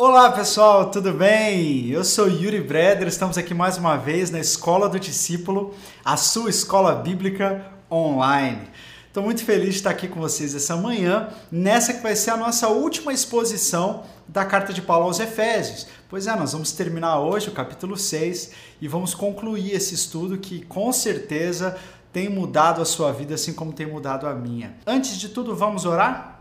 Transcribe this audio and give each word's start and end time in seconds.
Olá 0.00 0.30
pessoal, 0.30 0.92
tudo 0.92 1.12
bem? 1.12 1.88
Eu 1.88 2.04
sou 2.04 2.28
Yuri 2.28 2.60
Breder, 2.60 3.08
estamos 3.08 3.36
aqui 3.36 3.52
mais 3.52 3.78
uma 3.78 3.96
vez 3.96 4.30
na 4.30 4.38
Escola 4.38 4.88
do 4.88 5.00
Discípulo, 5.00 5.74
a 6.04 6.16
sua 6.16 6.50
escola 6.50 6.94
bíblica 6.94 7.66
online. 7.90 8.68
Estou 9.08 9.24
muito 9.24 9.44
feliz 9.44 9.70
de 9.70 9.74
estar 9.78 9.90
aqui 9.90 10.06
com 10.06 10.20
vocês 10.20 10.54
essa 10.54 10.76
manhã, 10.76 11.30
nessa 11.50 11.92
que 11.92 12.00
vai 12.00 12.14
ser 12.14 12.30
a 12.30 12.36
nossa 12.36 12.68
última 12.68 13.12
exposição 13.12 14.04
da 14.28 14.44
carta 14.44 14.72
de 14.72 14.80
Paulo 14.80 15.06
aos 15.06 15.18
Efésios. 15.18 15.88
Pois 16.08 16.28
é, 16.28 16.36
nós 16.36 16.52
vamos 16.52 16.70
terminar 16.70 17.18
hoje 17.18 17.48
o 17.48 17.52
capítulo 17.52 17.96
6 17.96 18.52
e 18.80 18.86
vamos 18.86 19.16
concluir 19.16 19.72
esse 19.72 19.96
estudo 19.96 20.38
que 20.38 20.64
com 20.66 20.92
certeza 20.92 21.76
tem 22.12 22.28
mudado 22.28 22.80
a 22.80 22.84
sua 22.84 23.10
vida 23.10 23.34
assim 23.34 23.52
como 23.52 23.72
tem 23.72 23.86
mudado 23.86 24.28
a 24.28 24.34
minha. 24.34 24.76
Antes 24.86 25.18
de 25.18 25.28
tudo, 25.28 25.56
vamos 25.56 25.84
orar? 25.84 26.37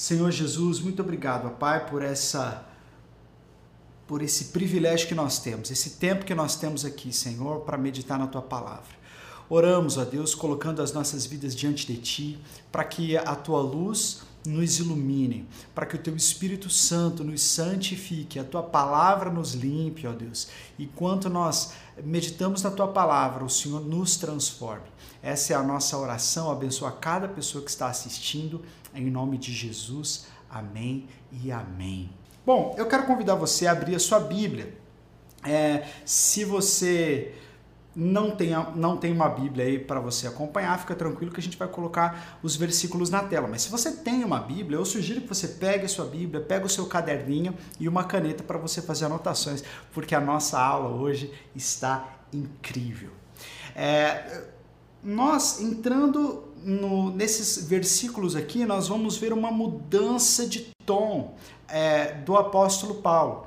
Senhor 0.00 0.30
Jesus, 0.30 0.80
muito 0.80 1.02
obrigado, 1.02 1.50
Pai, 1.58 1.84
por 1.84 2.00
essa 2.02 2.66
por 4.06 4.22
esse 4.22 4.46
privilégio 4.46 5.06
que 5.06 5.14
nós 5.14 5.40
temos, 5.40 5.70
esse 5.70 5.90
tempo 5.90 6.24
que 6.24 6.34
nós 6.34 6.56
temos 6.56 6.86
aqui, 6.86 7.12
Senhor, 7.12 7.60
para 7.60 7.76
meditar 7.76 8.18
na 8.18 8.26
tua 8.26 8.40
palavra. 8.40 8.96
Oramos, 9.46 9.98
ó 9.98 10.04
Deus, 10.06 10.34
colocando 10.34 10.80
as 10.80 10.90
nossas 10.94 11.26
vidas 11.26 11.54
diante 11.54 11.86
de 11.86 11.98
ti, 11.98 12.42
para 12.72 12.82
que 12.82 13.14
a 13.14 13.34
tua 13.34 13.60
luz 13.60 14.22
nos 14.46 14.78
ilumine, 14.78 15.46
para 15.74 15.86
que 15.86 15.96
o 15.96 15.98
teu 15.98 16.16
Espírito 16.16 16.70
Santo 16.70 17.22
nos 17.22 17.42
santifique, 17.42 18.38
a 18.38 18.44
tua 18.44 18.62
palavra 18.62 19.30
nos 19.30 19.52
limpe, 19.54 20.06
ó 20.06 20.12
Deus. 20.12 20.48
E 20.78 20.86
quanto 20.86 21.28
nós 21.28 21.72
meditamos 22.02 22.62
na 22.62 22.70
tua 22.70 22.88
palavra, 22.88 23.44
o 23.44 23.50
Senhor 23.50 23.80
nos 23.80 24.16
transforme. 24.16 24.86
Essa 25.22 25.52
é 25.52 25.56
a 25.56 25.62
nossa 25.62 25.98
oração, 25.98 26.50
abençoa 26.50 26.92
cada 26.92 27.28
pessoa 27.28 27.62
que 27.62 27.70
está 27.70 27.88
assistindo, 27.88 28.62
em 28.94 29.10
nome 29.10 29.36
de 29.36 29.52
Jesus. 29.52 30.26
Amém 30.48 31.06
e 31.30 31.52
amém. 31.52 32.10
Bom, 32.44 32.74
eu 32.78 32.86
quero 32.86 33.06
convidar 33.06 33.34
você 33.34 33.66
a 33.66 33.72
abrir 33.72 33.94
a 33.94 34.00
sua 34.00 34.18
Bíblia. 34.18 34.74
É, 35.44 35.86
se 36.04 36.44
você 36.44 37.34
não 37.94 38.30
tem, 38.30 38.50
não 38.76 38.96
tem 38.96 39.12
uma 39.12 39.28
Bíblia 39.28 39.64
aí 39.64 39.78
para 39.78 39.98
você 40.00 40.26
acompanhar, 40.26 40.78
fica 40.78 40.94
tranquilo 40.94 41.32
que 41.32 41.40
a 41.40 41.42
gente 41.42 41.56
vai 41.56 41.66
colocar 41.66 42.38
os 42.42 42.56
versículos 42.56 43.10
na 43.10 43.22
tela. 43.22 43.48
Mas 43.48 43.62
se 43.62 43.70
você 43.70 43.90
tem 43.92 44.22
uma 44.24 44.40
Bíblia, 44.40 44.78
eu 44.78 44.84
sugiro 44.84 45.20
que 45.22 45.28
você 45.28 45.48
pegue 45.48 45.86
a 45.86 45.88
sua 45.88 46.04
Bíblia, 46.04 46.40
pegue 46.40 46.66
o 46.66 46.68
seu 46.68 46.86
caderninho 46.86 47.54
e 47.78 47.88
uma 47.88 48.04
caneta 48.04 48.42
para 48.44 48.58
você 48.58 48.80
fazer 48.80 49.06
anotações, 49.06 49.64
porque 49.92 50.14
a 50.14 50.20
nossa 50.20 50.60
aula 50.60 50.90
hoje 50.90 51.32
está 51.54 52.20
incrível. 52.32 53.10
É, 53.74 54.44
nós 55.02 55.60
entrando 55.60 56.44
no, 56.62 57.10
nesses 57.10 57.66
versículos 57.66 58.36
aqui, 58.36 58.64
nós 58.64 58.88
vamos 58.88 59.16
ver 59.16 59.32
uma 59.32 59.50
mudança 59.50 60.46
de 60.46 60.70
tom 60.84 61.36
é, 61.70 62.14
do 62.14 62.36
apóstolo 62.36 62.96
Paulo. 62.96 63.46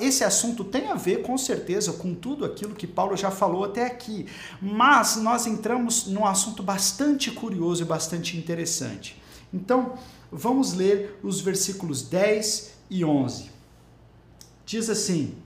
Esse 0.00 0.24
assunto 0.24 0.64
tem 0.64 0.88
a 0.88 0.94
ver, 0.94 1.22
com 1.22 1.36
certeza, 1.36 1.92
com 1.92 2.14
tudo 2.14 2.44
aquilo 2.44 2.74
que 2.74 2.86
Paulo 2.86 3.16
já 3.16 3.30
falou 3.30 3.64
até 3.64 3.86
aqui, 3.86 4.26
mas 4.60 5.16
nós 5.16 5.46
entramos 5.46 6.06
num 6.06 6.26
assunto 6.26 6.62
bastante 6.62 7.30
curioso 7.30 7.82
e 7.82 7.86
bastante 7.86 8.36
interessante. 8.36 9.20
Então, 9.52 9.94
vamos 10.32 10.72
ler 10.72 11.18
os 11.22 11.40
versículos 11.40 12.02
10 12.02 12.72
e 12.90 13.04
11. 13.04 13.50
Diz 14.64 14.90
assim: 14.90 15.36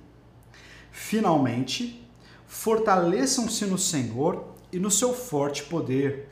Finalmente, 0.91 2.07
fortaleçam-se 2.47 3.65
no 3.67 3.79
Senhor 3.79 4.45
e 4.73 4.79
no 4.79 4.91
seu 4.91 5.13
forte 5.13 5.65
poder. 5.65 6.29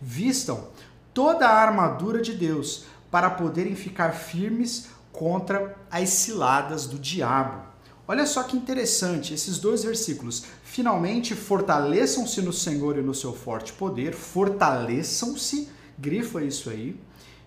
Vistam 0.00 0.68
toda 1.12 1.48
a 1.48 1.60
armadura 1.60 2.20
de 2.20 2.32
Deus 2.32 2.84
para 3.10 3.30
poderem 3.30 3.74
ficar 3.74 4.12
firmes 4.12 4.88
contra 5.18 5.74
as 5.90 6.10
ciladas 6.10 6.86
do 6.86 6.96
diabo. 6.96 7.66
Olha 8.06 8.24
só 8.24 8.44
que 8.44 8.56
interessante 8.56 9.34
esses 9.34 9.58
dois 9.58 9.82
versículos. 9.82 10.44
Finalmente, 10.62 11.34
fortaleçam-se 11.34 12.40
no 12.40 12.52
Senhor 12.52 12.96
e 12.96 13.02
no 13.02 13.12
seu 13.12 13.32
forte 13.32 13.72
poder. 13.72 14.14
Fortaleçam-se, 14.14 15.68
grifa 15.98 16.40
isso 16.40 16.70
aí, 16.70 16.98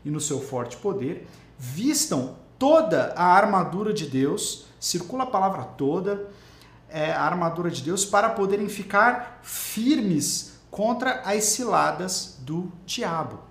e 0.03 0.09
no 0.11 0.19
seu 0.19 0.41
forte 0.41 0.75
poder. 0.75 1.25
Vistam 1.57 2.35
toda 2.59 3.13
a 3.15 3.23
armadura 3.23 3.93
de 3.93 4.05
Deus, 4.05 4.65
circula 4.77 5.23
a 5.23 5.27
palavra 5.27 5.63
toda, 5.63 6.29
é, 6.89 7.13
a 7.13 7.21
armadura 7.21 7.71
de 7.71 7.81
Deus, 7.81 8.03
para 8.03 8.31
poderem 8.31 8.67
ficar 8.67 9.39
firmes 9.43 10.59
contra 10.69 11.21
as 11.21 11.45
ciladas 11.45 12.35
do 12.41 12.69
diabo. 12.85 13.50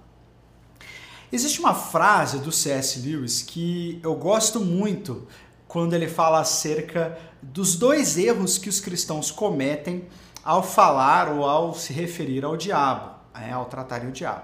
Existe 1.33 1.61
uma 1.61 1.75
frase 1.75 2.39
do 2.41 2.51
C.S. 2.51 2.99
Lewis 2.99 3.41
que 3.41 4.01
eu 4.03 4.17
gosto 4.17 4.59
muito 4.59 5.29
quando 5.69 5.95
ele 5.95 6.09
fala 6.09 6.41
acerca 6.41 7.17
dos 7.41 7.77
dois 7.77 8.19
erros 8.19 8.59
que 8.59 8.69
os 8.69 8.81
cristãos 8.81 9.31
cometem 9.31 10.09
ao 10.43 10.61
falar 10.61 11.31
ou 11.31 11.45
ao 11.45 11.73
se 11.73 11.93
referir 11.93 12.45
ao 12.45 12.57
diabo, 12.57 13.15
é, 13.33 13.53
ao 13.53 13.67
tratarem 13.67 14.09
o 14.09 14.13
diabo. 14.13 14.43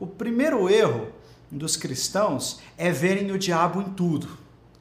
O 0.00 0.06
primeiro 0.06 0.68
erro 0.68 1.12
dos 1.48 1.76
cristãos 1.76 2.58
é 2.76 2.90
verem 2.90 3.30
o 3.30 3.38
diabo 3.38 3.80
em 3.80 3.90
tudo. 3.90 4.28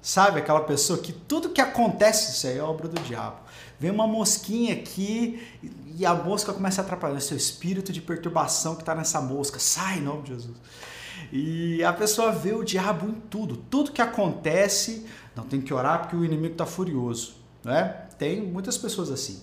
Sabe 0.01 0.39
aquela 0.39 0.61
pessoa 0.61 0.97
que 0.97 1.13
tudo 1.13 1.49
que 1.49 1.61
acontece, 1.61 2.31
isso 2.31 2.47
aí 2.47 2.57
é 2.57 2.63
obra 2.63 2.87
do 2.87 2.99
diabo. 3.01 3.37
Vem 3.79 3.91
uma 3.91 4.07
mosquinha 4.07 4.73
aqui 4.73 5.47
e 5.95 6.03
a 6.05 6.15
mosca 6.15 6.51
começa 6.53 6.81
a 6.81 6.83
atrapalhar. 6.83 7.19
Seu 7.19 7.37
espírito 7.37 7.93
de 7.93 8.01
perturbação 8.01 8.73
que 8.73 8.81
está 8.81 8.95
nessa 8.95 9.21
mosca, 9.21 9.59
sai 9.59 9.99
em 9.99 10.01
nome 10.01 10.23
de 10.23 10.29
Jesus. 10.29 10.55
E 11.31 11.83
a 11.83 11.93
pessoa 11.93 12.31
vê 12.31 12.53
o 12.53 12.63
diabo 12.63 13.07
em 13.07 13.13
tudo. 13.13 13.57
Tudo 13.57 13.91
que 13.91 14.01
acontece, 14.01 15.05
não 15.35 15.43
tem 15.43 15.61
que 15.61 15.73
orar 15.73 16.01
porque 16.01 16.15
o 16.15 16.23
inimigo 16.23 16.53
está 16.53 16.65
furioso. 16.65 17.35
Né? 17.63 17.83
Tem 18.17 18.41
muitas 18.41 18.77
pessoas 18.77 19.11
assim. 19.11 19.41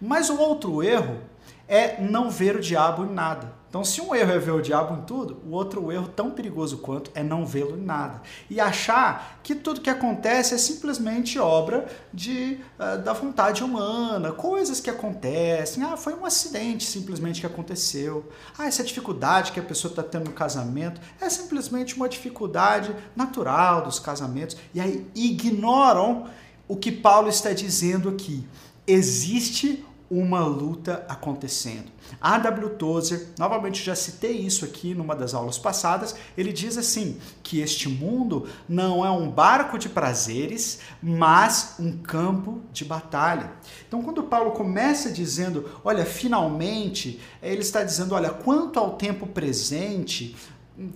Mas 0.00 0.28
o 0.28 0.38
outro 0.38 0.82
erro 0.82 1.20
é 1.68 2.00
não 2.02 2.30
ver 2.30 2.56
o 2.56 2.60
diabo 2.60 3.04
em 3.04 3.12
nada. 3.12 3.52
Então, 3.72 3.82
se 3.82 4.02
um 4.02 4.14
erro 4.14 4.32
é 4.32 4.38
ver 4.38 4.50
o 4.50 4.60
diabo 4.60 4.94
em 4.94 5.00
tudo, 5.06 5.40
o 5.46 5.52
outro 5.52 5.90
erro, 5.90 6.06
tão 6.06 6.30
perigoso 6.30 6.76
quanto, 6.76 7.10
é 7.14 7.22
não 7.22 7.46
vê-lo 7.46 7.78
em 7.78 7.82
nada. 7.82 8.20
E 8.50 8.60
achar 8.60 9.40
que 9.42 9.54
tudo 9.54 9.80
que 9.80 9.88
acontece 9.88 10.52
é 10.52 10.58
simplesmente 10.58 11.38
obra 11.38 11.88
de, 12.12 12.58
uh, 12.78 13.02
da 13.02 13.14
vontade 13.14 13.64
humana, 13.64 14.30
coisas 14.30 14.78
que 14.78 14.90
acontecem. 14.90 15.82
Ah, 15.82 15.96
foi 15.96 16.12
um 16.12 16.26
acidente 16.26 16.84
simplesmente 16.84 17.40
que 17.40 17.46
aconteceu. 17.46 18.30
Ah, 18.58 18.66
essa 18.66 18.84
dificuldade 18.84 19.52
que 19.52 19.60
a 19.60 19.62
pessoa 19.62 19.90
está 19.90 20.02
tendo 20.02 20.26
no 20.26 20.32
casamento 20.32 21.00
é 21.18 21.30
simplesmente 21.30 21.96
uma 21.96 22.10
dificuldade 22.10 22.94
natural 23.16 23.80
dos 23.80 23.98
casamentos. 23.98 24.54
E 24.74 24.82
aí 24.82 25.06
ignoram 25.14 26.26
o 26.68 26.76
que 26.76 26.92
Paulo 26.92 27.30
está 27.30 27.54
dizendo 27.54 28.10
aqui. 28.10 28.46
Existe 28.86 29.82
uma 30.12 30.40
luta 30.40 31.06
acontecendo. 31.08 31.90
A 32.20 32.38
W. 32.38 32.70
Tozer, 32.70 33.28
novamente 33.38 33.82
já 33.82 33.94
citei 33.94 34.32
isso 34.32 34.64
aqui 34.64 34.94
numa 34.94 35.16
das 35.16 35.32
aulas 35.32 35.56
passadas, 35.56 36.14
ele 36.36 36.52
diz 36.52 36.76
assim: 36.76 37.18
que 37.42 37.60
este 37.60 37.88
mundo 37.88 38.46
não 38.68 39.04
é 39.04 39.10
um 39.10 39.30
barco 39.30 39.78
de 39.78 39.88
prazeres, 39.88 40.80
mas 41.02 41.76
um 41.78 41.96
campo 41.96 42.60
de 42.72 42.84
batalha. 42.84 43.52
Então, 43.88 44.02
quando 44.02 44.22
Paulo 44.24 44.50
começa 44.50 45.10
dizendo, 45.10 45.68
olha, 45.82 46.04
finalmente, 46.04 47.20
ele 47.42 47.60
está 47.60 47.82
dizendo, 47.82 48.14
olha, 48.14 48.30
quanto 48.30 48.78
ao 48.78 48.96
tempo 48.96 49.26
presente, 49.26 50.36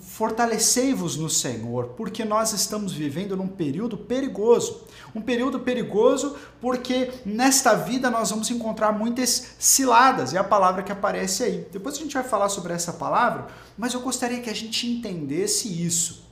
fortalecei-vos 0.01 1.17
no 1.17 1.29
Senhor, 1.29 1.89
porque 1.97 2.25
nós 2.25 2.53
estamos 2.53 2.93
vivendo 2.93 3.37
num 3.37 3.47
período 3.47 3.97
perigoso. 3.97 4.85
Um 5.15 5.21
período 5.21 5.61
perigoso 5.61 6.37
porque 6.61 7.13
nesta 7.25 7.75
vida 7.75 8.11
nós 8.11 8.31
vamos 8.31 8.51
encontrar 8.51 8.93
muitas 8.93 9.55
ciladas, 9.59 10.33
é 10.33 10.39
a 10.39 10.45
palavra 10.45 10.83
que 10.83 10.93
aparece 10.93 11.43
aí. 11.43 11.67
Depois 11.71 11.97
a 11.97 11.99
gente 11.99 12.15
vai 12.15 12.25
falar 12.25 12.49
sobre 12.49 12.73
essa 12.73 12.93
palavra, 12.93 13.49
mas 13.77 13.93
eu 13.93 14.01
gostaria 14.01 14.41
que 14.41 14.51
a 14.51 14.55
gente 14.55 14.87
entendesse 14.87 15.69
isso. 15.69 16.25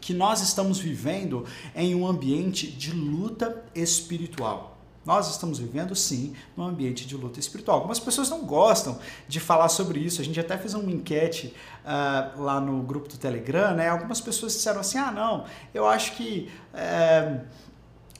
Que 0.00 0.14
nós 0.14 0.40
estamos 0.40 0.78
vivendo 0.78 1.44
em 1.74 1.94
um 1.94 2.06
ambiente 2.06 2.66
de 2.66 2.92
luta 2.92 3.64
espiritual. 3.74 4.77
Nós 5.08 5.30
estamos 5.30 5.58
vivendo, 5.58 5.96
sim, 5.96 6.34
num 6.54 6.64
ambiente 6.64 7.06
de 7.06 7.16
luta 7.16 7.40
espiritual. 7.40 7.78
Algumas 7.78 7.98
pessoas 7.98 8.28
não 8.28 8.44
gostam 8.44 8.98
de 9.26 9.40
falar 9.40 9.70
sobre 9.70 10.00
isso. 10.00 10.20
A 10.20 10.24
gente 10.24 10.38
até 10.38 10.58
fez 10.58 10.74
uma 10.74 10.92
enquete 10.92 11.54
uh, 11.82 12.42
lá 12.42 12.60
no 12.60 12.82
grupo 12.82 13.08
do 13.08 13.16
Telegram, 13.16 13.74
né? 13.74 13.88
Algumas 13.88 14.20
pessoas 14.20 14.52
disseram 14.52 14.80
assim: 14.80 14.98
ah, 14.98 15.10
não, 15.10 15.46
eu 15.72 15.86
acho 15.86 16.12
que. 16.12 16.50
Uh, 16.74 17.40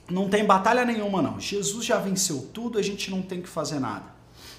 não 0.09 0.27
tem 0.29 0.43
batalha 0.43 0.83
nenhuma, 0.83 1.21
não. 1.21 1.39
Jesus 1.39 1.85
já 1.85 1.99
venceu 1.99 2.49
tudo, 2.51 2.79
a 2.79 2.81
gente 2.81 3.11
não 3.11 3.21
tem 3.21 3.39
que 3.39 3.47
fazer 3.47 3.79
nada. 3.79 4.05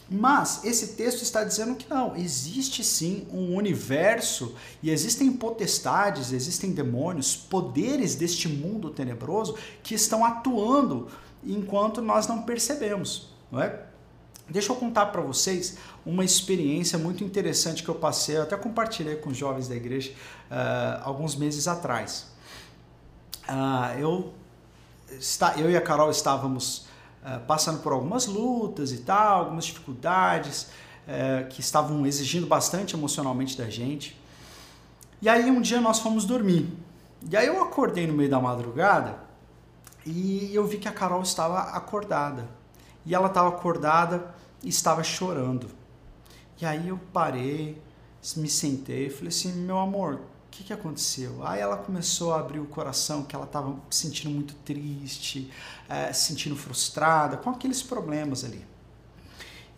Mas 0.09 0.65
esse 0.65 0.95
texto 0.95 1.23
está 1.23 1.43
dizendo 1.43 1.75
que 1.75 1.91
não, 1.91 2.17
existe 2.17 2.85
sim 2.85 3.27
um 3.33 3.57
universo 3.57 4.55
e 4.81 4.91
existem 4.91 5.33
potestades, 5.33 6.33
existem 6.33 6.71
demônios, 6.71 7.35
poderes 7.35 8.15
deste 8.15 8.49
mundo 8.49 8.91
tenebroso 8.91 9.57
que 9.83 9.95
estão 9.95 10.25
atuando 10.25 11.09
enquanto 11.45 12.03
nós 12.03 12.27
não 12.27 12.43
percebemos, 12.43 13.29
não 13.51 13.63
é? 13.63 13.83
Deixa 14.49 14.73
eu 14.73 14.77
contar 14.77 15.07
para 15.07 15.21
vocês 15.21 15.79
uma 16.05 16.25
experiência 16.25 16.99
muito 16.99 17.23
interessante 17.23 17.85
que 17.85 17.89
eu 17.89 17.95
passei, 17.95 18.37
eu 18.37 18.43
até 18.43 18.57
compartilhei 18.57 19.15
com 19.17 19.31
os 19.31 19.37
jovens 19.37 19.69
da 19.69 19.77
igreja 19.77 20.11
uh, 20.11 21.03
alguns 21.05 21.37
meses 21.37 21.69
atrás. 21.69 22.27
Uh, 23.49 24.01
eu 24.01 24.35
está, 25.19 25.57
eu 25.57 25.71
e 25.71 25.77
a 25.77 25.81
Carol 25.81 26.11
estávamos 26.11 26.89
uh, 27.23 27.41
passando 27.47 27.81
por 27.81 27.93
algumas 27.93 28.27
lutas 28.27 28.91
e 28.91 28.99
tal, 28.99 29.45
algumas 29.45 29.67
dificuldades 29.67 30.65
uh, 31.07 31.49
que 31.49 31.61
estavam 31.61 32.05
exigindo 32.05 32.49
bastante 32.49 32.97
emocionalmente 32.97 33.57
da 33.57 33.71
gente. 33.71 34.21
E 35.23 35.29
aí 35.29 35.49
um 35.49 35.61
dia 35.61 35.81
nós 35.81 36.01
fomos 36.01 36.25
dormir. 36.25 36.69
E 37.31 37.37
aí 37.37 37.47
eu 37.47 37.63
acordei 37.63 38.07
no 38.07 38.15
meio 38.15 38.31
da 38.31 38.41
madrugada 38.41 39.30
e 40.05 40.55
eu 40.55 40.67
vi 40.67 40.79
que 40.79 40.89
a 40.89 40.93
Carol 40.93 41.23
estava 41.23 41.61
acordada. 41.61 42.49
E 43.05 43.15
ela 43.15 43.29
estava 43.29 43.49
acordada 43.49 44.35
e 44.63 44.69
estava 44.69 45.03
chorando. 45.03 45.69
E 46.61 46.67
aí 46.67 46.89
eu 46.89 46.99
parei, 47.13 47.81
me 48.37 48.49
sentei 48.49 49.07
e 49.07 49.11
falei 49.11 49.29
assim: 49.29 49.53
meu 49.53 49.79
amor, 49.79 50.15
o 50.15 50.51
que, 50.51 50.65
que 50.65 50.73
aconteceu? 50.73 51.47
Aí 51.47 51.61
ela 51.61 51.77
começou 51.77 52.35
a 52.35 52.41
abrir 52.41 52.59
o 52.61 52.67
coração, 52.67 53.23
que 53.23 53.35
ela 53.35 53.45
estava 53.45 53.75
se 53.89 54.03
sentindo 54.03 54.31
muito 54.35 54.55
triste, 54.57 55.51
é, 55.89 56.13
se 56.13 56.27
sentindo 56.27 56.57
frustrada, 56.57 57.37
com 57.37 57.51
aqueles 57.51 57.83
problemas 57.83 58.45
ali. 58.45 58.65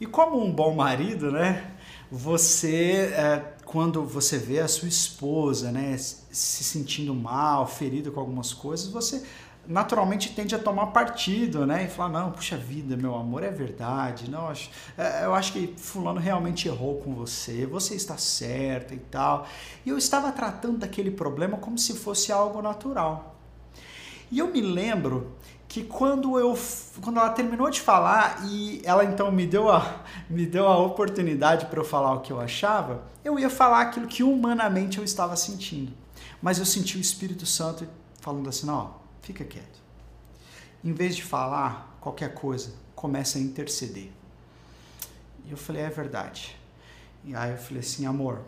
E 0.01 0.07
como 0.07 0.43
um 0.43 0.53
bom 0.53 0.75
marido, 0.75 1.31
né? 1.31 1.77
Você, 2.11 3.13
é, 3.15 3.55
quando 3.65 4.05
você 4.05 4.37
vê 4.37 4.61
a 4.61 4.69
sua 4.69 4.89
esposa, 4.89 5.71
né, 5.71 5.97
se 5.97 6.65
sentindo 6.65 7.15
mal, 7.15 7.67
ferida 7.67 8.11
com 8.11 8.21
algumas 8.21 8.53
coisas, 8.53 8.89
você 8.89 9.25
naturalmente 9.67 10.35
tende 10.35 10.55
a 10.55 10.59
tomar 10.59 10.87
partido, 10.89 11.67
né? 11.67 11.85
E 11.85 11.89
falar, 11.89 12.09
não, 12.09 12.33
puxa 12.33 12.57
vida, 12.57 12.97
meu 12.97 13.15
amor, 13.15 13.43
é 13.43 13.51
verdade. 13.51 14.31
Não, 14.31 14.43
eu 14.43 14.49
acho, 14.49 14.71
é, 14.99 15.25
eu 15.25 15.35
acho 15.35 15.53
que 15.53 15.75
fulano 15.77 16.19
realmente 16.19 16.69
errou 16.69 17.01
com 17.01 17.15
você, 17.15 17.65
você 17.67 17.95
está 17.95 18.17
certa 18.17 18.95
e 18.95 18.99
tal. 18.99 19.47
E 19.85 19.91
eu 19.91 19.99
estava 19.99 20.33
tratando 20.33 20.79
daquele 20.79 21.11
problema 21.11 21.57
como 21.57 21.79
se 21.79 21.95
fosse 21.95 22.33
algo 22.33 22.61
natural. 22.61 23.37
E 24.31 24.39
eu 24.39 24.49
me 24.49 24.61
lembro 24.61 25.33
que 25.69 25.85
quando 25.85 26.39
eu 26.39 26.59
quando 27.01 27.19
ela 27.19 27.31
terminou 27.31 27.71
de 27.71 27.81
falar 27.81 28.45
e 28.45 28.83
ela 28.85 29.05
então 29.05 29.33
me 29.33 29.47
deu 29.47 29.71
a 29.71 30.03
me 30.29 30.45
deu 30.45 30.67
a 30.69 30.77
oportunidade 30.77 31.67
para 31.67 31.81
eu 31.81 31.85
falar 31.85 32.13
o 32.15 32.21
que 32.21 32.33
eu 32.33 32.41
achava, 32.41 33.05
eu 33.25 33.39
ia 33.39 33.49
falar 33.49 33.83
aquilo 33.83 34.07
que 34.07 34.23
humanamente 34.23 34.99
eu 34.99 35.05
estava 35.05 35.37
sentindo. 35.37 35.93
Mas 36.43 36.59
eu 36.59 36.67
senti 36.67 36.99
o 36.99 37.01
Espírito 37.01 37.47
Santo 37.47 37.87
falando 38.21 38.49
assim, 38.49 38.69
ó, 38.69 39.02
fica 39.23 39.45
quieto. 39.45 39.81
Em 40.85 40.93
vez 40.93 41.17
de 41.17 41.23
falar 41.23 41.97
qualquer 42.01 42.35
coisa, 42.35 42.75
começa 42.95 43.39
a 43.39 43.41
interceder. 43.41 44.11
E 45.47 45.51
eu 45.51 45.57
falei, 45.57 45.83
é 45.83 45.89
verdade. 45.89 46.57
E 47.25 47.35
aí 47.35 47.53
eu 47.53 47.59
falei 47.59 47.81
assim, 47.81 48.05
amor, 48.05 48.43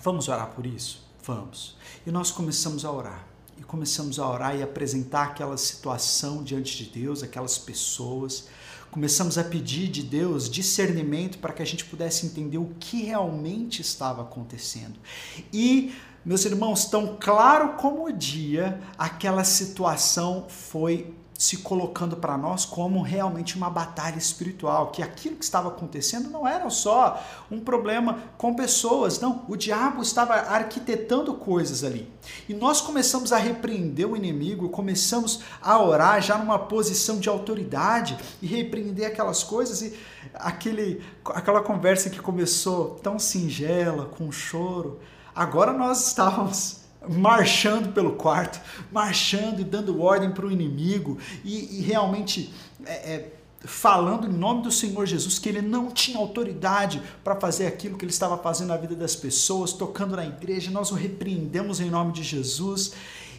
vamos 0.00 0.28
orar 0.28 0.48
por 0.48 0.66
isso? 0.66 1.06
Vamos. 1.22 1.76
E 2.06 2.10
nós 2.10 2.30
começamos 2.30 2.84
a 2.84 2.90
orar. 2.90 3.26
E 3.62 3.64
começamos 3.64 4.18
a 4.18 4.28
orar 4.28 4.56
e 4.56 4.62
apresentar 4.62 5.22
aquela 5.22 5.56
situação 5.56 6.42
diante 6.42 6.84
de 6.84 6.90
Deus, 6.90 7.22
aquelas 7.22 7.56
pessoas. 7.56 8.48
Começamos 8.90 9.38
a 9.38 9.44
pedir 9.44 9.86
de 9.86 10.02
Deus 10.02 10.50
discernimento 10.50 11.38
para 11.38 11.52
que 11.52 11.62
a 11.62 11.64
gente 11.64 11.84
pudesse 11.84 12.26
entender 12.26 12.58
o 12.58 12.74
que 12.80 13.04
realmente 13.04 13.80
estava 13.80 14.22
acontecendo. 14.22 14.98
E 15.52 15.94
meus 16.24 16.44
irmãos, 16.44 16.86
tão 16.86 17.16
claro 17.20 17.74
como 17.74 18.06
o 18.06 18.12
dia, 18.12 18.80
aquela 18.98 19.44
situação 19.44 20.46
foi 20.48 21.14
se 21.42 21.56
colocando 21.56 22.16
para 22.16 22.38
nós 22.38 22.64
como 22.64 23.02
realmente 23.02 23.56
uma 23.56 23.68
batalha 23.68 24.16
espiritual, 24.16 24.92
que 24.92 25.02
aquilo 25.02 25.34
que 25.34 25.42
estava 25.42 25.70
acontecendo 25.70 26.30
não 26.30 26.46
era 26.46 26.70
só 26.70 27.20
um 27.50 27.58
problema 27.58 28.22
com 28.38 28.54
pessoas, 28.54 29.18
não, 29.18 29.44
o 29.48 29.56
diabo 29.56 30.02
estava 30.02 30.34
arquitetando 30.34 31.34
coisas 31.34 31.82
ali. 31.82 32.08
E 32.48 32.54
nós 32.54 32.80
começamos 32.80 33.32
a 33.32 33.38
repreender 33.38 34.08
o 34.08 34.16
inimigo, 34.16 34.68
começamos 34.68 35.40
a 35.60 35.82
orar 35.82 36.22
já 36.22 36.38
numa 36.38 36.60
posição 36.60 37.18
de 37.18 37.28
autoridade 37.28 38.16
e 38.40 38.46
repreender 38.46 39.08
aquelas 39.08 39.42
coisas 39.42 39.82
e 39.82 39.98
aquele 40.34 41.02
aquela 41.24 41.60
conversa 41.60 42.08
que 42.08 42.20
começou 42.20 43.00
tão 43.02 43.18
singela, 43.18 44.06
com 44.06 44.30
choro, 44.30 45.00
Agora 45.34 45.72
nós 45.72 46.08
estávamos 46.08 46.81
marchando 47.08 47.92
pelo 47.92 48.12
quarto, 48.12 48.60
marchando 48.90 49.60
e 49.60 49.64
dando 49.64 50.00
ordem 50.00 50.30
para 50.30 50.46
o 50.46 50.50
inimigo 50.50 51.18
e, 51.44 51.78
e 51.78 51.82
realmente 51.82 52.52
é, 52.84 52.92
é, 52.92 53.32
falando 53.64 54.26
em 54.26 54.32
nome 54.32 54.62
do 54.62 54.70
Senhor 54.70 55.06
Jesus 55.06 55.38
que 55.38 55.48
ele 55.48 55.62
não 55.62 55.90
tinha 55.90 56.18
autoridade 56.18 57.02
para 57.22 57.36
fazer 57.36 57.66
aquilo 57.66 57.96
que 57.96 58.04
ele 58.04 58.12
estava 58.12 58.36
fazendo 58.38 58.68
na 58.68 58.76
vida 58.76 58.94
das 58.94 59.14
pessoas, 59.14 59.72
tocando 59.72 60.16
na 60.16 60.24
igreja. 60.24 60.70
Nós 60.70 60.90
o 60.90 60.94
repreendemos 60.94 61.80
em 61.80 61.90
nome 61.90 62.12
de 62.12 62.22
Jesus. 62.22 62.92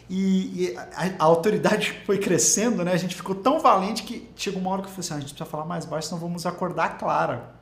E, 0.08 0.64
e 0.64 0.76
a, 0.76 1.06
a, 1.18 1.24
autoridade 1.24 1.98
foi 2.04 2.18
crescendo, 2.18 2.84
né? 2.84 2.92
A 2.92 2.96
gente 2.96 3.14
ficou 3.14 3.34
tão 3.34 3.58
valente 3.60 4.02
que 4.02 4.28
chegou 4.36 4.60
uma 4.60 4.70
hora 4.70 4.82
que 4.82 4.88
eu 4.88 4.92
falei 4.92 5.00
assim: 5.00 5.14
ah, 5.14 5.16
a 5.16 5.20
gente 5.20 5.30
precisa 5.30 5.50
falar 5.50 5.64
mais 5.64 5.84
baixo, 5.84 6.08
senão 6.08 6.20
vamos 6.20 6.44
acordar 6.44 6.84
a 6.84 6.88
Clara. 6.90 7.53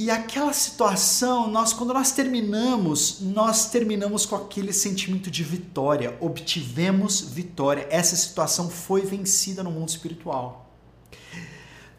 E 0.00 0.12
aquela 0.12 0.52
situação, 0.52 1.50
nós 1.50 1.72
quando 1.72 1.92
nós 1.92 2.12
terminamos, 2.12 3.18
nós 3.20 3.68
terminamos 3.68 4.24
com 4.24 4.36
aquele 4.36 4.72
sentimento 4.72 5.28
de 5.28 5.42
vitória, 5.42 6.16
obtivemos 6.20 7.20
vitória. 7.20 7.84
Essa 7.90 8.14
situação 8.14 8.70
foi 8.70 9.00
vencida 9.00 9.60
no 9.60 9.72
mundo 9.72 9.88
espiritual. 9.88 10.70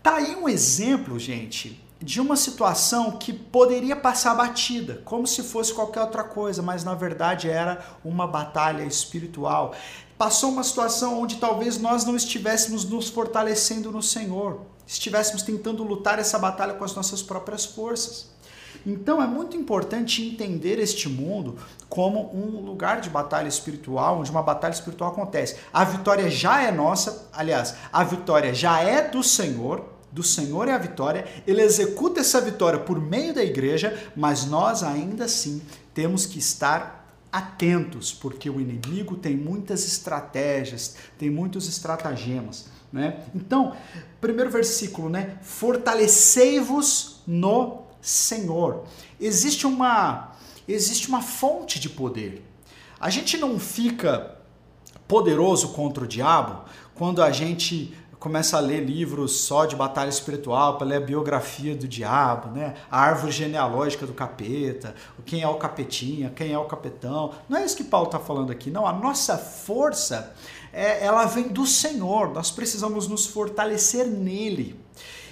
Tá 0.01 0.15
aí 0.15 0.33
um 0.33 0.47
exemplo, 0.47 1.19
gente, 1.19 1.83
de 2.01 2.21
uma 2.21 2.37
situação 2.37 3.17
que 3.17 3.33
poderia 3.33 3.97
passar 3.97 4.33
batida, 4.33 5.01
como 5.03 5.27
se 5.27 5.43
fosse 5.43 5.73
qualquer 5.73 5.99
outra 5.99 6.23
coisa, 6.23 6.61
mas 6.61 6.85
na 6.85 6.95
verdade 6.95 7.49
era 7.49 7.85
uma 8.01 8.25
batalha 8.25 8.83
espiritual. 8.83 9.75
Passou 10.19 10.51
uma 10.51 10.63
situação 10.63 11.19
onde 11.19 11.37
talvez 11.37 11.79
nós 11.79 12.05
não 12.05 12.15
estivéssemos 12.15 12.85
nos 12.85 13.09
fortalecendo 13.09 13.91
no 13.91 14.03
Senhor 14.03 14.61
estivéssemos 14.89 15.43
tentando 15.43 15.83
lutar 15.83 16.17
essa 16.17 16.39
batalha 16.39 16.73
com 16.73 16.83
as 16.83 16.95
nossas 16.95 17.21
próprias 17.21 17.63
forças. 17.63 18.27
Então 18.85 19.21
é 19.21 19.27
muito 19.27 19.55
importante 19.55 20.23
entender 20.23 20.79
este 20.79 21.07
mundo 21.07 21.57
como 21.87 22.33
um 22.33 22.59
lugar 22.61 22.99
de 22.99 23.09
batalha 23.09 23.47
espiritual, 23.47 24.19
onde 24.19 24.31
uma 24.31 24.41
batalha 24.41 24.71
espiritual 24.71 25.11
acontece. 25.11 25.57
A 25.71 25.83
vitória 25.83 26.29
já 26.29 26.63
é 26.63 26.71
nossa, 26.71 27.27
aliás, 27.31 27.75
a 27.93 28.03
vitória 28.03 28.53
já 28.53 28.81
é 28.81 29.07
do 29.07 29.21
Senhor, 29.21 29.85
do 30.11 30.23
Senhor 30.23 30.67
é 30.67 30.71
a 30.71 30.77
vitória, 30.77 31.27
ele 31.45 31.61
executa 31.61 32.21
essa 32.21 32.41
vitória 32.41 32.79
por 32.79 32.99
meio 32.99 33.33
da 33.33 33.43
igreja, 33.43 34.11
mas 34.15 34.45
nós 34.45 34.81
ainda 34.81 35.25
assim 35.25 35.61
temos 35.93 36.25
que 36.25 36.39
estar 36.39 36.98
atentos, 37.31 38.11
porque 38.11 38.49
o 38.49 38.59
inimigo 38.59 39.15
tem 39.15 39.35
muitas 39.35 39.85
estratégias, 39.85 40.95
tem 41.17 41.29
muitos 41.29 41.67
estratagemas. 41.67 42.67
Né? 42.91 43.23
Então, 43.35 43.75
primeiro 44.19 44.49
versículo, 44.49 45.09
né? 45.09 45.37
Fortalecei-vos 45.43 47.21
no 47.27 47.83
Senhor. 48.01 48.85
Existe 49.19 49.67
uma 49.67 50.35
existe 50.67 51.07
uma 51.07 51.21
fonte 51.21 51.79
de 51.79 51.89
poder. 51.89 52.43
A 52.99 53.09
gente 53.09 53.37
não 53.37 53.59
fica 53.59 54.35
poderoso 55.07 55.69
contra 55.69 56.03
o 56.03 56.07
diabo 56.07 56.63
quando 56.93 57.23
a 57.23 57.31
gente 57.31 57.95
começa 58.19 58.57
a 58.57 58.59
ler 58.59 58.81
livros 58.81 59.41
só 59.41 59.65
de 59.65 59.75
batalha 59.75 60.09
espiritual, 60.09 60.77
para 60.77 60.87
ler 60.87 60.97
a 60.97 61.05
biografia 61.05 61.73
do 61.73 61.87
diabo, 61.87 62.51
né? 62.51 62.75
a 62.91 62.99
árvore 62.99 63.31
genealógica 63.31 64.05
do 64.05 64.13
capeta, 64.13 64.93
quem 65.25 65.41
é 65.41 65.47
o 65.47 65.55
capetinha, 65.55 66.29
quem 66.29 66.51
é 66.51 66.57
o 66.57 66.65
capetão. 66.65 67.33
Não 67.47 67.57
é 67.57 67.65
isso 67.65 67.77
que 67.77 67.83
Paulo 67.83 68.07
está 68.07 68.19
falando 68.19 68.51
aqui, 68.51 68.69
não. 68.69 68.85
A 68.85 68.91
nossa 68.91 69.37
força 69.37 70.35
é, 70.73 71.03
ela 71.05 71.25
vem 71.25 71.47
do 71.47 71.65
Senhor, 71.65 72.33
nós 72.33 72.51
precisamos 72.51 73.07
nos 73.07 73.25
fortalecer 73.25 74.05
nele. 74.05 74.77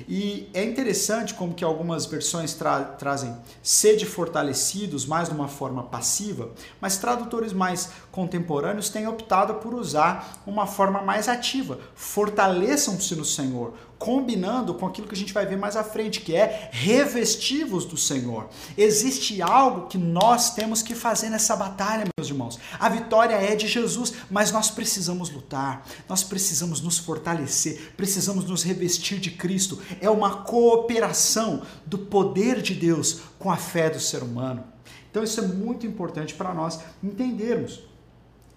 E 0.07 0.49
é 0.53 0.63
interessante 0.63 1.33
como 1.33 1.53
que 1.53 1.63
algumas 1.63 2.05
versões 2.05 2.53
tra 2.53 2.83
trazem 2.83 3.35
sede 3.63 4.05
fortalecidos 4.05 5.05
mais 5.05 5.29
de 5.29 5.35
uma 5.35 5.47
forma 5.47 5.83
passiva, 5.83 6.51
mas 6.81 6.97
tradutores 6.97 7.53
mais 7.53 7.89
contemporâneos 8.11 8.89
têm 8.89 9.07
optado 9.07 9.55
por 9.55 9.73
usar 9.73 10.41
uma 10.45 10.67
forma 10.67 11.01
mais 11.01 11.27
ativa. 11.27 11.79
Fortaleçam-se 11.95 13.15
no 13.15 13.25
Senhor, 13.25 13.73
combinando 13.97 14.73
com 14.73 14.85
aquilo 14.85 15.07
que 15.07 15.15
a 15.15 15.17
gente 15.17 15.33
vai 15.33 15.45
ver 15.45 15.57
mais 15.57 15.75
à 15.75 15.83
frente, 15.83 16.21
que 16.21 16.35
é 16.35 16.69
revestivos 16.71 17.85
do 17.85 17.97
Senhor. 17.97 18.49
Existe 18.77 19.41
algo 19.41 19.87
que 19.87 19.97
nós 19.97 20.53
temos 20.53 20.81
que 20.81 20.93
fazer 20.93 21.29
nessa 21.29 21.55
batalha, 21.55 22.05
meus 22.17 22.29
irmãos. 22.29 22.59
A 22.79 22.89
vitória 22.89 23.35
é 23.35 23.55
de 23.55 23.67
Jesus, 23.67 24.13
mas 24.29 24.51
nós 24.51 24.69
precisamos 24.69 25.29
lutar, 25.29 25.85
nós 26.07 26.23
precisamos 26.23 26.81
nos 26.81 26.97
fortalecer, 26.97 27.93
precisamos 27.97 28.45
nos 28.45 28.63
revestir 28.63 29.19
de 29.19 29.31
Cristo. 29.31 29.81
É 29.99 30.09
uma 30.09 30.43
cooperação 30.43 31.63
do 31.85 31.97
poder 31.97 32.61
de 32.61 32.75
Deus 32.75 33.21
com 33.39 33.51
a 33.51 33.57
fé 33.57 33.89
do 33.89 33.99
ser 33.99 34.21
humano. 34.21 34.63
Então 35.09 35.23
isso 35.23 35.39
é 35.39 35.47
muito 35.47 35.87
importante 35.87 36.33
para 36.33 36.53
nós 36.53 36.79
entendermos. 37.03 37.81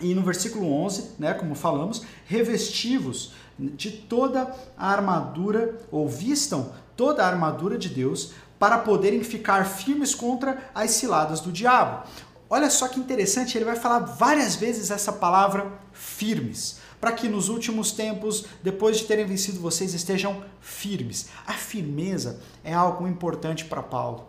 E 0.00 0.14
no 0.14 0.22
versículo 0.22 0.72
11, 0.72 1.12
né, 1.18 1.34
como 1.34 1.54
falamos, 1.54 2.02
revestivos 2.26 3.32
de 3.68 3.90
toda 3.90 4.54
a 4.76 4.90
armadura, 4.90 5.78
ou 5.90 6.08
vistam 6.08 6.72
toda 6.96 7.24
a 7.24 7.28
armadura 7.28 7.78
de 7.78 7.88
Deus, 7.88 8.32
para 8.58 8.78
poderem 8.78 9.24
ficar 9.24 9.64
firmes 9.64 10.14
contra 10.14 10.70
as 10.74 10.90
ciladas 10.90 11.40
do 11.40 11.50
diabo. 11.50 12.06
olha 12.48 12.68
só 12.68 12.88
que 12.88 12.98
interessante, 12.98 13.56
ele 13.56 13.64
vai 13.64 13.76
falar 13.76 14.00
várias 14.00 14.56
vezes 14.56 14.90
essa 14.90 15.12
palavra 15.12 15.72
firmes, 15.92 16.78
para 17.00 17.12
que 17.12 17.28
nos 17.28 17.48
últimos 17.48 17.92
tempos, 17.92 18.44
depois 18.62 18.98
de 18.98 19.04
terem 19.04 19.24
vencido 19.24 19.60
vocês, 19.60 19.94
estejam 19.94 20.44
firmes. 20.60 21.28
A 21.46 21.54
firmeza 21.54 22.40
é 22.62 22.74
algo 22.74 23.08
importante 23.08 23.64
para 23.64 23.82
Paulo. 23.82 24.28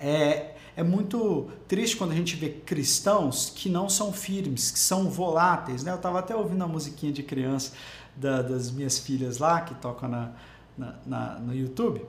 É, 0.00 0.54
é 0.76 0.82
muito 0.82 1.48
triste 1.68 1.96
quando 1.96 2.12
a 2.12 2.16
gente 2.16 2.34
vê 2.34 2.48
cristãos 2.48 3.52
que 3.54 3.68
não 3.68 3.88
são 3.88 4.12
firmes, 4.12 4.70
que 4.70 4.78
são 4.78 5.10
voláteis. 5.10 5.84
Né? 5.84 5.92
Eu 5.92 5.96
estava 5.96 6.18
até 6.18 6.34
ouvindo 6.34 6.64
a 6.64 6.66
musiquinha 6.66 7.12
de 7.12 7.22
criança 7.22 7.72
da, 8.16 8.42
das 8.42 8.70
minhas 8.70 8.98
filhas 8.98 9.38
lá, 9.38 9.60
que 9.60 9.74
tocam 9.76 10.08
na, 10.08 10.30
na, 10.76 10.94
na 11.06 11.38
no 11.38 11.54
YouTube. 11.54 12.04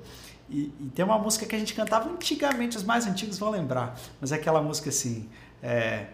E, 0.50 0.74
e, 0.79 0.91
tem 0.93 1.05
uma 1.05 1.17
música 1.17 1.46
que 1.46 1.55
a 1.55 1.60
gente 1.60 1.74
cantava 1.74 2.10
antigamente, 2.10 2.75
os 2.75 2.84
mais 2.84 3.08
antigos 3.08 3.39
vão 3.39 3.50
lembrar, 3.50 3.98
mas 4.20 4.31
é 4.31 4.36
aquela 4.36 4.62
música 4.62 4.89
assim: 4.89 5.29
é, 5.63 6.08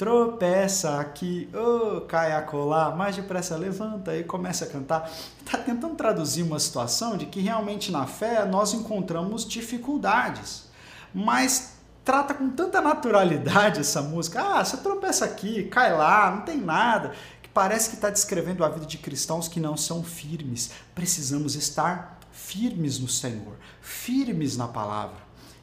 tropeça 0.00 1.00
aqui, 1.00 1.48
oh, 1.52 2.00
cai 2.02 2.32
a 2.32 2.40
colar, 2.40 2.96
mais 2.96 3.16
depressa 3.16 3.56
levanta 3.56 4.16
e 4.16 4.24
começa 4.24 4.64
a 4.64 4.68
cantar. 4.68 5.10
Está 5.44 5.58
tentando 5.58 5.94
traduzir 5.94 6.42
uma 6.42 6.58
situação 6.58 7.16
de 7.16 7.26
que 7.26 7.40
realmente 7.40 7.90
na 7.92 8.06
fé 8.06 8.44
nós 8.44 8.72
encontramos 8.72 9.44
dificuldades, 9.44 10.70
mas 11.12 11.74
trata 12.02 12.32
com 12.32 12.48
tanta 12.48 12.80
naturalidade 12.80 13.80
essa 13.80 14.00
música. 14.00 14.40
Ah, 14.40 14.64
você 14.64 14.78
tropeça 14.78 15.24
aqui, 15.24 15.64
cai 15.64 15.92
lá, 15.92 16.30
não 16.30 16.42
tem 16.42 16.56
nada. 16.58 17.12
Parece 17.52 17.90
que 17.90 17.96
está 17.96 18.10
descrevendo 18.10 18.64
a 18.64 18.68
vida 18.68 18.86
de 18.86 18.98
cristãos 18.98 19.48
que 19.48 19.58
não 19.58 19.76
são 19.76 20.04
firmes. 20.04 20.70
Precisamos 20.94 21.54
estar 21.54 22.18
firmes 22.30 22.98
no 22.98 23.08
Senhor, 23.08 23.54
firmes 23.80 24.56
na 24.56 24.68
palavra. 24.68 25.16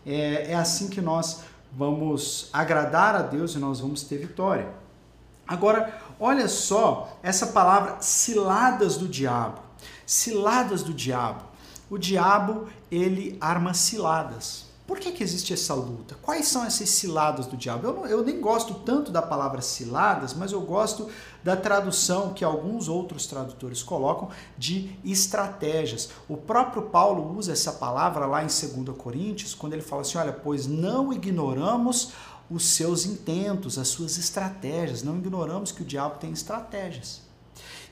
É, 0.06 0.51
é 0.51 0.56
assim 0.56 0.89
que 0.89 1.01
nós 1.01 1.41
vamos 1.72 2.50
agradar 2.53 3.15
a 3.15 3.22
Deus 3.22 3.56
e 3.56 3.60
nós 3.60 3.79
vamos 3.79 4.03
ter 4.03 4.17
vitória. 4.17 4.70
Agora, 5.48 6.01
olha 6.20 6.48
só 6.50 7.17
essa 7.24 7.48
palavra 7.48 8.01
ciladas 8.01 8.98
do 8.98 9.08
diabo. 9.08 9.62
Ciladas 10.06 10.84
do 10.84 10.94
diabo. 10.94 11.44
O 11.89 11.98
diabo, 11.98 12.67
ele 12.91 13.38
arma 13.39 13.74
ciladas. 13.74 14.67
Por 14.88 15.00
que, 15.01 15.12
que 15.12 15.22
existe 15.22 15.53
essa 15.53 15.74
luta? 15.74 16.15
Quais 16.22 16.48
são 16.48 16.63
essas 16.63 16.89
ciladas 16.89 17.46
do 17.46 17.58
diabo? 17.58 17.86
Eu, 17.86 17.94
não, 17.94 18.06
eu 18.06 18.24
nem 18.24 18.39
gosto 18.39 18.74
tanto 18.74 19.12
da 19.12 19.22
palavra 19.22 19.62
ciladas, 19.62 20.34
mas 20.34 20.53
eu 20.53 20.62
gosto 20.62 21.10
da 21.44 21.58
tradução 21.58 22.34
que 22.34 22.46
alguns 22.46 22.88
outros 22.88 23.27
tradutores 23.27 23.84
colocam 23.84 24.29
de 24.58 24.98
estratégias. 25.03 26.10
O 26.29 26.38
próprio 26.38 26.84
Paulo 26.84 27.38
usa 27.38 27.51
essa 27.51 27.74
palavra 27.74 28.25
lá 28.25 28.41
em 28.41 28.48
2 28.48 28.98
Coríntios, 28.98 29.53
quando 29.53 29.74
ele 29.74 29.82
fala 29.82 30.03
assim: 30.03 30.17
olha, 30.17 30.32
pois 30.32 30.65
não 30.65 31.12
ignoramos 31.12 32.13
os 32.50 32.65
seus 32.65 33.06
intentos, 33.06 33.77
as 33.77 33.89
suas 33.89 34.17
estratégias, 34.17 35.03
não 35.03 35.17
ignoramos 35.17 35.70
que 35.70 35.82
o 35.82 35.86
diabo 35.86 36.17
tem 36.17 36.32
estratégias. 36.32 37.22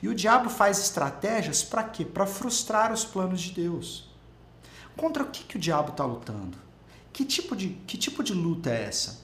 E 0.02 0.08
o 0.08 0.14
diabo 0.14 0.48
faz 0.48 0.78
estratégias 0.78 1.62
para 1.62 1.82
quê? 1.82 2.06
Para 2.06 2.24
frustrar 2.24 2.90
os 2.90 3.04
planos 3.04 3.42
de 3.42 3.52
Deus. 3.52 4.08
Contra 4.96 5.22
o 5.22 5.26
que, 5.26 5.44
que 5.44 5.56
o 5.56 5.60
diabo 5.60 5.90
está 5.90 6.06
lutando? 6.06 6.65
Que 7.16 7.24
tipo 7.24 7.56
de, 7.56 7.68
que 7.86 7.96
tipo 7.96 8.22
de 8.22 8.34
luta 8.34 8.68
é 8.68 8.84
essa? 8.84 9.20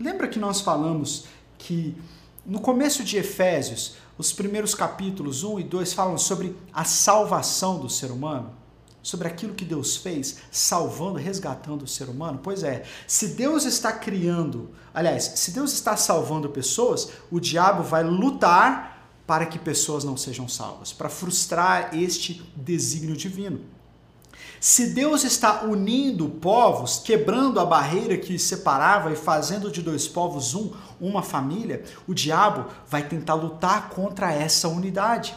Lembra 0.00 0.26
que 0.26 0.36
nós 0.36 0.60
falamos 0.60 1.26
que 1.56 1.96
no 2.44 2.58
começo 2.58 3.04
de 3.04 3.18
Efésios, 3.18 3.94
os 4.18 4.32
primeiros 4.32 4.74
capítulos 4.74 5.44
1 5.44 5.60
e 5.60 5.62
2 5.62 5.92
falam 5.92 6.18
sobre 6.18 6.56
a 6.72 6.82
salvação 6.82 7.78
do 7.78 7.88
ser 7.88 8.10
humano? 8.10 8.52
Sobre 9.00 9.28
aquilo 9.28 9.54
que 9.54 9.64
Deus 9.64 9.96
fez, 9.96 10.38
salvando, 10.50 11.20
resgatando 11.20 11.82
o 11.82 11.86
ser 11.86 12.08
humano? 12.08 12.40
Pois 12.42 12.64
é, 12.64 12.82
se 13.06 13.28
Deus 13.28 13.64
está 13.64 13.92
criando, 13.92 14.70
aliás, 14.92 15.34
se 15.36 15.52
Deus 15.52 15.72
está 15.72 15.96
salvando 15.96 16.48
pessoas, 16.48 17.12
o 17.30 17.38
diabo 17.38 17.84
vai 17.84 18.02
lutar 18.02 19.08
para 19.24 19.46
que 19.46 19.56
pessoas 19.56 20.02
não 20.02 20.16
sejam 20.16 20.48
salvas, 20.48 20.92
para 20.92 21.08
frustrar 21.08 21.96
este 21.96 22.42
desígnio 22.56 23.16
divino. 23.16 23.75
Se 24.68 24.88
Deus 24.88 25.22
está 25.22 25.62
unindo 25.62 26.28
povos, 26.28 26.98
quebrando 26.98 27.60
a 27.60 27.64
barreira 27.64 28.16
que 28.16 28.34
os 28.34 28.42
separava 28.42 29.12
e 29.12 29.14
fazendo 29.14 29.70
de 29.70 29.80
dois 29.80 30.08
povos 30.08 30.56
um, 30.56 30.72
uma 31.00 31.22
família, 31.22 31.84
o 32.04 32.12
diabo 32.12 32.68
vai 32.88 33.06
tentar 33.06 33.34
lutar 33.34 33.90
contra 33.90 34.32
essa 34.32 34.66
unidade. 34.66 35.36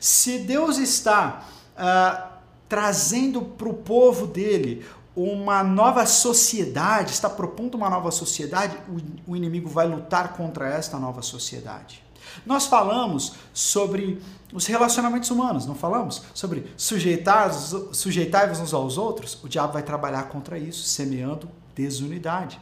Se 0.00 0.40
Deus 0.40 0.78
está 0.78 1.44
uh, 1.76 2.32
trazendo 2.68 3.42
para 3.42 3.68
o 3.68 3.74
povo 3.74 4.26
dele 4.26 4.84
uma 5.14 5.62
nova 5.62 6.04
sociedade, 6.04 7.12
está 7.12 7.30
propondo 7.30 7.76
uma 7.76 7.88
nova 7.88 8.10
sociedade, 8.10 8.76
o, 8.88 9.34
o 9.34 9.36
inimigo 9.36 9.68
vai 9.68 9.86
lutar 9.86 10.32
contra 10.32 10.68
esta 10.68 10.98
nova 10.98 11.22
sociedade. 11.22 12.02
Nós 12.44 12.66
falamos 12.66 13.34
sobre 13.52 14.20
os 14.52 14.66
relacionamentos 14.66 15.30
humanos, 15.30 15.66
não 15.66 15.74
falamos? 15.74 16.22
Sobre 16.34 16.66
sujeitar-vos 16.76 17.96
sujeitar 17.96 18.50
uns 18.50 18.74
aos 18.74 18.98
outros? 18.98 19.38
O 19.42 19.48
diabo 19.48 19.72
vai 19.72 19.82
trabalhar 19.82 20.24
contra 20.24 20.58
isso, 20.58 20.82
semeando 20.84 21.48
desunidade. 21.74 22.60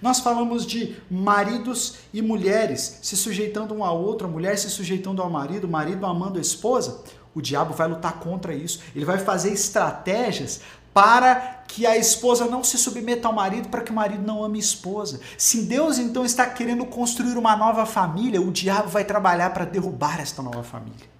Nós 0.00 0.20
falamos 0.20 0.64
de 0.64 0.96
maridos 1.10 1.96
e 2.12 2.22
mulheres 2.22 3.00
se 3.02 3.16
sujeitando 3.16 3.74
um 3.74 3.84
ao 3.84 4.00
outro, 4.00 4.28
a 4.28 4.30
mulher 4.30 4.56
se 4.56 4.70
sujeitando 4.70 5.20
ao 5.20 5.28
marido, 5.28 5.64
o 5.66 5.70
marido 5.70 6.06
amando 6.06 6.38
a 6.38 6.42
esposa. 6.42 7.02
O 7.34 7.40
diabo 7.40 7.74
vai 7.74 7.88
lutar 7.88 8.20
contra 8.20 8.54
isso. 8.54 8.80
Ele 8.94 9.04
vai 9.04 9.18
fazer 9.18 9.52
estratégias 9.52 10.60
para 10.92 11.62
que 11.66 11.86
a 11.86 11.96
esposa 11.96 12.44
não 12.44 12.62
se 12.62 12.76
submeta 12.76 13.28
ao 13.28 13.34
marido, 13.34 13.68
para 13.68 13.80
que 13.80 13.90
o 13.90 13.94
marido 13.94 14.22
não 14.22 14.44
ame 14.44 14.58
a 14.58 14.60
esposa. 14.60 15.20
Se 15.38 15.62
Deus 15.62 15.98
então 15.98 16.24
está 16.24 16.46
querendo 16.46 16.84
construir 16.84 17.36
uma 17.38 17.56
nova 17.56 17.86
família, 17.86 18.42
o 18.42 18.50
diabo 18.50 18.88
vai 18.88 19.04
trabalhar 19.04 19.50
para 19.50 19.64
derrubar 19.64 20.20
esta 20.20 20.42
nova 20.42 20.62
família. 20.62 21.10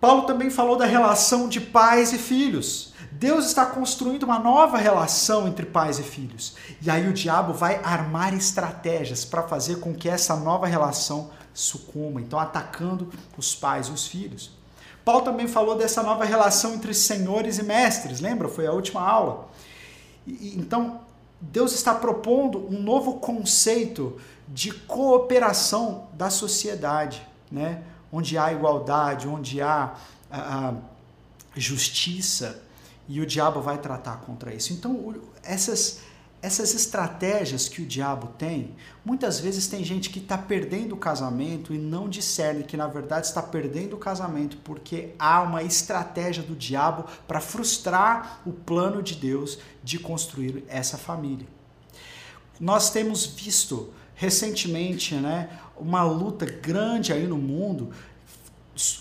Paulo 0.00 0.22
também 0.22 0.50
falou 0.50 0.76
da 0.76 0.84
relação 0.84 1.48
de 1.48 1.60
pais 1.60 2.12
e 2.12 2.18
filhos. 2.18 2.92
Deus 3.12 3.46
está 3.46 3.64
construindo 3.64 4.24
uma 4.24 4.40
nova 4.40 4.76
relação 4.76 5.46
entre 5.46 5.64
pais 5.64 6.00
e 6.00 6.02
filhos. 6.02 6.56
E 6.80 6.90
aí 6.90 7.06
o 7.08 7.12
diabo 7.12 7.52
vai 7.52 7.80
armar 7.84 8.34
estratégias 8.34 9.24
para 9.24 9.44
fazer 9.44 9.78
com 9.78 9.94
que 9.94 10.08
essa 10.08 10.34
nova 10.34 10.66
relação 10.66 11.30
sucumba, 11.54 12.20
então 12.20 12.38
atacando 12.38 13.12
os 13.36 13.54
pais 13.54 13.86
e 13.86 13.92
os 13.92 14.08
filhos. 14.08 14.50
Paulo 15.04 15.22
também 15.22 15.48
falou 15.48 15.76
dessa 15.76 16.02
nova 16.02 16.24
relação 16.24 16.74
entre 16.74 16.94
senhores 16.94 17.58
e 17.58 17.62
mestres, 17.62 18.20
lembra? 18.20 18.48
Foi 18.48 18.66
a 18.66 18.72
última 18.72 19.00
aula. 19.00 19.48
E, 20.26 20.54
então, 20.56 21.00
Deus 21.40 21.72
está 21.72 21.94
propondo 21.94 22.66
um 22.68 22.80
novo 22.80 23.14
conceito 23.14 24.20
de 24.46 24.72
cooperação 24.72 26.06
da 26.12 26.30
sociedade, 26.30 27.26
né? 27.50 27.82
onde 28.12 28.36
há 28.36 28.52
igualdade, 28.52 29.26
onde 29.26 29.60
há 29.60 29.94
a, 30.30 30.68
a 30.68 30.74
justiça, 31.56 32.62
e 33.08 33.20
o 33.20 33.26
diabo 33.26 33.60
vai 33.60 33.78
tratar 33.78 34.18
contra 34.18 34.54
isso. 34.54 34.72
Então, 34.72 35.14
essas 35.42 36.00
essas 36.42 36.74
estratégias 36.74 37.68
que 37.68 37.80
o 37.80 37.86
diabo 37.86 38.26
tem, 38.36 38.74
muitas 39.04 39.38
vezes 39.38 39.68
tem 39.68 39.84
gente 39.84 40.10
que 40.10 40.18
está 40.18 40.36
perdendo 40.36 40.96
o 40.96 40.98
casamento 40.98 41.72
e 41.72 41.78
não 41.78 42.08
discerne 42.08 42.64
que 42.64 42.76
na 42.76 42.88
verdade 42.88 43.28
está 43.28 43.40
perdendo 43.40 43.94
o 43.94 43.98
casamento 43.98 44.56
porque 44.64 45.14
há 45.20 45.40
uma 45.40 45.62
estratégia 45.62 46.42
do 46.42 46.56
diabo 46.56 47.04
para 47.28 47.40
frustrar 47.40 48.40
o 48.44 48.52
plano 48.52 49.00
de 49.00 49.14
Deus 49.14 49.60
de 49.84 50.00
construir 50.00 50.64
essa 50.66 50.98
família. 50.98 51.46
Nós 52.58 52.90
temos 52.90 53.24
visto 53.24 53.92
recentemente 54.16 55.14
né, 55.14 55.48
uma 55.76 56.02
luta 56.02 56.44
grande 56.44 57.12
aí 57.12 57.26
no 57.26 57.38
mundo 57.38 57.92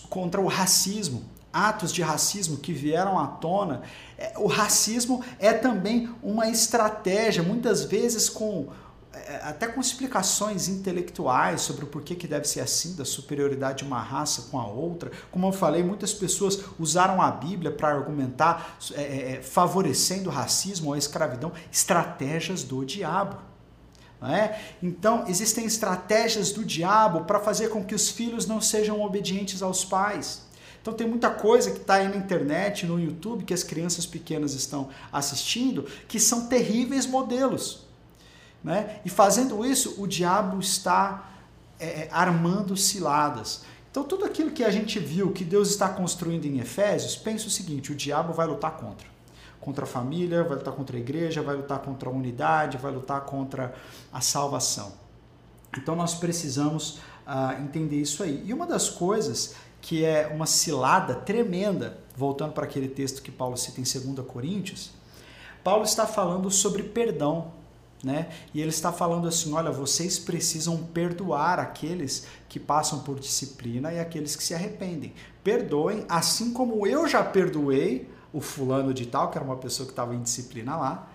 contra 0.10 0.40
o 0.40 0.48
racismo 0.48 1.26
atos 1.54 1.92
de 1.92 2.02
racismo 2.02 2.58
que 2.58 2.74
vieram 2.74 3.20
à 3.20 3.28
tona. 3.28 3.82
É, 4.18 4.34
o 4.38 4.48
racismo 4.48 5.24
é 5.40 5.54
também 5.54 6.10
uma 6.22 6.48
estratégia, 6.50 7.44
muitas 7.44 7.84
vezes 7.84 8.30
com 8.30 8.70
é, 9.14 9.42
até 9.44 9.68
com 9.68 9.82
explicações 9.82 10.70
intelectuais 10.70 11.62
sobre 11.62 11.84
o 11.84 11.88
porquê 11.88 12.16
que 12.16 12.28
deve 12.28 12.48
ser 12.48 12.62
assim, 12.62 12.96
da 12.96 13.04
superioridade 13.04 13.80
de 13.80 13.84
uma 13.84 14.02
raça 14.02 14.44
com 14.50 14.58
a 14.58 14.66
outra. 14.66 15.12
Como 15.30 15.48
eu 15.48 15.52
falei, 15.52 15.84
muitas 15.84 16.14
pessoas 16.14 16.60
usaram 16.80 17.22
a 17.22 17.30
Bíblia 17.30 17.72
para 17.72 17.90
argumentar 17.90 18.78
é, 18.94 19.02
é, 19.34 19.42
favorecendo 19.42 20.30
o 20.30 20.32
racismo 20.32 20.88
ou 20.88 20.94
a 20.94 20.98
escravidão, 20.98 21.52
estratégias 21.70 22.64
do 22.64 22.86
diabo. 22.86 23.38
É? 24.24 24.60
Então, 24.84 25.26
existem 25.28 25.66
estratégias 25.66 26.52
do 26.52 26.64
diabo 26.64 27.26
para 27.26 27.40
fazer 27.40 27.70
com 27.70 27.84
que 27.84 27.96
os 27.96 28.10
filhos 28.10 28.46
não 28.46 28.62
sejam 28.62 29.02
obedientes 29.02 29.62
aos 29.64 29.84
pais. 29.84 30.44
Então 30.82 30.94
tem 30.94 31.08
muita 31.08 31.30
coisa 31.30 31.72
que 31.72 31.78
está 31.78 31.96
aí 31.96 32.08
na 32.08 32.16
internet, 32.16 32.86
no 32.88 33.00
YouTube, 33.00 33.46
que 33.46 33.54
as 33.54 33.64
crianças 33.64 34.06
pequenas 34.06 34.54
estão 34.54 34.90
assistindo, 35.12 35.88
que 36.08 36.20
são 36.20 36.48
terríveis 36.48 37.06
modelos. 37.06 37.86
Né? 38.64 39.00
E 39.06 39.10
fazendo 39.10 39.64
isso, 39.66 40.02
o 40.02 40.08
diabo 40.08 40.60
está 40.60 41.32
é, 41.80 41.86
é, 41.86 42.10
armando 42.12 42.76
ciladas. 42.76 43.62
Então 43.92 44.04
tudo 44.04 44.26
aquilo 44.26 44.52
que 44.52 44.64
a 44.64 44.72
gente 44.72 44.98
viu 45.00 45.32
que 45.32 45.44
Deus 45.44 45.70
está 45.70 45.90
construindo 45.90 46.46
em 46.46 46.60
Efésios, 46.60 47.16
pensa 47.16 47.48
o 47.48 47.52
seguinte, 47.52 47.92
o 47.92 47.96
diabo 47.96 48.34
vai 48.34 48.48
lutar 48.48 48.72
contra. 48.78 49.08
contra 49.60 49.84
a 49.84 49.88
família, 49.88 50.44
vai 50.44 50.58
lutar 50.58 50.74
contra 50.74 50.98
a 50.98 51.00
igreja, 51.00 51.44
vai 51.44 51.56
lutar 51.56 51.80
contra 51.80 52.10
a 52.10 52.12
unidade, 52.12 52.78
vai 52.78 52.92
lutar 52.92 53.22
contra 53.22 53.74
a 54.12 54.20
salvação. 54.20 54.94
Então 55.78 55.96
nós 55.96 56.16
precisamos 56.16 57.00
uh, 57.28 57.62
entender 57.62 58.02
isso 58.02 58.24
aí. 58.24 58.44
E 58.46 58.54
uma 58.54 58.66
das 58.66 58.90
coisas 58.90 59.56
que 59.82 60.06
é 60.06 60.28
uma 60.28 60.46
cilada 60.46 61.16
tremenda, 61.16 61.98
voltando 62.16 62.54
para 62.54 62.66
aquele 62.66 62.88
texto 62.88 63.22
que 63.22 63.32
Paulo 63.32 63.58
cita 63.58 63.82
em 63.82 64.14
2 64.14 64.26
Coríntios, 64.28 64.92
Paulo 65.64 65.84
está 65.84 66.06
falando 66.06 66.50
sobre 66.50 66.84
perdão. 66.84 67.60
Né? 68.04 68.30
E 68.52 68.60
ele 68.60 68.70
está 68.70 68.92
falando 68.92 69.28
assim: 69.28 69.54
olha, 69.54 69.70
vocês 69.72 70.18
precisam 70.18 70.76
perdoar 70.78 71.60
aqueles 71.60 72.26
que 72.50 72.60
passam 72.60 73.00
por 73.02 73.20
disciplina 73.20 73.94
e 73.94 74.00
aqueles 74.00 74.36
que 74.36 74.44
se 74.44 74.56
arrependem. 74.56 75.14
Perdoem, 75.44 76.04
assim 76.10 76.52
como 76.52 76.88
eu 76.88 77.08
já 77.08 77.24
perdoei 77.24 78.10
o 78.34 78.42
fulano 78.42 78.92
de 78.92 79.06
tal, 79.06 79.30
que 79.30 79.38
era 79.38 79.46
uma 79.46 79.58
pessoa 79.58 79.86
que 79.86 79.92
estava 79.92 80.16
em 80.16 80.22
disciplina 80.22 80.76
lá. 80.76 81.12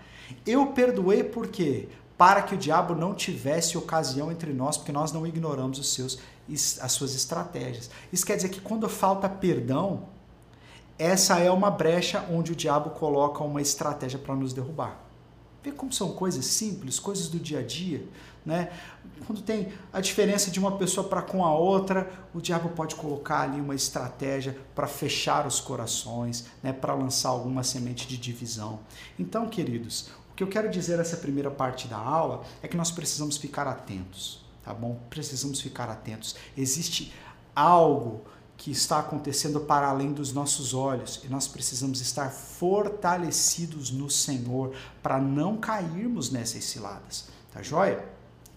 Eu 0.46 0.68
perdoei 0.68 1.24
por 1.24 1.48
quê? 1.48 1.88
Para 2.16 2.42
que 2.42 2.54
o 2.54 2.58
diabo 2.58 2.94
não 2.94 3.14
tivesse 3.14 3.76
ocasião 3.76 4.30
entre 4.30 4.52
nós, 4.52 4.76
porque 4.76 4.92
nós 4.92 5.12
não 5.12 5.26
ignoramos 5.26 5.78
os 5.78 5.92
seus, 5.92 6.18
as 6.48 6.92
suas 6.92 7.14
estratégias. 7.14 7.90
Isso 8.12 8.24
quer 8.24 8.36
dizer 8.36 8.48
que 8.48 8.60
quando 8.60 8.88
falta 8.88 9.28
perdão, 9.28 10.04
essa 10.98 11.38
é 11.38 11.50
uma 11.50 11.70
brecha 11.70 12.24
onde 12.30 12.52
o 12.52 12.56
diabo 12.56 12.90
coloca 12.90 13.44
uma 13.44 13.60
estratégia 13.60 14.18
para 14.18 14.34
nos 14.34 14.52
derrubar. 14.52 14.98
Vê 15.62 15.72
como 15.72 15.92
são 15.92 16.12
coisas 16.12 16.46
simples, 16.46 16.98
coisas 16.98 17.28
do 17.28 17.38
dia 17.38 17.58
a 17.58 17.62
dia, 17.62 18.06
né? 18.46 18.70
Quando 19.26 19.42
tem 19.42 19.72
a 19.92 20.00
diferença 20.00 20.50
de 20.50 20.60
uma 20.60 20.78
pessoa 20.78 21.08
para 21.08 21.20
com 21.20 21.44
a 21.44 21.52
outra, 21.52 22.08
o 22.32 22.40
diabo 22.40 22.68
pode 22.68 22.94
colocar 22.94 23.40
ali 23.40 23.60
uma 23.60 23.74
estratégia 23.74 24.56
para 24.74 24.86
fechar 24.86 25.44
os 25.46 25.58
corações, 25.58 26.46
né? 26.62 26.72
Para 26.72 26.94
lançar 26.94 27.30
alguma 27.30 27.64
semente 27.64 28.06
de 28.06 28.16
divisão. 28.16 28.78
Então, 29.18 29.48
queridos, 29.48 30.10
o 30.30 30.34
que 30.36 30.44
eu 30.44 30.48
quero 30.48 30.70
dizer 30.70 30.96
nessa 30.96 31.16
primeira 31.16 31.50
parte 31.50 31.88
da 31.88 31.98
aula 31.98 32.44
é 32.62 32.68
que 32.68 32.76
nós 32.76 32.92
precisamos 32.92 33.36
ficar 33.36 33.66
atentos, 33.66 34.45
tá 34.66 34.74
bom? 34.74 34.98
Precisamos 35.08 35.60
ficar 35.60 35.88
atentos. 35.88 36.34
Existe 36.56 37.14
algo 37.54 38.24
que 38.56 38.72
está 38.72 38.98
acontecendo 38.98 39.60
para 39.60 39.86
além 39.86 40.12
dos 40.12 40.32
nossos 40.32 40.74
olhos 40.74 41.20
e 41.22 41.28
nós 41.28 41.46
precisamos 41.46 42.00
estar 42.00 42.30
fortalecidos 42.30 43.92
no 43.92 44.10
Senhor 44.10 44.74
para 45.00 45.20
não 45.20 45.56
cairmos 45.56 46.32
nessas 46.32 46.64
ciladas, 46.64 47.28
tá 47.52 47.62
joia? 47.62 48.04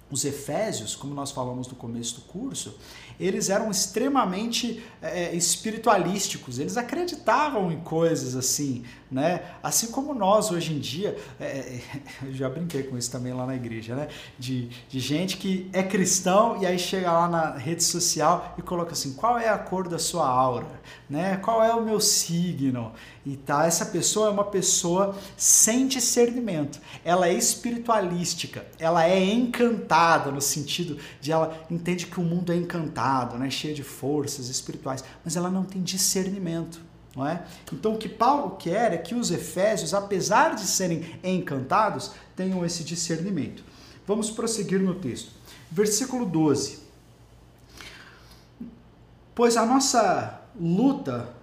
Os 0.10 0.26
Efésios, 0.26 0.96
como 0.96 1.14
nós 1.14 1.30
falamos 1.30 1.68
no 1.68 1.76
começo 1.76 2.16
do 2.16 2.22
curso, 2.22 2.76
eles 3.20 3.50
eram 3.50 3.70
extremamente 3.70 4.84
é, 5.02 5.36
espiritualísticos, 5.36 6.60
eles 6.60 6.78
acreditavam 6.78 7.72
em 7.72 7.80
coisas 7.82 8.36
assim, 8.36 8.84
né? 9.12 9.42
Assim 9.62 9.88
como 9.88 10.14
nós 10.14 10.52
hoje 10.52 10.74
em 10.74 10.80
dia, 10.80 11.18
é, 11.40 11.80
eu 12.24 12.34
já 12.34 12.50
brinquei 12.50 12.84
com 12.84 12.98
isso 12.98 13.12
também 13.12 13.34
lá 13.34 13.46
na 13.46 13.56
igreja, 13.56 13.96
né? 13.96 14.08
De, 14.38 14.70
de 14.88 15.00
gente 15.00 15.38
que 15.38 15.70
é 15.74 15.84
cristão 15.84 16.62
e 16.62 16.66
aí 16.66 16.78
chega 16.78 17.12
lá 17.12 17.28
na 17.28 17.58
rede 17.58 17.84
social 17.84 18.56
e 18.58 18.62
coloca 18.62 18.94
assim: 18.94 19.14
qual 19.14 19.38
é 19.38 19.50
a 19.50 19.58
cor 19.58 19.88
da 19.88 20.00
sua 20.00 20.28
aura? 20.28 20.80
Né? 21.10 21.38
Qual 21.38 21.64
é 21.64 21.74
o 21.74 21.84
meu 21.84 22.00
signo? 22.00 22.94
E 23.26 23.36
tá, 23.36 23.66
essa 23.66 23.86
pessoa 23.86 24.30
é 24.30 24.32
uma 24.32 24.46
pessoa 24.46 25.16
sem 25.36 25.88
discernimento. 25.88 26.80
Ela 27.04 27.28
é 27.28 27.34
espiritualística, 27.34 28.66
ela 28.80 29.06
é 29.06 29.24
encantada 29.24 30.32
no 30.32 30.42
sentido 30.42 30.98
de 31.20 31.32
ela 31.32 31.66
entende 31.70 32.06
que 32.06 32.20
o 32.20 32.24
mundo 32.24 32.52
é 32.52 32.56
encantado, 32.56 33.09
né, 33.38 33.50
cheio 33.50 33.76
de 33.76 33.84
forças 33.84 34.50
espirituais, 34.50 35.04
mas 35.24 35.36
ela 35.36 35.50
não 35.50 35.64
tem 35.64 35.82
discernimento. 35.82 36.82
Não 37.16 37.28
é? 37.28 37.44
Então 37.74 37.96
o 37.96 37.98
que 37.98 38.08
Paulo 38.08 38.56
quer 38.58 38.94
é 38.94 38.98
que 38.98 39.16
os 39.16 39.32
efésios, 39.32 39.94
apesar 39.94 40.56
de 40.56 40.62
serem 40.62 41.20
encantados, 41.24 42.12
tenham 42.36 42.64
esse 42.66 42.84
discernimento. 42.84 43.64
Vamos 44.06 44.30
prosseguir 44.30 44.80
no 44.80 44.96
texto. 44.96 45.32
Versículo 45.72 46.26
12. 46.26 46.80
Pois 49.34 49.58
a 49.58 49.66
nossa 49.66 50.42
luta 50.60 51.34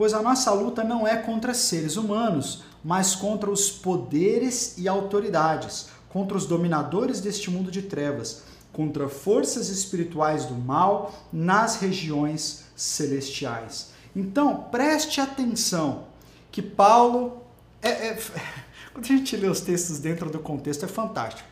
pois 0.00 0.14
a 0.14 0.22
nossa 0.22 0.50
luta 0.54 0.82
não 0.82 1.06
é 1.06 1.14
contra 1.14 1.52
seres 1.52 1.96
humanos, 1.96 2.62
mas 2.82 3.14
contra 3.14 3.50
os 3.50 3.70
poderes 3.70 4.78
e 4.78 4.88
autoridades, 4.88 5.90
contra 6.08 6.38
os 6.38 6.46
dominadores 6.46 7.20
deste 7.20 7.50
mundo 7.50 7.70
de 7.70 7.82
trevas, 7.82 8.44
contra 8.72 9.08
forças 9.08 9.68
espirituais 9.68 10.44
do 10.46 10.54
mal 10.54 11.12
nas 11.32 11.76
regiões 11.76 12.64
celestiais. 12.76 13.90
Então, 14.14 14.68
preste 14.70 15.20
atenção 15.20 16.04
que 16.50 16.62
Paulo. 16.62 17.42
É, 17.82 17.88
é, 17.88 18.18
quando 18.92 19.04
a 19.04 19.08
gente 19.08 19.36
lê 19.36 19.48
os 19.48 19.60
textos 19.60 19.98
dentro 19.98 20.30
do 20.30 20.38
contexto, 20.38 20.84
é 20.84 20.88
fantástico. 20.88 21.48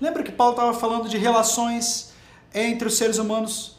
Lembra 0.00 0.22
que 0.22 0.32
Paulo 0.32 0.52
estava 0.52 0.74
falando 0.74 1.08
de 1.08 1.16
relações 1.16 2.12
entre 2.54 2.88
os 2.88 2.96
seres 2.96 3.18
humanos 3.18 3.75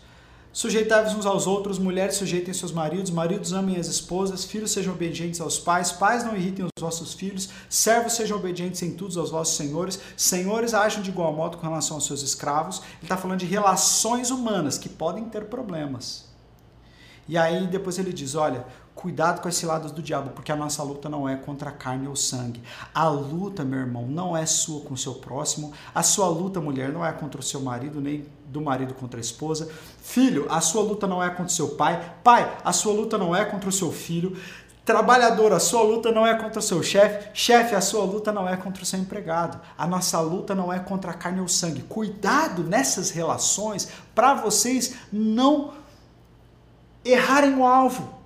Sujeitai-vos 0.57 1.13
uns 1.13 1.27
aos 1.27 1.45
outros, 1.45 1.77
mulheres 1.77 2.15
sujeitem 2.15 2.51
seus 2.51 2.71
maridos, 2.71 3.11
maridos 3.11 3.53
amem 3.53 3.77
as 3.77 3.85
esposas, 3.85 4.43
filhos 4.43 4.71
sejam 4.71 4.91
obedientes 4.91 5.39
aos 5.39 5.59
pais, 5.59 5.91
pais 5.91 6.23
não 6.23 6.35
irritem 6.35 6.65
os 6.65 6.71
vossos 6.81 7.13
filhos, 7.13 7.49
servos 7.69 8.13
sejam 8.13 8.39
obedientes 8.39 8.81
em 8.81 8.95
tudo 8.95 9.19
aos 9.19 9.29
vossos 9.29 9.55
senhores, 9.55 9.99
senhores 10.17 10.73
ajam 10.73 11.03
de 11.03 11.11
igual 11.11 11.31
modo 11.31 11.57
com 11.57 11.67
relação 11.67 11.97
aos 11.97 12.07
seus 12.07 12.23
escravos. 12.23 12.79
Ele 12.79 13.03
está 13.03 13.15
falando 13.15 13.37
de 13.37 13.45
relações 13.45 14.31
humanas 14.31 14.79
que 14.79 14.89
podem 14.89 15.25
ter 15.25 15.45
problemas. 15.45 16.25
E 17.27 17.37
aí 17.37 17.67
depois 17.67 17.99
ele 17.99 18.11
diz: 18.11 18.33
olha, 18.33 18.65
cuidado 18.97 19.41
com 19.41 19.47
as 19.47 19.55
ciladas 19.55 19.91
do 19.91 20.01
diabo, 20.01 20.31
porque 20.31 20.51
a 20.51 20.55
nossa 20.55 20.81
luta 20.81 21.07
não 21.07 21.29
é 21.29 21.35
contra 21.35 21.69
a 21.69 21.71
carne 21.71 22.07
ou 22.07 22.15
sangue. 22.15 22.61
A 22.93 23.07
luta, 23.07 23.63
meu 23.63 23.79
irmão, 23.79 24.07
não 24.07 24.35
é 24.35 24.45
sua 24.45 24.81
com 24.81 24.95
o 24.95 24.97
seu 24.97 25.13
próximo. 25.13 25.71
A 25.93 26.01
sua 26.01 26.27
luta, 26.27 26.59
mulher, 26.59 26.91
não 26.91 27.05
é 27.05 27.11
contra 27.13 27.39
o 27.39 27.43
seu 27.43 27.61
marido, 27.61 28.01
nem 28.01 28.25
do 28.47 28.59
marido 28.59 28.95
contra 28.95 29.19
a 29.19 29.21
esposa. 29.21 29.69
Filho, 30.01 30.47
a 30.49 30.59
sua 30.59 30.81
luta 30.81 31.05
não 31.05 31.23
é 31.23 31.29
contra 31.29 31.45
o 31.45 31.49
seu 31.49 31.69
pai. 31.69 32.15
Pai, 32.23 32.57
a 32.63 32.73
sua 32.73 32.91
luta 32.91 33.17
não 33.17 33.35
é 33.35 33.45
contra 33.45 33.69
o 33.69 33.71
seu 33.71 33.91
filho. 33.91 34.35
Trabalhador, 34.83 35.53
a 35.53 35.59
sua 35.59 35.83
luta 35.83 36.11
não 36.11 36.25
é 36.25 36.33
contra 36.33 36.59
o 36.59 36.63
seu 36.63 36.81
chefe. 36.81 37.29
Chefe, 37.35 37.75
a 37.75 37.81
sua 37.81 38.03
luta 38.03 38.31
não 38.31 38.49
é 38.49 38.57
contra 38.57 38.81
o 38.81 38.85
seu 38.85 38.99
empregado. 38.99 39.61
A 39.77 39.85
nossa 39.85 40.19
luta 40.21 40.55
não 40.55 40.73
é 40.73 40.79
contra 40.79 41.11
a 41.11 41.13
carne 41.13 41.39
ou 41.39 41.47
sangue. 41.47 41.83
Cuidado 41.83 42.63
nessas 42.63 43.11
relações 43.11 43.89
para 44.15 44.33
vocês 44.33 44.95
não 45.11 45.73
errarem 47.05 47.55
o 47.55 47.65
alvo 47.65 48.16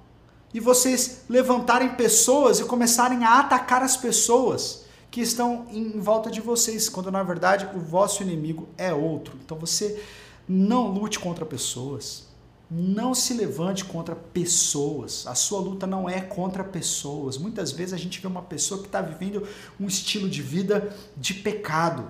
e 0.54 0.60
vocês 0.60 1.24
levantarem 1.30 1.96
pessoas 1.96 2.60
e 2.60 2.66
começarem 2.66 3.24
a 3.24 3.40
atacar 3.40 3.82
as 3.82 3.96
pessoas 3.96 4.86
que 5.10 5.22
estão 5.22 5.66
em 5.70 6.00
volta 6.00 6.32
de 6.32 6.40
vocês, 6.40 6.88
quando 6.88 7.12
na 7.12 7.24
verdade 7.24 7.70
o 7.76 7.80
vosso 7.80 8.24
inimigo 8.24 8.70
é 8.78 8.94
outro. 8.94 9.38
Então 9.44 9.58
você 9.58 10.02
não 10.48 10.88
lute 10.88 11.20
contra 11.20 11.46
pessoas. 11.46 12.30
Não 12.70 13.14
se 13.14 13.34
levante 13.34 13.84
contra 13.84 14.16
pessoas. 14.16 15.28
A 15.28 15.36
sua 15.36 15.60
luta 15.60 15.86
não 15.86 16.10
é 16.10 16.22
contra 16.22 16.64
pessoas. 16.64 17.38
Muitas 17.38 17.74
vezes 17.74 17.94
a 17.94 17.98
gente 17.98 18.22
vê 18.22 18.28
uma 18.28 18.42
pessoa 18.42 18.80
que 18.80 18.88
está 18.88 19.02
vivendo 19.02 19.46
um 19.78 19.88
estilo 19.88 20.30
de 20.30 20.42
vida 20.42 20.96
de 21.18 21.34
pecado. 21.34 22.10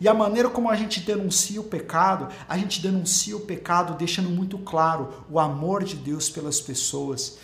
E 0.00 0.08
a 0.08 0.14
maneira 0.14 0.48
como 0.48 0.68
a 0.68 0.74
gente 0.74 1.00
denuncia 1.00 1.60
o 1.60 1.64
pecado, 1.64 2.28
a 2.48 2.58
gente 2.58 2.80
denuncia 2.80 3.36
o 3.36 3.40
pecado 3.40 3.96
deixando 3.96 4.30
muito 4.30 4.58
claro 4.58 5.24
o 5.30 5.38
amor 5.38 5.84
de 5.84 5.94
Deus 5.94 6.28
pelas 6.28 6.60
pessoas, 6.60 7.38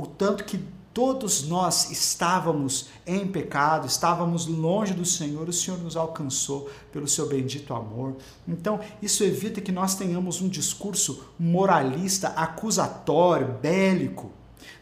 o 0.00 0.06
tanto 0.06 0.44
que 0.44 0.58
todos 0.94 1.42
nós 1.42 1.90
estávamos 1.90 2.86
em 3.04 3.26
pecado, 3.26 3.86
estávamos 3.86 4.46
longe 4.46 4.94
do 4.94 5.04
Senhor, 5.04 5.48
o 5.48 5.52
Senhor 5.52 5.76
nos 5.80 5.96
alcançou 5.96 6.70
pelo 6.92 7.08
seu 7.08 7.28
bendito 7.28 7.74
amor. 7.74 8.16
Então, 8.46 8.78
isso 9.02 9.24
evita 9.24 9.60
que 9.60 9.72
nós 9.72 9.96
tenhamos 9.96 10.40
um 10.40 10.48
discurso 10.48 11.24
moralista, 11.36 12.28
acusatório, 12.28 13.58
bélico. 13.60 14.30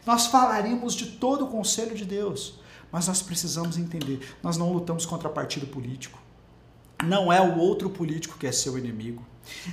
Nós 0.05 0.27
falaremos 0.27 0.93
de 0.93 1.07
todo 1.07 1.45
o 1.45 1.49
conselho 1.49 1.95
de 1.95 2.05
Deus, 2.05 2.59
mas 2.91 3.07
nós 3.07 3.23
precisamos 3.23 3.75
entender, 3.77 4.35
nós 4.43 4.55
não 4.55 4.71
lutamos 4.71 5.07
contra 5.07 5.27
partido 5.27 5.65
político. 5.65 6.19
Não 7.03 7.33
é 7.33 7.41
o 7.41 7.57
outro 7.57 7.89
político 7.89 8.37
que 8.37 8.45
é 8.45 8.51
seu 8.51 8.77
inimigo. 8.77 9.25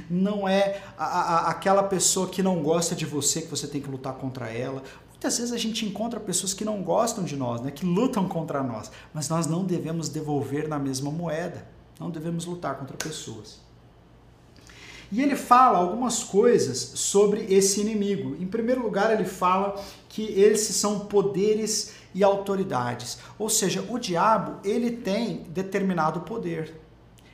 Não 0.09 0.49
é 0.49 0.83
a, 0.99 1.05
a, 1.05 1.51
aquela 1.51 1.83
pessoa 1.83 2.29
que 2.29 2.43
não 2.43 2.63
gosta 2.63 2.97
de 2.97 3.07
você 3.07 3.43
que 3.43 3.49
você 3.49 3.69
tem 3.69 3.81
que 3.81 3.89
lutar 3.89 4.15
contra 4.15 4.49
ela. 4.49 4.83
Muitas 5.21 5.37
vezes 5.37 5.53
a 5.53 5.59
gente 5.59 5.85
encontra 5.85 6.19
pessoas 6.19 6.55
que 6.55 6.65
não 6.65 6.83
gostam 6.83 7.25
de 7.25 7.37
nós, 7.37 7.61
né, 7.61 7.71
que 7.71 7.85
lutam 7.85 8.27
contra 8.27 8.63
nós, 8.63 8.91
mas 9.13 9.29
nós 9.29 9.47
não 9.47 9.67
devemos 9.67 10.09
devolver 10.09 10.67
na 10.67 10.79
mesma 10.79 11.11
moeda. 11.11 11.67
Não 12.01 12.09
devemos 12.09 12.47
lutar 12.47 12.79
contra 12.79 12.97
pessoas. 12.97 13.61
E 15.13 15.21
ele 15.21 15.37
fala 15.37 15.77
algumas 15.77 16.25
coisas 16.25 16.79
sobre 16.79 17.45
esse 17.53 17.83
inimigo. 17.83 18.35
Em 18.41 18.47
primeiro 18.47 18.83
lugar, 18.83 19.13
ele 19.13 19.27
fala 19.27 19.79
que 20.09 20.23
eles 20.23 20.61
são 20.61 21.01
poderes 21.01 21.93
e 22.15 22.25
autoridades. 22.25 23.19
Ou 23.39 23.51
seja, 23.51 23.85
o 23.91 23.99
diabo, 23.99 24.59
ele 24.65 24.91
tem 24.91 25.43
determinado 25.51 26.21
poder. 26.21 26.81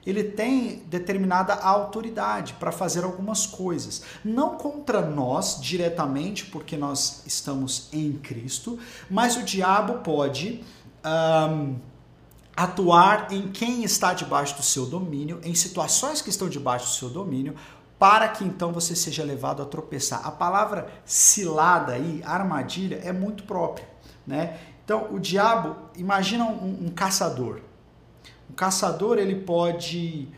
Ele 0.06 0.24
tem 0.24 0.82
determinada 0.86 1.54
autoridade 1.54 2.54
para 2.54 2.70
fazer 2.70 3.04
algumas 3.04 3.46
coisas. 3.46 4.02
Não 4.24 4.56
contra 4.56 5.00
nós 5.00 5.60
diretamente, 5.60 6.46
porque 6.46 6.76
nós 6.76 7.22
estamos 7.26 7.88
em 7.92 8.12
Cristo, 8.12 8.78
mas 9.10 9.36
o 9.36 9.42
diabo 9.42 9.94
pode. 10.00 10.64
Um, 11.04 11.76
atuar 12.56 13.30
em 13.30 13.48
quem 13.48 13.84
está 13.84 14.14
debaixo 14.14 14.56
do 14.56 14.62
seu 14.62 14.86
domínio, 14.86 15.38
em 15.44 15.54
situações 15.54 16.22
que 16.22 16.30
estão 16.30 16.48
debaixo 16.48 16.86
do 16.86 16.92
seu 16.92 17.10
domínio, 17.10 17.54
para 17.98 18.28
que 18.28 18.44
então 18.44 18.72
você 18.72 18.94
seja 18.96 19.22
levado 19.24 19.62
a 19.62 19.66
tropeçar. 19.66 20.26
A 20.26 20.30
palavra 20.30 20.88
cilada 21.04 21.92
aí, 21.92 22.22
armadilha, 22.24 23.00
é 23.04 23.12
muito 23.12 23.44
própria, 23.44 23.86
né? 24.26 24.58
Então, 24.84 25.08
o 25.12 25.18
diabo, 25.18 25.76
imagina 25.96 26.44
um, 26.44 26.86
um 26.86 26.90
caçador. 26.90 27.60
Um 28.50 28.54
caçador, 28.54 29.18
ele 29.18 29.35
pode 29.35 30.28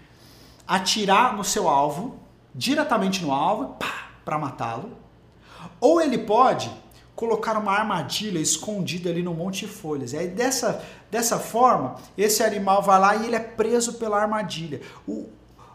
atirar 0.67 1.37
no 1.37 1.45
seu 1.45 1.69
alvo, 1.69 2.17
diretamente 2.55 3.23
no 3.23 3.33
alvo, 3.33 3.77
para 4.25 4.39
matá-lo, 4.39 4.91
ou 5.81 6.01
ele 6.01 6.19
pode 6.19 6.71
colocar 7.15 7.59
uma 7.59 7.73
armadilha 7.73 8.39
escondida 8.39 9.11
ali 9.11 9.23
no 9.23 9.35
monte 9.35 9.67
de 9.67 9.73
folhas. 9.73 10.13
E 10.13 10.17
aí 10.17 10.29
dessa, 10.29 10.85
dessa 11.11 11.39
forma, 11.39 11.97
esse 12.17 12.45
animal 12.45 12.81
vai 12.81 13.01
lá 13.01 13.17
e 13.17 13.27
ele 13.27 13.35
é 13.35 13.41
preso 13.41 13.95
pela 13.95 14.21
armadilha. 14.21 14.81
O, 15.07 15.29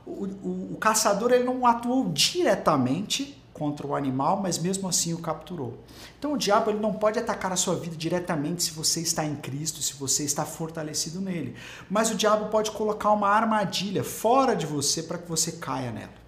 o, 0.06 0.26
o, 0.26 0.74
o 0.74 0.78
caçador 0.78 1.32
ele 1.32 1.44
não 1.44 1.66
atuou 1.66 2.10
diretamente 2.14 3.43
contra 3.54 3.86
o 3.86 3.96
animal, 3.96 4.42
mas 4.42 4.58
mesmo 4.58 4.90
assim 4.90 5.14
o 5.14 5.20
capturou. 5.20 5.78
Então 6.18 6.34
o 6.34 6.38
diabo 6.38 6.72
ele 6.72 6.80
não 6.80 6.94
pode 6.94 7.20
atacar 7.20 7.54
a 7.54 7.56
sua 7.56 7.76
vida 7.76 7.96
diretamente 7.96 8.64
se 8.64 8.72
você 8.72 9.00
está 9.00 9.24
em 9.24 9.36
Cristo, 9.36 9.82
se 9.82 9.94
você 9.94 10.24
está 10.24 10.44
fortalecido 10.44 11.22
nele. 11.22 11.56
Mas 11.90 12.10
o 12.10 12.16
diabo 12.16 12.50
pode 12.50 12.72
colocar 12.72 13.12
uma 13.12 13.30
armadilha 13.30 14.04
fora 14.04 14.56
de 14.56 14.66
você 14.66 15.04
para 15.04 15.18
que 15.18 15.30
você 15.30 15.54
caia 15.54 15.92
nela. 15.92 16.24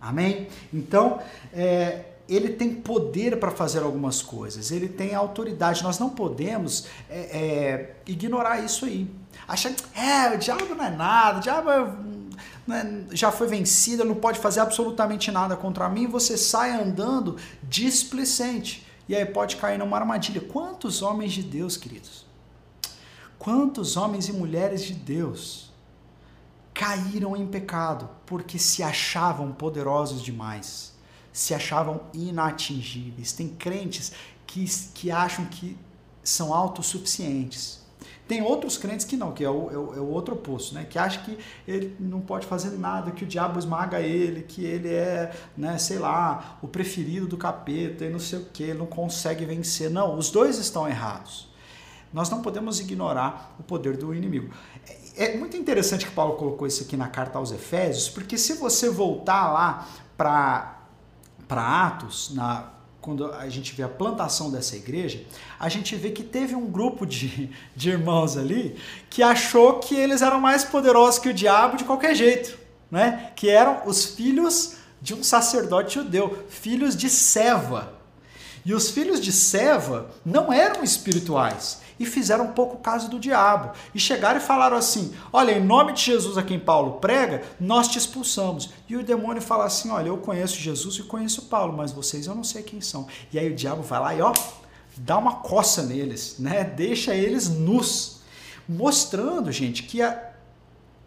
Amém? 0.00 0.48
Então, 0.72 1.18
é, 1.52 2.04
ele 2.28 2.50
tem 2.50 2.74
poder 2.74 3.38
para 3.38 3.50
fazer 3.50 3.82
algumas 3.82 4.22
coisas, 4.22 4.70
ele 4.70 4.88
tem 4.88 5.14
autoridade. 5.14 5.82
Nós 5.82 5.98
não 5.98 6.10
podemos 6.10 6.86
é, 7.08 7.20
é, 7.20 7.96
ignorar 8.06 8.60
isso 8.64 8.86
aí. 8.86 9.10
Achar 9.46 9.72
que 9.72 9.82
é, 9.98 10.34
o 10.34 10.38
diabo 10.38 10.74
não 10.74 10.84
é 10.84 10.90
nada, 10.90 11.38
o 11.38 11.40
diabo 11.40 11.70
é, 11.70 11.86
é, 12.68 13.14
já 13.14 13.30
foi 13.30 13.46
vencido, 13.46 14.04
não 14.04 14.14
pode 14.14 14.38
fazer 14.38 14.60
absolutamente 14.60 15.30
nada 15.30 15.56
contra 15.56 15.88
mim. 15.88 16.06
Você 16.06 16.36
sai 16.36 16.70
andando 16.72 17.36
displicente 17.62 18.86
e 19.08 19.14
aí 19.14 19.24
pode 19.24 19.56
cair 19.56 19.78
numa 19.78 19.96
armadilha. 19.96 20.40
Quantos 20.40 21.02
homens 21.02 21.32
de 21.32 21.42
Deus, 21.42 21.76
queridos? 21.76 22.24
Quantos 23.38 23.96
homens 23.96 24.28
e 24.28 24.32
mulheres 24.32 24.82
de 24.82 24.94
Deus 24.94 25.72
caíram 26.72 27.36
em 27.36 27.46
pecado 27.46 28.08
porque 28.26 28.58
se 28.58 28.82
achavam 28.82 29.52
poderosos 29.52 30.22
demais? 30.22 30.94
se 31.34 31.52
achavam 31.52 32.00
inatingíveis. 32.14 33.32
Tem 33.32 33.48
crentes 33.48 34.12
que, 34.46 34.64
que 34.94 35.10
acham 35.10 35.44
que 35.46 35.76
são 36.22 36.54
autossuficientes. 36.54 37.83
Tem 38.26 38.42
outros 38.42 38.78
crentes 38.78 39.04
que 39.04 39.16
não, 39.16 39.32
que 39.32 39.44
é 39.44 39.50
o, 39.50 39.70
é 39.70 39.76
o, 39.76 39.94
é 39.96 40.00
o 40.00 40.08
outro 40.08 40.34
oposto, 40.34 40.74
né? 40.74 40.86
Que 40.88 40.98
acha 40.98 41.20
que 41.20 41.38
ele 41.66 41.94
não 42.00 42.20
pode 42.20 42.46
fazer 42.46 42.78
nada, 42.78 43.10
que 43.10 43.24
o 43.24 43.26
diabo 43.26 43.58
esmaga 43.58 44.00
ele, 44.00 44.42
que 44.42 44.64
ele 44.64 44.88
é, 44.88 45.34
né, 45.56 45.76
sei 45.78 45.98
lá, 45.98 46.58
o 46.62 46.68
preferido 46.68 47.26
do 47.26 47.36
capeta 47.36 48.04
e 48.04 48.10
não 48.10 48.18
sei 48.18 48.38
o 48.38 48.44
que, 48.46 48.72
não 48.72 48.86
consegue 48.86 49.44
vencer. 49.44 49.90
Não, 49.90 50.16
os 50.16 50.30
dois 50.30 50.58
estão 50.58 50.88
errados. 50.88 51.52
Nós 52.12 52.30
não 52.30 52.40
podemos 52.40 52.78
ignorar 52.78 53.56
o 53.58 53.62
poder 53.62 53.96
do 53.96 54.14
inimigo. 54.14 54.54
É, 55.16 55.32
é 55.32 55.36
muito 55.36 55.56
interessante 55.56 56.06
que 56.06 56.12
Paulo 56.12 56.36
colocou 56.36 56.66
isso 56.66 56.84
aqui 56.84 56.96
na 56.96 57.08
carta 57.08 57.38
aos 57.38 57.50
Efésios, 57.50 58.08
porque 58.08 58.38
se 58.38 58.54
você 58.54 58.88
voltar 58.88 59.52
lá 59.52 59.88
para 60.16 60.78
Atos, 61.50 62.32
na, 62.32 62.73
quando 63.04 63.30
a 63.34 63.46
gente 63.50 63.74
vê 63.74 63.82
a 63.82 63.88
plantação 63.88 64.50
dessa 64.50 64.76
igreja, 64.76 65.22
a 65.60 65.68
gente 65.68 65.94
vê 65.94 66.10
que 66.10 66.22
teve 66.22 66.54
um 66.54 66.64
grupo 66.64 67.04
de, 67.04 67.50
de 67.76 67.90
irmãos 67.90 68.34
ali 68.34 68.78
que 69.10 69.22
achou 69.22 69.78
que 69.78 69.94
eles 69.94 70.22
eram 70.22 70.40
mais 70.40 70.64
poderosos 70.64 71.20
que 71.20 71.28
o 71.28 71.34
diabo 71.34 71.76
de 71.76 71.84
qualquer 71.84 72.14
jeito, 72.14 72.58
né? 72.90 73.30
que 73.36 73.50
eram 73.50 73.82
os 73.84 74.06
filhos 74.06 74.76
de 75.02 75.12
um 75.12 75.22
sacerdote 75.22 75.96
judeu, 75.96 76.46
filhos 76.48 76.96
de 76.96 77.10
Seva. 77.10 77.92
E 78.64 78.72
os 78.72 78.90
filhos 78.90 79.20
de 79.20 79.32
Seva 79.32 80.10
não 80.24 80.50
eram 80.50 80.82
espirituais, 80.82 81.82
e 81.98 82.04
fizeram 82.04 82.46
um 82.46 82.52
pouco 82.52 82.78
caso 82.78 83.08
do 83.08 83.18
diabo. 83.18 83.72
E 83.94 83.98
chegaram 83.98 84.38
e 84.38 84.42
falaram 84.42 84.76
assim: 84.76 85.14
Olha, 85.32 85.52
em 85.52 85.64
nome 85.64 85.92
de 85.92 86.02
Jesus 86.02 86.36
a 86.36 86.42
quem 86.42 86.58
Paulo 86.58 86.94
prega, 87.00 87.42
nós 87.58 87.88
te 87.88 87.98
expulsamos. 87.98 88.70
E 88.88 88.96
o 88.96 89.04
demônio 89.04 89.42
fala 89.42 89.64
assim: 89.64 89.90
Olha, 89.90 90.08
eu 90.08 90.18
conheço 90.18 90.56
Jesus 90.56 90.96
e 90.96 91.02
conheço 91.02 91.42
Paulo, 91.42 91.76
mas 91.76 91.92
vocês 91.92 92.26
eu 92.26 92.34
não 92.34 92.44
sei 92.44 92.62
quem 92.62 92.80
são. 92.80 93.06
E 93.32 93.38
aí 93.38 93.50
o 93.50 93.54
diabo 93.54 93.82
vai 93.82 94.00
lá 94.00 94.14
e 94.14 94.22
ó, 94.22 94.32
dá 94.96 95.18
uma 95.18 95.36
coça 95.36 95.82
neles, 95.82 96.36
né? 96.38 96.64
Deixa 96.64 97.14
eles 97.14 97.48
nus. 97.48 98.22
Mostrando, 98.66 99.52
gente, 99.52 99.82
que 99.82 100.00
a, 100.00 100.32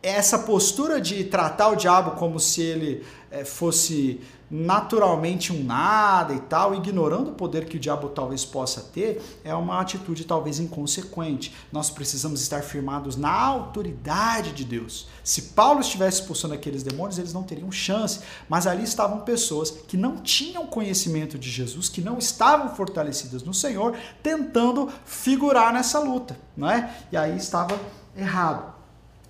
essa 0.01 0.39
postura 0.39 1.01
de 1.01 1.23
tratar 1.23 1.69
o 1.69 1.75
diabo 1.75 2.11
como 2.11 2.39
se 2.39 2.61
ele 2.61 3.03
é, 3.31 3.43
fosse 3.43 4.21
naturalmente 4.49 5.51
um 5.51 5.63
nada 5.63 6.33
e 6.33 6.39
tal, 6.39 6.73
ignorando 6.73 7.31
o 7.31 7.33
poder 7.33 7.65
que 7.65 7.77
o 7.77 7.79
diabo 7.79 8.09
talvez 8.09 8.45
possa 8.45 8.81
ter, 8.81 9.21
é 9.43 9.53
uma 9.53 9.79
atitude 9.81 10.25
talvez 10.25 10.59
inconsequente. 10.59 11.53
Nós 11.71 11.89
precisamos 11.89 12.41
estar 12.41 12.61
firmados 12.61 13.17
na 13.17 13.31
autoridade 13.31 14.53
de 14.53 14.63
Deus. 14.63 15.07
Se 15.23 15.41
Paulo 15.53 15.81
estivesse 15.81 16.21
expulsando 16.21 16.53
aqueles 16.53 16.83
demônios, 16.83 17.17
eles 17.17 17.33
não 17.33 17.43
teriam 17.43 17.71
chance, 17.71 18.21
mas 18.47 18.65
ali 18.65 18.83
estavam 18.83 19.19
pessoas 19.21 19.71
que 19.71 19.97
não 19.97 20.17
tinham 20.17 20.65
conhecimento 20.65 21.37
de 21.37 21.49
Jesus, 21.49 21.89
que 21.89 22.01
não 22.01 22.17
estavam 22.17 22.73
fortalecidas 22.75 23.43
no 23.43 23.53
Senhor, 23.53 23.97
tentando 24.23 24.89
figurar 25.05 25.73
nessa 25.73 25.99
luta, 25.99 26.37
não 26.55 26.69
é? 26.69 26.95
E 27.11 27.17
aí 27.17 27.35
estava 27.35 27.77
errado. 28.15 28.73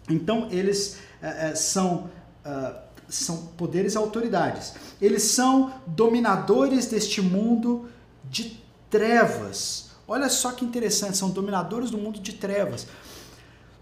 Então 0.10 0.48
eles 0.52 1.00
é, 1.22 1.50
é, 1.50 1.56
são 1.56 2.10
uh, 2.46 2.87
são 3.10 3.38
poderes 3.58 3.94
e 3.94 3.98
autoridades. 3.98 4.74
Eles 5.02 5.24
são 5.24 5.74
dominadores 5.86 6.88
deste 6.88 7.22
mundo 7.22 7.90
de 8.30 8.62
trevas. 8.90 9.92
Olha 10.08 10.30
só 10.30 10.52
que 10.52 10.66
interessante, 10.66 11.18
são 11.18 11.30
dominadores 11.30 11.90
do 11.90 11.98
mundo 11.98 12.20
de 12.20 12.34
trevas. 12.34 12.88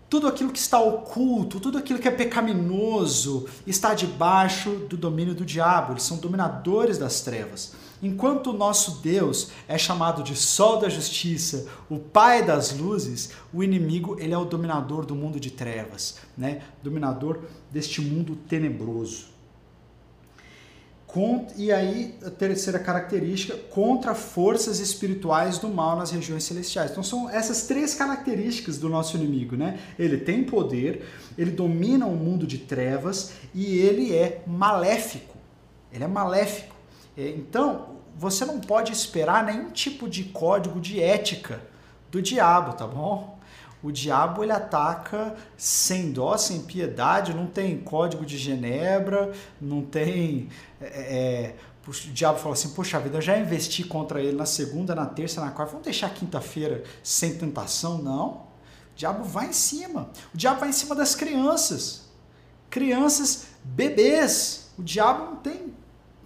Tudo 0.09 0.27
aquilo 0.27 0.51
que 0.51 0.59
está 0.59 0.79
oculto, 0.79 1.59
tudo 1.59 1.77
aquilo 1.77 1.99
que 1.99 2.07
é 2.07 2.11
pecaminoso, 2.11 3.47
está 3.65 3.93
debaixo 3.93 4.71
do 4.89 4.95
domínio 4.95 5.33
do 5.33 5.43
diabo. 5.45 5.93
Eles 5.93 6.03
são 6.03 6.17
dominadores 6.17 6.97
das 6.97 7.21
trevas. 7.21 7.73
Enquanto 8.01 8.51
o 8.51 8.53
nosso 8.53 9.01
Deus 9.01 9.51
é 9.67 9.77
chamado 9.77 10.21
de 10.21 10.35
Sol 10.35 10.79
da 10.79 10.89
Justiça, 10.89 11.67
o 11.89 11.97
Pai 11.97 12.43
das 12.43 12.77
Luzes, 12.77 13.31
o 13.53 13.63
inimigo 13.63 14.17
ele 14.19 14.33
é 14.33 14.37
o 14.37 14.45
dominador 14.45 15.05
do 15.05 15.15
mundo 15.15 15.39
de 15.39 15.51
trevas, 15.51 16.17
né? 16.37 16.61
dominador 16.83 17.39
deste 17.71 18.01
mundo 18.01 18.35
tenebroso. 18.35 19.35
E 21.55 21.71
aí, 21.71 22.13
a 22.25 22.29
terceira 22.29 22.77
característica, 22.77 23.55
contra 23.69 24.13
forças 24.13 24.79
espirituais 24.79 25.57
do 25.57 25.69
mal 25.69 25.95
nas 25.95 26.11
regiões 26.11 26.43
celestiais. 26.43 26.91
Então, 26.91 27.01
são 27.01 27.29
essas 27.29 27.65
três 27.65 27.93
características 27.93 28.77
do 28.77 28.89
nosso 28.89 29.15
inimigo, 29.15 29.55
né? 29.55 29.79
Ele 29.97 30.17
tem 30.17 30.43
poder, 30.43 31.05
ele 31.37 31.51
domina 31.51 32.05
o 32.05 32.15
mundo 32.17 32.45
de 32.45 32.57
trevas 32.57 33.31
e 33.53 33.77
ele 33.77 34.13
é 34.13 34.43
maléfico. 34.45 35.37
Ele 35.89 36.03
é 36.03 36.07
maléfico. 36.07 36.74
É, 37.17 37.29
então, 37.29 37.95
você 38.15 38.45
não 38.45 38.59
pode 38.59 38.91
esperar 38.91 39.43
nenhum 39.43 39.69
tipo 39.69 40.07
de 40.09 40.25
código 40.25 40.79
de 40.79 41.01
ética 41.01 41.61
do 42.11 42.21
diabo, 42.21 42.73
tá 42.73 42.87
bom? 42.87 43.35
O 43.83 43.91
diabo 43.91 44.43
ele 44.43 44.51
ataca 44.51 45.35
sem 45.55 46.11
dó, 46.11 46.35
sem 46.37 46.61
piedade, 46.61 47.35
não 47.35 47.45
tem 47.45 47.77
código 47.77 48.25
de 48.25 48.37
Genebra, 48.37 49.31
não 49.61 49.83
tem. 49.83 50.49
É, 50.81 50.87
é, 50.87 51.55
o 51.87 51.91
diabo 51.91 52.39
fala 52.39 52.53
assim: 52.53 52.69
Poxa 52.69 52.99
vida, 52.99 53.17
eu 53.17 53.21
já 53.21 53.37
investi 53.37 53.83
contra 53.83 54.19
ele 54.19 54.35
na 54.35 54.45
segunda, 54.45 54.95
na 54.95 55.05
terça, 55.05 55.39
na 55.39 55.51
quarta, 55.51 55.73
vamos 55.73 55.85
deixar 55.85 56.09
quinta-feira 56.09 56.83
sem 57.03 57.37
tentação? 57.37 57.99
Não. 57.99 58.29
O 58.29 58.95
diabo 58.95 59.23
vai 59.23 59.49
em 59.49 59.53
cima. 59.53 60.09
O 60.33 60.37
diabo 60.37 60.61
vai 60.61 60.69
em 60.69 60.73
cima 60.73 60.95
das 60.95 61.13
crianças. 61.13 62.09
Crianças, 62.71 63.47
bebês. 63.63 64.71
O 64.79 64.83
diabo 64.83 65.25
não 65.25 65.35
tem 65.35 65.73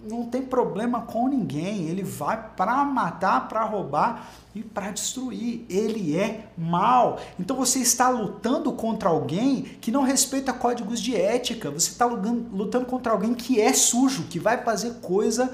não 0.02 0.24
tem 0.26 0.42
problema 0.42 1.02
com 1.02 1.28
ninguém. 1.28 1.88
Ele 1.88 2.02
vai 2.02 2.50
para 2.56 2.84
matar, 2.84 3.48
para 3.48 3.64
roubar 3.64 4.30
e 4.54 4.62
para 4.62 4.90
destruir. 4.90 5.64
Ele 5.68 6.16
é 6.16 6.46
mal. 6.56 7.18
Então 7.38 7.56
você 7.56 7.80
está 7.80 8.08
lutando 8.08 8.72
contra 8.72 9.08
alguém 9.08 9.62
que 9.80 9.90
não 9.90 10.02
respeita 10.02 10.52
códigos 10.52 11.00
de 11.00 11.14
ética. 11.14 11.70
Você 11.70 11.90
está 11.90 12.06
lutando 12.06 12.86
contra 12.86 13.12
alguém 13.12 13.34
que 13.34 13.60
é 13.60 13.72
sujo, 13.72 14.24
que 14.24 14.38
vai 14.38 14.62
fazer 14.62 14.94
coisa 15.00 15.52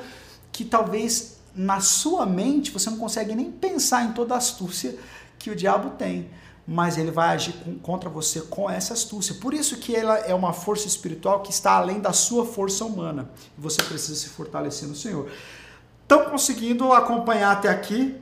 que 0.53 0.65
talvez 0.65 1.37
na 1.55 1.81
sua 1.81 2.27
mente 2.27 2.71
você 2.71 2.91
não 2.91 2.99
consegue 2.99 3.35
nem 3.35 3.51
pensar 3.51 4.05
em 4.05 4.13
toda 4.13 4.35
a 4.35 4.39
astúcia 4.39 4.97
que 5.39 5.51
o 5.51 5.57
diabo 5.57 5.91
tem. 5.91 6.29
Mas 6.67 6.99
ele 6.99 7.11
vai 7.11 7.29
agir 7.29 7.53
com, 7.53 7.79
contra 7.79 8.11
você 8.11 8.41
com 8.41 8.69
essa 8.69 8.95
astúcia. 8.95 9.37
Por 9.37 9.55
isso 9.55 9.77
que 9.77 9.95
ela 9.95 10.19
é 10.19 10.35
uma 10.35 10.53
força 10.53 10.89
espiritual 10.89 11.41
que 11.41 11.53
está 11.53 11.73
além 11.73 12.01
da 12.01 12.13
sua 12.13 12.45
força 12.45 12.85
humana. 12.85 13.31
Você 13.57 13.83
precisa 13.83 14.17
se 14.17 14.29
fortalecer 14.31 14.89
no 14.89 14.95
Senhor. 14.95 15.31
Estão 16.03 16.25
conseguindo 16.31 16.93
acompanhar 16.93 17.53
até 17.53 17.69
aqui? 17.69 18.17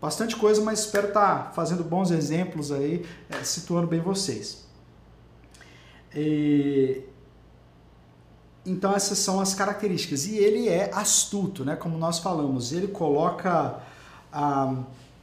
Bastante 0.00 0.36
coisa, 0.36 0.60
mas 0.60 0.80
espero 0.80 1.08
estar 1.08 1.52
fazendo 1.54 1.82
bons 1.82 2.10
exemplos 2.10 2.70
aí, 2.70 3.06
é, 3.30 3.42
situando 3.42 3.86
bem 3.86 4.00
vocês. 4.00 4.66
E... 6.14 7.02
Então 8.64 8.94
essas 8.94 9.18
são 9.18 9.40
as 9.40 9.54
características. 9.54 10.26
E 10.26 10.36
ele 10.36 10.68
é 10.68 10.90
astuto, 10.92 11.64
né? 11.64 11.76
Como 11.76 11.96
nós 11.96 12.18
falamos. 12.18 12.72
Ele 12.72 12.88
coloca 12.88 13.80
ah, 14.32 14.74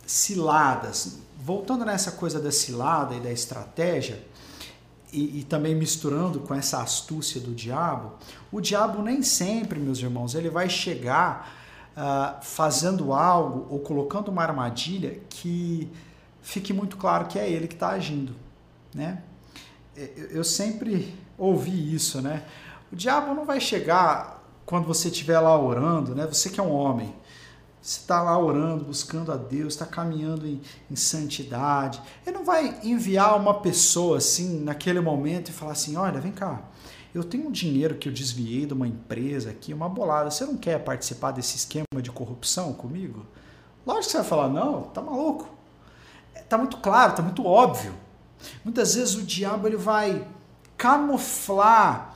ciladas. 0.05 1.19
Voltando 1.45 1.83
nessa 1.83 2.13
coisa 2.13 2.39
da 2.39 2.53
cilada 2.53 3.13
e 3.15 3.19
da 3.19 3.29
estratégia, 3.29 4.25
e, 5.11 5.41
e, 5.41 5.43
também 5.43 5.75
misturando 5.75 6.39
com 6.39 6.55
essa 6.55 6.81
astúcia 6.81 7.41
do 7.41 7.53
diabo, 7.53 8.13
o 8.49 8.61
diabo 8.61 9.01
nem 9.03 9.21
sempre, 9.21 9.77
meus 9.77 9.99
irmãos, 9.99 10.35
ele 10.35 10.49
vai 10.49 10.69
chegar 10.69 11.53
uh, 11.97 12.41
fazendo 12.41 13.11
algo 13.11 13.67
ou 13.69 13.79
colocando 13.79 14.29
uma 14.29 14.41
armadilha 14.41 15.19
que 15.29 15.91
fique 16.41 16.71
muito 16.71 16.95
claro 16.95 17.25
que 17.25 17.37
é 17.37 17.47
ele 17.47 17.67
que 17.67 17.73
está 17.73 17.89
agindo, 17.89 18.33
né? 18.95 19.21
Eu 20.31 20.45
sempre 20.45 21.13
ouvi 21.37 21.93
isso, 21.93 22.21
né? 22.21 22.43
O 22.89 22.95
diabo 22.95 23.35
não 23.35 23.45
vai 23.45 23.59
chegar 23.59 24.41
quando 24.65 24.85
você 24.85 25.09
estiver 25.09 25.39
lá 25.41 25.59
orando, 25.59 26.15
né? 26.15 26.25
Você 26.25 26.49
que 26.49 26.59
é 26.59 26.63
um 26.63 26.71
homem, 26.71 27.13
está 27.83 28.21
lá 28.21 28.39
orando, 28.39 28.85
buscando 28.85 29.31
a 29.31 29.35
Deus, 29.35 29.73
está 29.73 29.85
caminhando 29.85 30.47
em, 30.47 30.61
em, 30.89 30.95
santidade. 30.95 32.01
Ele 32.25 32.37
não 32.37 32.45
vai 32.45 32.79
enviar 32.81 33.37
uma 33.37 33.55
pessoa 33.55 34.17
assim 34.17 34.61
naquele 34.61 35.01
momento 35.01 35.49
e 35.49 35.51
falar 35.51 35.73
assim: 35.73 35.97
olha, 35.97 36.21
vem 36.21 36.31
cá, 36.31 36.61
eu 37.13 37.23
tenho 37.23 37.47
um 37.47 37.51
dinheiro 37.51 37.95
que 37.95 38.07
eu 38.07 38.13
desviei 38.13 38.65
de 38.65 38.73
uma 38.73 38.87
empresa 38.87 39.49
aqui, 39.49 39.73
uma 39.73 39.89
bolada. 39.89 40.31
Você 40.31 40.45
não 40.45 40.55
quer 40.55 40.79
participar 40.79 41.31
desse 41.31 41.57
esquema 41.57 42.01
de 42.01 42.09
corrupção 42.09 42.71
comigo? 42.71 43.25
Lógico 43.85 44.05
que 44.05 44.11
você 44.11 44.17
vai 44.17 44.27
falar: 44.27 44.47
não, 44.47 44.83
tá 44.83 45.01
maluco. 45.01 45.49
É, 46.33 46.39
tá 46.41 46.57
muito 46.57 46.77
claro, 46.77 47.15
tá 47.15 47.21
muito 47.21 47.45
óbvio. 47.45 47.93
Muitas 48.63 48.95
vezes 48.95 49.15
o 49.15 49.23
diabo 49.23 49.67
ele 49.67 49.77
vai 49.77 50.25
camuflar 50.77 52.12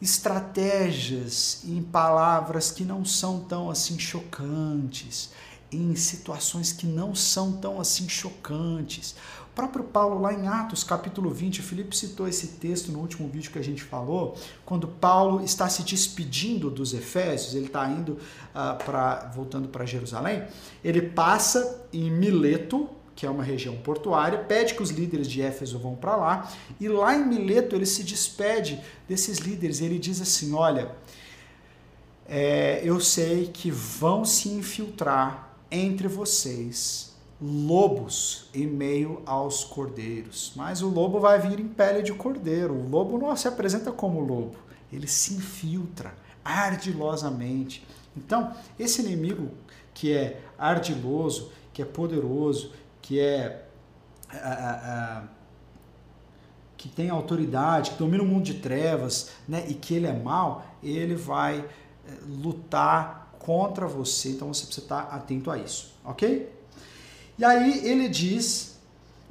estratégias 0.00 1.62
em 1.64 1.82
palavras 1.82 2.70
que 2.70 2.84
não 2.84 3.04
são 3.04 3.40
tão 3.40 3.70
assim 3.70 3.98
chocantes, 3.98 5.30
em 5.70 5.94
situações 5.94 6.72
que 6.72 6.86
não 6.86 7.14
são 7.14 7.52
tão 7.52 7.80
assim 7.80 8.08
chocantes. 8.08 9.14
O 9.50 9.54
próprio 9.54 9.84
Paulo, 9.84 10.20
lá 10.20 10.32
em 10.32 10.48
Atos 10.48 10.82
capítulo 10.82 11.30
20, 11.30 11.60
o 11.60 11.62
Felipe 11.62 11.96
citou 11.96 12.26
esse 12.26 12.46
texto 12.46 12.90
no 12.90 13.00
último 13.00 13.28
vídeo 13.28 13.50
que 13.50 13.58
a 13.58 13.64
gente 13.64 13.82
falou, 13.82 14.36
quando 14.64 14.88
Paulo 14.88 15.44
está 15.44 15.68
se 15.68 15.82
despedindo 15.82 16.70
dos 16.70 16.94
Efésios, 16.94 17.54
ele 17.54 17.66
está 17.66 17.86
indo 17.88 18.12
uh, 18.12 18.82
para 18.84 19.30
voltando 19.34 19.68
para 19.68 19.84
Jerusalém, 19.84 20.44
ele 20.82 21.02
passa 21.02 21.84
em 21.92 22.10
Mileto, 22.10 22.88
que 23.20 23.26
é 23.26 23.30
uma 23.30 23.44
região 23.44 23.76
portuária, 23.76 24.38
pede 24.38 24.72
que 24.72 24.82
os 24.82 24.88
líderes 24.88 25.28
de 25.28 25.42
Éfeso 25.42 25.78
vão 25.78 25.94
para 25.94 26.16
lá, 26.16 26.50
e 26.80 26.88
lá 26.88 27.14
em 27.14 27.26
Mileto 27.26 27.76
ele 27.76 27.84
se 27.84 28.02
despede 28.02 28.80
desses 29.06 29.40
líderes, 29.40 29.82
ele 29.82 29.98
diz 29.98 30.22
assim: 30.22 30.54
Olha, 30.54 30.90
é, 32.26 32.80
eu 32.82 32.98
sei 32.98 33.48
que 33.48 33.70
vão 33.70 34.24
se 34.24 34.48
infiltrar 34.48 35.54
entre 35.70 36.08
vocês 36.08 37.14
lobos 37.38 38.48
em 38.54 38.66
meio 38.66 39.20
aos 39.26 39.64
cordeiros, 39.64 40.54
mas 40.56 40.80
o 40.80 40.88
lobo 40.88 41.20
vai 41.20 41.38
vir 41.38 41.60
em 41.60 41.68
pele 41.68 42.02
de 42.02 42.14
cordeiro, 42.14 42.72
o 42.72 42.88
lobo 42.88 43.18
não 43.18 43.36
se 43.36 43.46
apresenta 43.46 43.92
como 43.92 44.20
lobo, 44.20 44.56
ele 44.90 45.06
se 45.06 45.34
infiltra 45.34 46.14
ardilosamente. 46.42 47.86
Então, 48.16 48.54
esse 48.78 49.02
inimigo 49.02 49.50
que 49.92 50.10
é 50.10 50.40
ardiloso, 50.58 51.52
que 51.74 51.82
é 51.82 51.84
poderoso, 51.84 52.72
que 53.10 53.18
é 53.18 53.64
a, 54.32 54.36
a, 54.36 54.70
a, 55.18 55.22
que 56.76 56.88
tem 56.88 57.10
autoridade, 57.10 57.90
que 57.90 57.96
domina 57.96 58.22
o 58.22 58.26
mundo 58.26 58.44
de 58.44 58.54
trevas, 58.54 59.30
né, 59.48 59.64
e 59.68 59.74
que 59.74 59.94
ele 59.94 60.06
é 60.06 60.12
mal, 60.12 60.64
ele 60.80 61.16
vai 61.16 61.58
eh, 61.58 62.12
lutar 62.40 63.34
contra 63.40 63.88
você. 63.88 64.28
Então 64.28 64.54
você 64.54 64.64
precisa 64.64 64.84
estar 64.84 65.00
atento 65.10 65.50
a 65.50 65.58
isso, 65.58 65.92
ok? 66.04 66.54
E 67.36 67.44
aí 67.44 67.84
ele 67.84 68.08
diz: 68.08 68.78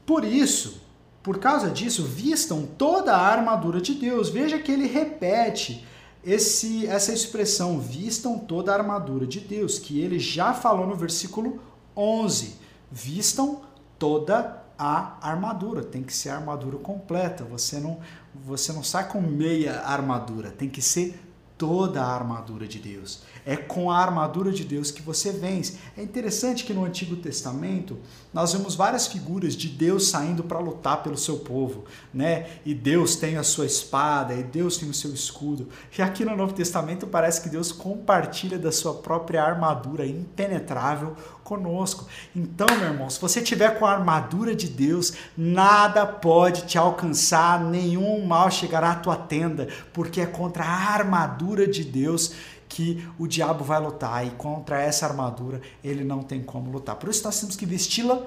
por 0.06 0.26
isso, 0.26 0.82
por 1.24 1.40
causa 1.40 1.70
disso, 1.70 2.04
vistam 2.04 2.66
toda 2.66 3.16
a 3.16 3.28
armadura 3.28 3.80
de 3.80 3.94
Deus. 3.94 4.28
Veja 4.28 4.60
que 4.60 4.74
ele 4.74 4.88
repete 4.88 5.88
esse, 6.22 6.86
essa 6.86 7.14
expressão, 7.14 7.80
vistam 7.80 8.38
toda 8.38 8.74
a 8.74 8.76
armadura 8.76 9.26
de 9.26 9.40
Deus, 9.40 9.80
que 9.80 10.02
ele 10.02 10.20
já 10.20 10.54
falou 10.54 10.86
no 10.86 10.96
versículo 10.98 11.62
11. 11.96 12.56
Vistam 12.92 13.69
toda 14.00 14.64
a 14.78 15.18
armadura, 15.22 15.84
tem 15.84 16.02
que 16.02 16.14
ser 16.14 16.30
armadura 16.30 16.78
completa. 16.78 17.44
Você 17.44 17.80
não 17.80 18.00
você 18.34 18.72
não 18.72 18.84
sai 18.84 19.08
com 19.10 19.20
meia 19.20 19.82
armadura, 19.82 20.50
tem 20.50 20.70
que 20.70 20.82
ser 20.82 21.20
toda 21.60 22.02
a 22.02 22.16
armadura 22.16 22.66
de 22.66 22.80
Deus. 22.80 23.22
É 23.46 23.58
com 23.58 23.92
a 23.92 23.98
armadura 23.98 24.50
de 24.50 24.64
Deus 24.64 24.92
que 24.92 25.02
você 25.02 25.30
vence. 25.30 25.78
É 25.98 26.02
interessante 26.02 26.64
que 26.64 26.74
no 26.74 26.86
Antigo 26.86 27.18
Testamento 27.18 27.98
nós 28.34 28.54
vemos 28.54 28.76
várias 28.76 29.08
figuras 29.08 29.56
de 29.56 29.68
Deus 29.68 30.08
saindo 30.08 30.42
para 30.44 30.60
lutar 30.60 31.04
pelo 31.04 31.18
seu 31.18 31.40
povo, 31.40 31.84
né? 32.14 32.48
E 32.66 32.74
Deus 32.74 33.18
tem 33.18 33.36
a 33.36 33.44
sua 33.44 33.66
espada, 33.66 34.34
e 34.34 34.44
Deus 34.44 34.78
tem 34.78 34.90
o 34.90 34.94
seu 34.94 35.14
escudo. 35.14 35.68
E 35.98 36.02
aqui 36.02 36.24
no 36.24 36.36
Novo 36.36 36.54
Testamento 36.54 37.06
parece 37.06 37.42
que 37.42 37.50
Deus 37.50 37.74
compartilha 37.74 38.58
da 38.58 38.72
sua 38.72 38.94
própria 38.94 39.44
armadura 39.44 40.06
impenetrável 40.06 41.16
conosco. 41.44 42.08
Então, 42.36 42.68
meu 42.78 42.90
irmão, 42.90 43.10
se 43.10 43.20
você 43.20 43.42
tiver 43.42 43.80
com 43.80 43.86
a 43.86 43.92
armadura 43.92 44.56
de 44.56 44.68
Deus, 44.68 45.14
nada 45.36 46.06
pode 46.06 46.68
te 46.68 46.78
alcançar, 46.78 47.60
nenhum 47.60 48.24
mal 48.26 48.52
chegará 48.52 48.92
à 48.92 48.96
tua 48.96 49.16
tenda, 49.16 49.68
porque 49.92 50.22
é 50.22 50.28
contra 50.28 50.64
a 50.64 50.94
armadura 50.94 51.49
de 51.68 51.84
Deus 51.84 52.34
que 52.68 53.08
o 53.18 53.28
diabo 53.28 53.64
vai 53.64 53.80
lutar 53.80 54.26
e 54.26 54.32
contra 54.32 54.82
essa 54.82 55.06
armadura 55.06 55.62
ele 55.84 56.04
não 56.04 56.22
tem 56.22 56.42
como 56.42 56.72
lutar. 56.72 56.96
Por 56.96 57.10
isso 57.10 57.24
nós 57.24 57.40
temos 57.40 57.56
que 57.56 57.66
vesti-la 57.66 58.22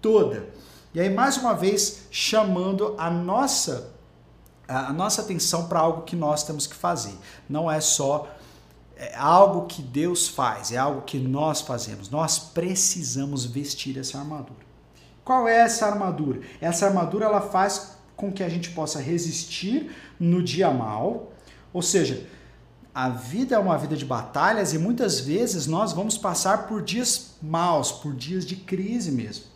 toda. 0.00 0.48
E 0.92 1.00
aí 1.00 1.08
mais 1.08 1.36
uma 1.36 1.54
vez 1.54 2.02
chamando 2.10 2.94
a 2.98 3.10
nossa 3.10 3.92
a 4.66 4.92
nossa 4.94 5.20
atenção 5.20 5.68
para 5.68 5.78
algo 5.78 6.02
que 6.02 6.16
nós 6.16 6.42
temos 6.42 6.66
que 6.66 6.74
fazer. 6.74 7.14
Não 7.48 7.70
é 7.70 7.80
só 7.80 8.28
é 8.96 9.14
algo 9.16 9.66
que 9.66 9.82
Deus 9.82 10.28
faz, 10.28 10.72
é 10.72 10.76
algo 10.76 11.02
que 11.02 11.18
nós 11.18 11.60
fazemos. 11.60 12.08
Nós 12.08 12.38
precisamos 12.38 13.44
vestir 13.44 13.98
essa 13.98 14.18
armadura. 14.18 14.64
Qual 15.24 15.48
é 15.48 15.60
essa 15.60 15.86
armadura? 15.86 16.40
Essa 16.60 16.86
armadura 16.86 17.24
ela 17.24 17.40
faz 17.40 17.96
com 18.16 18.30
que 18.30 18.42
a 18.42 18.48
gente 18.48 18.70
possa 18.70 19.00
resistir 19.00 19.90
no 20.20 20.42
dia 20.42 20.70
mal, 20.70 21.32
ou 21.72 21.82
seja, 21.82 22.26
a 22.94 23.08
vida 23.08 23.56
é 23.56 23.58
uma 23.58 23.76
vida 23.76 23.96
de 23.96 24.04
batalhas 24.04 24.72
e 24.72 24.78
muitas 24.78 25.18
vezes 25.18 25.66
nós 25.66 25.92
vamos 25.92 26.16
passar 26.16 26.68
por 26.68 26.80
dias 26.80 27.32
maus, 27.42 27.90
por 27.90 28.14
dias 28.14 28.46
de 28.46 28.54
crise 28.54 29.10
mesmo. 29.10 29.46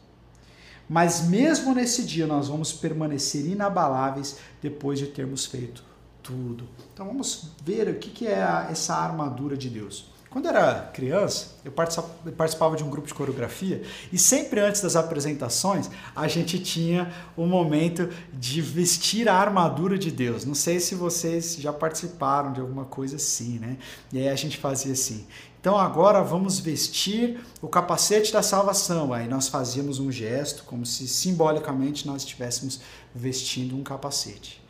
Mas 0.89 1.23
mesmo 1.23 1.75
nesse 1.75 2.03
dia 2.03 2.27
nós 2.27 2.49
vamos 2.49 2.73
permanecer 2.73 3.47
inabaláveis 3.47 4.39
depois 4.61 4.99
de 4.99 5.07
termos 5.07 5.47
feito 5.47 5.85
tudo. 6.23 6.69
Então 6.93 7.07
vamos 7.07 7.51
ver 7.63 7.89
o 7.89 7.95
que 7.99 8.27
é 8.27 8.67
essa 8.71 8.95
armadura 8.95 9.57
de 9.57 9.69
Deus. 9.69 10.11
Quando 10.31 10.45
eu 10.45 10.51
era 10.51 10.91
criança, 10.93 11.57
eu 11.65 11.73
participava 11.73 12.77
de 12.77 12.85
um 12.85 12.91
grupo 12.91 13.09
de 13.09 13.15
coreografia 13.15 13.83
e 14.13 14.19
sempre 14.19 14.61
antes 14.61 14.83
das 14.83 14.95
apresentações 14.95 15.91
a 16.15 16.29
gente 16.29 16.59
tinha 16.59 17.11
o 17.35 17.47
momento 17.47 18.11
de 18.33 18.61
vestir 18.61 19.27
a 19.27 19.35
armadura 19.35 19.97
de 19.99 20.11
Deus. 20.11 20.45
Não 20.45 20.55
sei 20.55 20.81
se 20.81 20.95
vocês 20.95 21.57
já 21.57 21.73
participaram 21.73 22.53
de 22.53 22.61
alguma 22.61 22.85
coisa 22.85 23.17
assim, 23.17 23.59
né? 23.59 23.79
E 24.13 24.19
aí 24.19 24.29
a 24.29 24.37
gente 24.37 24.59
fazia 24.59 24.93
assim. 24.93 25.27
Então 25.61 25.79
agora 25.79 26.23
vamos 26.23 26.61
vestir 26.61 27.41
o 27.63 27.67
capacete 27.67 28.31
da 28.31 28.43
salvação. 28.43 29.15
Aí 29.15 29.27
nós 29.27 29.49
fazíamos 29.49 29.99
um 29.99 30.13
gesto 30.13 30.63
como 30.65 30.85
se 30.85 31.09
simbolicamente 31.09 32.07
nós 32.07 32.23
estivéssemos 32.23 32.81
vestindo 33.15 33.75
um 33.75 33.83
capacete. 33.83 34.63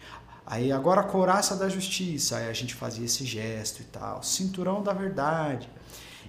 Aí 0.50 0.72
agora 0.72 1.02
a 1.02 1.04
couraça 1.04 1.54
da 1.54 1.68
justiça, 1.68 2.38
aí 2.38 2.48
a 2.48 2.52
gente 2.54 2.74
fazia 2.74 3.04
esse 3.04 3.22
gesto 3.22 3.82
e 3.82 3.84
tal, 3.84 4.22
cinturão 4.22 4.82
da 4.82 4.94
verdade. 4.94 5.68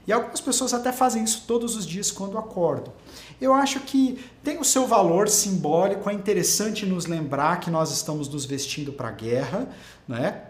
E 0.06 0.12
algumas 0.12 0.42
pessoas 0.42 0.74
até 0.74 0.92
fazem 0.92 1.24
isso 1.24 1.46
todos 1.48 1.78
os 1.78 1.86
dias 1.86 2.12
quando 2.12 2.38
acordam. 2.38 2.92
Eu 3.40 3.54
acho 3.54 3.80
que 3.80 4.20
tem 4.44 4.60
o 4.60 4.66
seu 4.66 4.86
valor 4.86 5.30
simbólico, 5.30 6.10
é 6.10 6.14
interessante 6.14 6.86
nos 6.86 7.06
lembrar 7.06 7.62
que 7.62 7.72
nós 7.72 7.92
estamos 7.92 8.28
nos 8.28 8.44
vestindo 8.44 8.92
para 8.92 9.08
a 9.08 9.12
guerra, 9.12 9.70
né? 10.06 10.42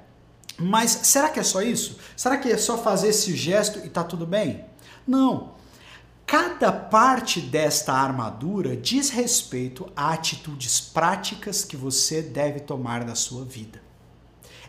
Mas 0.58 0.90
será 1.04 1.30
que 1.30 1.40
é 1.40 1.44
só 1.44 1.62
isso? 1.62 2.00
Será 2.18 2.38
que 2.38 2.52
é 2.52 2.58
só 2.58 2.76
fazer 2.76 3.10
esse 3.10 3.36
gesto 3.36 3.78
e 3.86 3.90
tá 3.90 4.04
tudo 4.04 4.26
bem? 4.26 4.66
Não. 5.06 5.59
Cada 6.30 6.72
parte 6.72 7.42
desta 7.42 7.92
armadura 7.92 8.78
diz 8.78 9.10
respeito 9.10 9.92
a 9.96 10.14
atitudes 10.14 10.80
práticas 10.80 11.66
que 11.66 11.76
você 11.76 12.22
deve 12.22 12.60
tomar 12.60 13.04
na 13.04 13.16
sua 13.16 13.44
vida. 13.44 13.82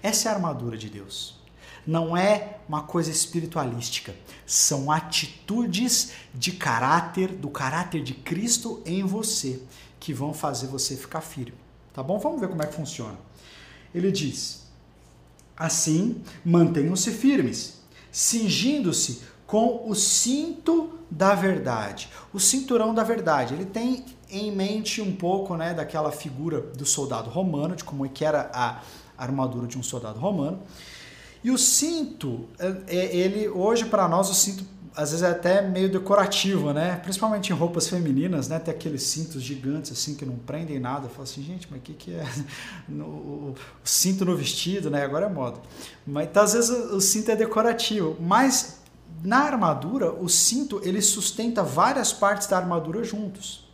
Essa 0.03 0.31
é 0.31 0.33
a 0.33 0.37
armadura 0.37 0.79
de 0.79 0.89
Deus. 0.89 1.39
Não 1.87 2.17
é 2.17 2.61
uma 2.67 2.85
coisa 2.85 3.11
espiritualística, 3.11 4.17
são 4.47 4.91
atitudes 4.91 6.13
de 6.33 6.53
caráter, 6.53 7.29
do 7.29 7.51
caráter 7.51 8.03
de 8.03 8.15
Cristo 8.15 8.83
em 8.87 9.05
você, 9.05 9.61
que 9.99 10.15
vão 10.15 10.33
fazer 10.33 10.67
você 10.67 10.97
ficar 10.97 11.21
firme. 11.21 11.59
Tá 11.93 12.03
bom? 12.03 12.19
Vamos 12.19 12.41
ver 12.41 12.49
como 12.49 12.63
é 12.63 12.67
que 12.67 12.75
funciona. 12.75 13.19
Ele 13.95 14.11
diz: 14.11 14.63
Assim, 15.55 16.23
mantenham-se 16.43 17.11
firmes, 17.11 17.83
cingindo-se 18.11 19.25
com 19.47 19.87
o 19.87 19.95
cinto 19.95 21.00
da 21.11 21.35
verdade. 21.35 22.09
O 22.33 22.39
cinturão 22.39 22.95
da 22.95 23.03
verdade. 23.03 23.55
Ele 23.55 23.65
tem 23.65 24.05
em 24.31 24.53
mente 24.53 25.03
um 25.03 25.15
pouco 25.15 25.57
né, 25.57 25.75
daquela 25.75 26.13
figura 26.13 26.61
do 26.61 26.87
soldado 26.87 27.29
romano, 27.29 27.75
de 27.75 27.83
como 27.83 28.07
é 28.07 28.09
que 28.09 28.25
era 28.25 28.51
a 28.55 28.81
armadura 29.19 29.67
de 29.67 29.77
um 29.77 29.83
soldado 29.83 30.21
romano. 30.21 30.61
E 31.43 31.51
o 31.51 31.59
cinto, 31.59 32.47
é, 32.59 32.77
é, 32.87 33.17
ele 33.17 33.49
hoje 33.49 33.87
para 33.87 34.07
nós 34.09 34.31
o 34.31 34.35
cinto 34.35 34.65
às 34.95 35.11
vezes 35.11 35.23
é 35.23 35.31
até 35.31 35.63
meio 35.63 35.89
decorativo, 35.89 36.73
né? 36.73 36.97
Principalmente 36.97 37.53
em 37.53 37.55
roupas 37.55 37.89
femininas, 37.89 38.49
né? 38.49 38.59
Tem 38.59 38.75
aqueles 38.75 39.05
cintos 39.05 39.41
gigantes 39.41 39.93
assim 39.93 40.15
que 40.15 40.27
não 40.27 40.35
prendem 40.35 40.81
nada. 40.81 41.07
Eu 41.07 41.11
falo 41.11 41.23
assim, 41.23 41.43
gente, 41.43 41.69
mas 41.71 41.79
o 41.79 41.83
que, 41.83 41.95
que 41.95 42.13
é 42.13 42.27
no, 42.89 43.05
o, 43.05 43.55
cinto 43.85 44.25
no 44.25 44.37
vestido, 44.37 44.91
né? 44.91 45.05
Agora 45.05 45.27
é 45.27 45.29
moda. 45.29 45.61
Mas 46.07 46.29
então, 46.29 46.43
às 46.43 46.53
vezes 46.55 46.71
o, 46.71 46.97
o 46.97 47.01
cinto 47.01 47.31
é 47.31 47.37
decorativo, 47.37 48.17
mas 48.21 48.80
na 49.23 49.41
armadura, 49.41 50.13
o 50.13 50.29
cinto 50.29 50.81
ele 50.83 51.03
sustenta 51.03 51.63
várias 51.63 52.13
partes 52.13 52.47
da 52.47 52.57
armadura 52.57 53.05
juntos. 53.05 53.69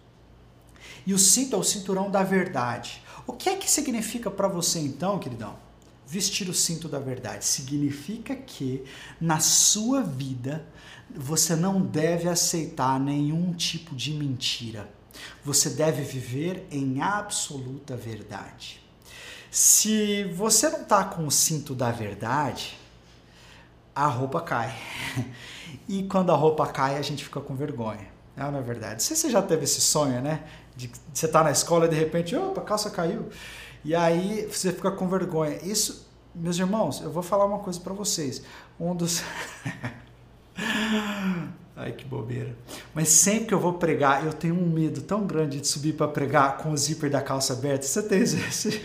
E 1.06 1.14
o 1.14 1.18
cinto 1.18 1.54
é 1.54 1.58
o 1.58 1.62
cinturão 1.62 2.10
da 2.10 2.24
verdade. 2.24 3.00
O 3.26 3.32
que 3.32 3.48
é 3.48 3.56
que 3.56 3.70
significa 3.70 4.30
para 4.30 4.48
você 4.48 4.80
então, 4.80 5.18
queridão? 5.18 5.56
Vestir 6.06 6.48
o 6.48 6.54
cinto 6.54 6.88
da 6.88 6.98
verdade 6.98 7.44
significa 7.44 8.34
que 8.34 8.84
na 9.20 9.40
sua 9.40 10.02
vida 10.02 10.66
você 11.14 11.54
não 11.54 11.80
deve 11.80 12.28
aceitar 12.28 12.98
nenhum 12.98 13.52
tipo 13.52 13.94
de 13.94 14.12
mentira. 14.12 14.88
Você 15.44 15.70
deve 15.70 16.02
viver 16.02 16.66
em 16.70 17.00
absoluta 17.00 17.96
verdade. 17.96 18.80
Se 19.50 20.24
você 20.34 20.68
não 20.68 20.82
está 20.82 21.04
com 21.04 21.26
o 21.26 21.30
cinto 21.30 21.74
da 21.74 21.90
verdade, 21.90 22.76
a 23.96 24.06
roupa 24.06 24.40
cai. 24.42 24.76
E 25.88 26.02
quando 26.04 26.32
a 26.32 26.34
roupa 26.34 26.66
cai, 26.66 26.96
a 26.96 27.02
gente 27.02 27.22
fica 27.22 27.40
com 27.40 27.54
vergonha. 27.54 28.08
Não, 28.36 28.50
não 28.50 28.58
é 28.58 28.62
verdade. 28.62 29.02
Se 29.02 29.14
você 29.14 29.30
já 29.30 29.40
teve 29.40 29.64
esse 29.64 29.80
sonho, 29.80 30.20
né? 30.20 30.42
De 30.76 30.90
você 31.12 31.28
tá 31.28 31.44
na 31.44 31.52
escola 31.52 31.86
e 31.86 31.88
de 31.88 31.94
repente, 31.94 32.34
opa, 32.34 32.60
a 32.60 32.64
calça 32.64 32.90
caiu. 32.90 33.28
E 33.84 33.94
aí 33.94 34.48
você 34.50 34.72
fica 34.72 34.90
com 34.90 35.08
vergonha. 35.08 35.58
Isso, 35.62 36.08
meus 36.34 36.58
irmãos, 36.58 37.00
eu 37.02 37.10
vou 37.10 37.22
falar 37.22 37.44
uma 37.44 37.60
coisa 37.60 37.78
para 37.78 37.92
vocês. 37.92 38.42
Um 38.80 38.96
dos. 38.96 39.22
Ai, 41.76 41.92
que 41.92 42.04
bobeira. 42.04 42.56
Mas 42.92 43.08
sempre 43.08 43.46
que 43.46 43.54
eu 43.54 43.60
vou 43.60 43.74
pregar, 43.74 44.24
eu 44.24 44.32
tenho 44.32 44.54
um 44.54 44.68
medo 44.68 45.02
tão 45.02 45.24
grande 45.24 45.60
de 45.60 45.68
subir 45.68 45.92
para 45.92 46.08
pregar 46.08 46.58
com 46.58 46.72
o 46.72 46.76
zíper 46.76 47.10
da 47.10 47.20
calça 47.22 47.52
aberta. 47.52 47.86
Você 47.86 48.02
tem 48.02 48.22
esse? 48.22 48.82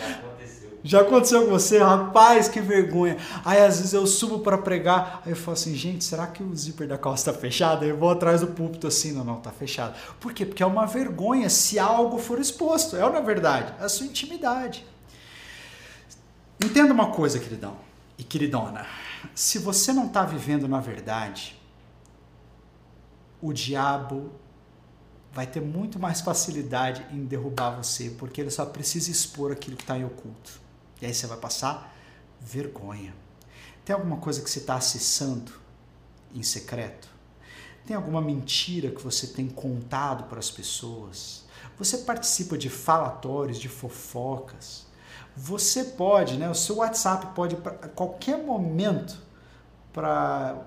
Já 0.84 1.02
aconteceu 1.02 1.46
com 1.46 1.52
você? 1.52 1.78
Rapaz, 1.78 2.48
que 2.48 2.60
vergonha. 2.60 3.18
Aí 3.46 3.62
às 3.62 3.78
vezes 3.78 3.94
eu 3.94 4.08
subo 4.08 4.40
para 4.40 4.58
pregar, 4.58 5.22
aí 5.26 5.32
eu 5.32 5.36
falo 5.36 5.54
assim, 5.54 5.76
gente, 5.76 6.04
será 6.04 6.26
que 6.26 6.42
o 6.42 6.56
zíper 6.56 6.88
da 6.88 6.98
calça 6.98 7.30
está 7.30 7.40
fechado? 7.40 7.84
Aí 7.84 7.90
eu 7.90 7.98
vou 7.98 8.10
atrás 8.10 8.42
do 8.42 8.48
púlpito 8.48 8.88
assim, 8.88 9.12
não, 9.12 9.24
não, 9.24 9.40
tá 9.40 9.52
fechado. 9.52 9.96
Por 10.20 10.34
quê? 10.34 10.46
Porque 10.46 10.64
é 10.64 10.66
uma 10.66 10.88
vergonha 10.88 11.50
se 11.50 11.78
algo 11.78 12.18
for 12.18 12.40
exposto. 12.40 12.96
É 12.96 13.00
não 13.00 13.16
é 13.16 13.22
verdade? 13.22 13.74
É 13.80 13.86
a 13.86 13.90
sua 13.90 14.08
intimidade. 14.08 14.86
Entenda 16.64 16.94
uma 16.94 17.12
coisa, 17.12 17.40
queridão 17.40 17.76
e 18.18 18.24
queridona. 18.24 18.86
Se 19.34 19.60
você 19.60 19.92
não 19.92 20.08
está 20.08 20.24
vivendo 20.24 20.68
na 20.68 20.80
verdade, 20.80 21.60
o 23.42 23.52
diabo 23.52 24.32
vai 25.32 25.48
ter 25.48 25.62
muito 25.62 25.98
mais 25.98 26.22
facilidade 26.22 27.06
em 27.12 27.26
derrubar 27.26 27.72
você, 27.72 28.10
porque 28.12 28.42
ele 28.42 28.52
só 28.52 28.66
precisa 28.66 29.10
expor 29.10 29.52
aquilo 29.52 29.76
que 29.76 29.84
está 29.84 29.98
em 29.98 30.06
oculto. 30.06 30.61
E 31.02 31.06
aí 31.06 31.14
você 31.14 31.26
vai 31.26 31.38
passar 31.38 31.96
vergonha. 32.40 33.14
Tem 33.84 33.96
alguma 33.96 34.18
coisa 34.18 34.42
que 34.42 34.50
você 34.50 34.60
está 34.60 34.76
acessando 34.76 35.52
em 36.34 36.44
secreto? 36.44 37.10
Tem 37.86 37.96
alguma 37.96 38.22
mentira 38.22 38.92
que 38.92 39.02
você 39.02 39.28
tem 39.28 39.50
contado 39.50 40.26
para 40.26 40.40
as 40.40 40.52
pessoas? 40.52 41.44
Você 41.78 42.00
participa 42.00 42.58
de 42.58 42.70
falatórios, 42.70 43.58
de 43.58 43.68
fofocas? 43.68 44.86
Você 45.36 45.84
pode, 45.84 46.38
né? 46.38 46.50
O 46.50 46.56
seu 46.56 46.78
WhatsApp 46.78 47.34
pode 47.34 47.56
a 47.56 47.88
qualquer 47.88 48.38
momento 48.38 49.18
para 49.92 50.64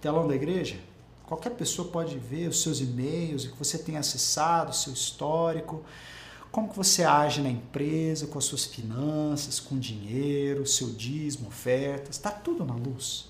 telão 0.00 0.28
da 0.28 0.34
igreja. 0.34 0.78
Qualquer 1.24 1.50
pessoa 1.50 1.88
pode 1.88 2.18
ver 2.18 2.48
os 2.48 2.60
seus 2.60 2.80
e-mails, 2.80 3.44
o 3.44 3.52
que 3.52 3.58
você 3.58 3.78
tem 3.78 3.96
acessado, 3.96 4.70
o 4.70 4.74
seu 4.74 4.92
histórico 4.92 5.82
como 6.54 6.68
que 6.68 6.76
você 6.76 7.02
age 7.02 7.40
na 7.40 7.50
empresa, 7.50 8.28
com 8.28 8.38
as 8.38 8.44
suas 8.44 8.64
finanças, 8.64 9.58
com 9.58 9.76
dinheiro, 9.76 10.64
seu 10.64 10.88
dízimo, 10.90 11.48
ofertas, 11.48 12.14
está 12.14 12.30
tudo 12.30 12.64
na 12.64 12.74
luz. 12.74 13.26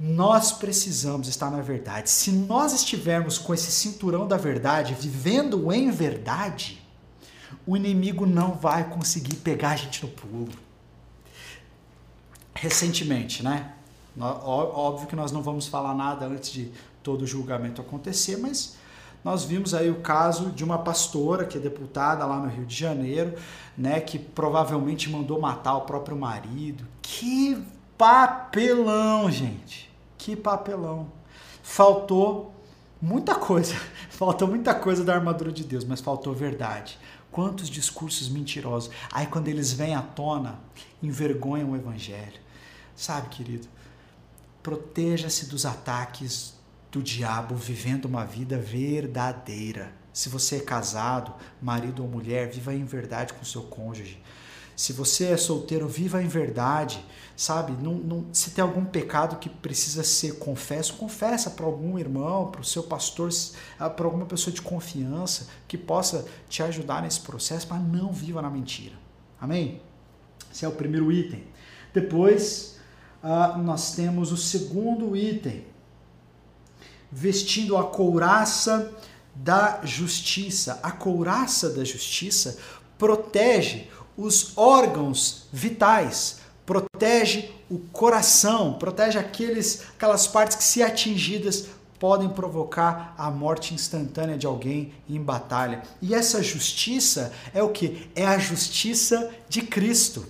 Nós 0.00 0.50
precisamos 0.50 1.28
estar 1.28 1.50
na 1.50 1.60
verdade. 1.60 2.08
Se 2.08 2.32
nós 2.32 2.72
estivermos 2.72 3.36
com 3.36 3.52
esse 3.52 3.70
cinturão 3.70 4.26
da 4.26 4.38
verdade, 4.38 4.94
vivendo 4.94 5.70
em 5.70 5.90
verdade, 5.90 6.80
o 7.66 7.76
inimigo 7.76 8.24
não 8.24 8.54
vai 8.54 8.88
conseguir 8.88 9.36
pegar 9.36 9.72
a 9.72 9.76
gente 9.76 10.02
no 10.02 10.08
pulo. 10.08 10.48
Recentemente, 12.54 13.42
né? 13.42 13.74
Óbvio 14.18 15.06
que 15.06 15.14
nós 15.14 15.30
não 15.30 15.42
vamos 15.42 15.68
falar 15.68 15.94
nada 15.94 16.24
antes 16.24 16.50
de 16.50 16.72
todo 17.02 17.20
o 17.20 17.26
julgamento 17.26 17.82
acontecer, 17.82 18.38
mas 18.38 18.79
nós 19.24 19.44
vimos 19.44 19.74
aí 19.74 19.90
o 19.90 20.00
caso 20.00 20.50
de 20.50 20.64
uma 20.64 20.78
pastora 20.78 21.44
que 21.44 21.58
é 21.58 21.60
deputada 21.60 22.24
lá 22.24 22.38
no 22.38 22.48
Rio 22.48 22.64
de 22.64 22.74
Janeiro, 22.74 23.34
né, 23.76 24.00
que 24.00 24.18
provavelmente 24.18 25.10
mandou 25.10 25.40
matar 25.40 25.76
o 25.76 25.82
próprio 25.82 26.16
marido. 26.16 26.86
Que 27.02 27.62
papelão, 27.98 29.30
gente. 29.30 29.90
Que 30.16 30.34
papelão. 30.34 31.12
Faltou 31.62 32.54
muita 33.00 33.34
coisa. 33.34 33.74
Faltou 34.08 34.48
muita 34.48 34.74
coisa 34.74 35.04
da 35.04 35.14
armadura 35.14 35.52
de 35.52 35.64
Deus, 35.64 35.84
mas 35.84 36.00
faltou 36.00 36.34
verdade. 36.34 36.98
Quantos 37.30 37.70
discursos 37.70 38.28
mentirosos. 38.28 38.90
Aí 39.10 39.26
quando 39.26 39.48
eles 39.48 39.72
vêm 39.72 39.94
à 39.94 40.02
tona, 40.02 40.60
envergonham 41.02 41.70
o 41.70 41.76
evangelho. 41.76 42.38
Sabe, 42.94 43.28
querido? 43.28 43.66
Proteja-se 44.62 45.46
dos 45.46 45.64
ataques 45.64 46.59
do 46.90 47.02
diabo 47.02 47.54
vivendo 47.54 48.06
uma 48.06 48.24
vida 48.24 48.58
verdadeira. 48.58 49.92
Se 50.12 50.28
você 50.28 50.56
é 50.56 50.60
casado, 50.60 51.34
marido 51.62 52.02
ou 52.02 52.08
mulher, 52.08 52.50
viva 52.50 52.74
em 52.74 52.84
verdade 52.84 53.32
com 53.32 53.44
seu 53.44 53.62
cônjuge. 53.62 54.20
Se 54.74 54.92
você 54.92 55.26
é 55.26 55.36
solteiro, 55.36 55.86
viva 55.86 56.22
em 56.22 56.26
verdade, 56.26 57.04
sabe? 57.36 57.72
Não, 57.72 57.94
não, 57.94 58.26
se 58.32 58.50
tem 58.50 58.62
algum 58.62 58.84
pecado 58.84 59.36
que 59.36 59.48
precisa 59.48 60.02
ser 60.02 60.38
confesso, 60.38 60.94
confessa 60.94 61.50
para 61.50 61.66
algum 61.66 61.98
irmão, 61.98 62.50
para 62.50 62.62
o 62.62 62.64
seu 62.64 62.82
pastor, 62.82 63.28
ah, 63.78 63.90
para 63.90 64.06
alguma 64.06 64.24
pessoa 64.24 64.52
de 64.52 64.62
confiança 64.62 65.48
que 65.68 65.76
possa 65.76 66.24
te 66.48 66.62
ajudar 66.62 67.02
nesse 67.02 67.20
processo, 67.20 67.66
mas 67.68 67.82
não 67.82 68.10
viva 68.10 68.40
na 68.40 68.50
mentira. 68.50 68.96
Amém? 69.38 69.82
Esse 70.50 70.64
é 70.64 70.68
o 70.68 70.72
primeiro 70.72 71.12
item. 71.12 71.44
Depois, 71.92 72.78
uh, 73.22 73.58
nós 73.58 73.94
temos 73.94 74.32
o 74.32 74.36
segundo 74.36 75.14
item 75.14 75.64
vestindo 77.10 77.76
a 77.76 77.84
couraça 77.84 78.92
da 79.34 79.80
justiça. 79.84 80.78
A 80.82 80.90
couraça 80.90 81.70
da 81.70 81.84
justiça 81.84 82.58
protege 82.98 83.88
os 84.16 84.56
órgãos 84.56 85.46
vitais, 85.52 86.40
protege 86.66 87.50
o 87.70 87.78
coração, 87.78 88.74
protege 88.74 89.18
aqueles, 89.18 89.82
aquelas 89.96 90.26
partes 90.26 90.56
que, 90.56 90.64
se 90.64 90.82
atingidas, 90.82 91.66
podem 91.98 92.28
provocar 92.30 93.14
a 93.16 93.30
morte 93.30 93.74
instantânea 93.74 94.36
de 94.36 94.46
alguém 94.46 94.92
em 95.08 95.22
batalha. 95.22 95.82
E 96.00 96.14
essa 96.14 96.42
justiça 96.42 97.32
é 97.52 97.62
o 97.62 97.68
que? 97.70 98.10
É 98.14 98.26
a 98.26 98.38
justiça 98.38 99.30
de 99.48 99.62
Cristo. 99.62 100.26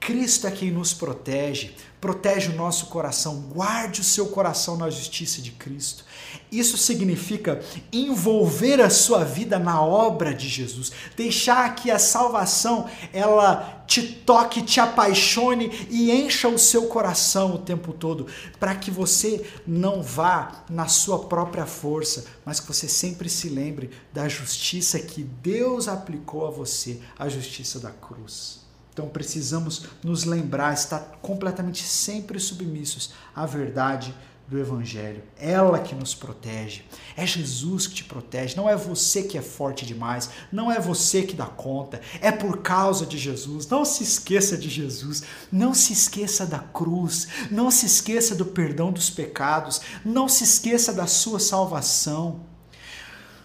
Cristo 0.00 0.48
é 0.48 0.50
quem 0.50 0.72
nos 0.72 0.92
protege, 0.92 1.76
protege 2.00 2.50
o 2.50 2.56
nosso 2.56 2.86
coração, 2.86 3.40
guarde 3.42 4.00
o 4.00 4.04
seu 4.04 4.26
coração 4.26 4.76
na 4.76 4.90
justiça 4.90 5.40
de 5.40 5.52
Cristo. 5.52 6.04
Isso 6.52 6.76
significa 6.76 7.62
envolver 7.90 8.78
a 8.82 8.90
sua 8.90 9.24
vida 9.24 9.58
na 9.58 9.80
obra 9.82 10.34
de 10.34 10.46
Jesus, 10.46 10.92
deixar 11.16 11.74
que 11.74 11.90
a 11.90 11.98
salvação 11.98 12.86
ela 13.10 13.82
te 13.86 14.02
toque, 14.02 14.60
te 14.60 14.78
apaixone 14.78 15.86
e 15.88 16.10
encha 16.10 16.48
o 16.48 16.58
seu 16.58 16.88
coração 16.88 17.54
o 17.54 17.58
tempo 17.58 17.94
todo, 17.94 18.26
para 18.60 18.74
que 18.74 18.90
você 18.90 19.44
não 19.66 20.02
vá 20.02 20.64
na 20.68 20.88
sua 20.88 21.20
própria 21.20 21.64
força, 21.64 22.26
mas 22.44 22.60
que 22.60 22.68
você 22.68 22.86
sempre 22.86 23.30
se 23.30 23.48
lembre 23.48 23.90
da 24.12 24.28
justiça 24.28 24.98
que 24.98 25.22
Deus 25.22 25.88
aplicou 25.88 26.46
a 26.46 26.50
você, 26.50 27.00
a 27.18 27.30
justiça 27.30 27.80
da 27.80 27.90
cruz. 27.90 28.60
Então 28.92 29.08
precisamos 29.08 29.86
nos 30.04 30.24
lembrar, 30.24 30.74
estar 30.74 31.18
completamente 31.22 31.82
sempre 31.82 32.38
submissos 32.38 33.14
à 33.34 33.46
verdade 33.46 34.14
do 34.52 34.60
Evangelho. 34.60 35.22
Ela 35.38 35.78
que 35.78 35.94
nos 35.94 36.14
protege. 36.14 36.82
É 37.16 37.26
Jesus 37.26 37.86
que 37.86 37.94
te 37.94 38.04
protege. 38.04 38.54
Não 38.54 38.68
é 38.68 38.76
você 38.76 39.22
que 39.22 39.38
é 39.38 39.42
forte 39.42 39.86
demais. 39.86 40.28
Não 40.52 40.70
é 40.70 40.78
você 40.78 41.22
que 41.22 41.34
dá 41.34 41.46
conta. 41.46 42.02
É 42.20 42.30
por 42.30 42.58
causa 42.58 43.06
de 43.06 43.16
Jesus. 43.16 43.66
Não 43.66 43.82
se 43.82 44.02
esqueça 44.02 44.56
de 44.56 44.68
Jesus. 44.68 45.22
Não 45.50 45.72
se 45.72 45.94
esqueça 45.94 46.44
da 46.44 46.58
cruz. 46.58 47.28
Não 47.50 47.70
se 47.70 47.86
esqueça 47.86 48.34
do 48.34 48.44
perdão 48.44 48.92
dos 48.92 49.08
pecados. 49.08 49.80
Não 50.04 50.28
se 50.28 50.44
esqueça 50.44 50.92
da 50.92 51.06
sua 51.06 51.40
salvação. 51.40 52.42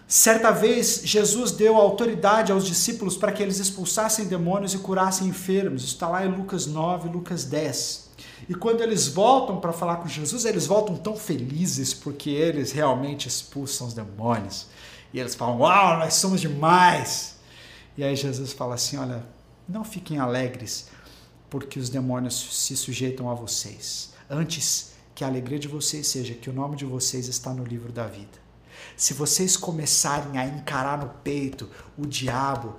Certa 0.10 0.52
vez, 0.52 1.02
Jesus 1.04 1.52
deu 1.52 1.78
autoridade 1.78 2.52
aos 2.52 2.66
discípulos 2.66 3.16
para 3.16 3.32
que 3.32 3.42
eles 3.42 3.60
expulsassem 3.60 4.26
demônios 4.26 4.74
e 4.74 4.78
curassem 4.78 5.28
enfermos. 5.30 5.84
Isso 5.84 5.94
está 5.94 6.10
lá 6.10 6.26
em 6.26 6.36
Lucas 6.36 6.66
9, 6.66 7.10
Lucas 7.10 7.46
10. 7.46 8.07
E 8.48 8.54
quando 8.54 8.82
eles 8.82 9.08
voltam 9.08 9.60
para 9.60 9.74
falar 9.74 9.98
com 9.98 10.08
Jesus, 10.08 10.46
eles 10.46 10.68
voltam 10.68 10.96
tão 10.96 11.16
felizes 11.16 11.94
porque 11.94 12.30
eles 12.30 12.72
realmente 12.72 13.28
expulsam 13.28 13.88
os 13.88 13.94
demônios. 13.94 14.68
E 15.14 15.20
eles 15.20 15.36
falam: 15.36 15.60
Uau, 15.60 16.00
nós 16.00 16.14
somos 16.16 16.42
demais! 16.42 17.38
E 17.98 18.04
aí 18.04 18.16
Jesus 18.16 18.54
fala 18.54 18.76
assim: 18.76 18.98
Olha, 18.98 19.26
não 19.68 19.84
fiquem 19.84 20.20
alegres 20.20 20.88
porque 21.50 21.80
os 21.80 21.90
demônios 21.90 22.36
se 22.66 22.76
sujeitam 22.76 23.30
a 23.30 23.34
vocês. 23.34 24.14
Antes 24.30 24.94
que 25.16 25.24
a 25.24 25.28
alegria 25.28 25.58
de 25.58 25.68
vocês 25.68 26.08
seja 26.08 26.34
que 26.34 26.50
o 26.50 26.54
nome 26.54 26.76
de 26.76 26.86
vocês 26.86 27.28
está 27.28 27.54
no 27.54 27.64
livro 27.64 27.92
da 27.92 28.06
vida. 28.06 28.48
Se 28.96 29.14
vocês 29.14 29.58
começarem 29.58 30.38
a 30.38 30.46
encarar 30.46 30.98
no 30.98 31.10
peito 31.24 31.70
o 31.98 32.06
diabo, 32.06 32.76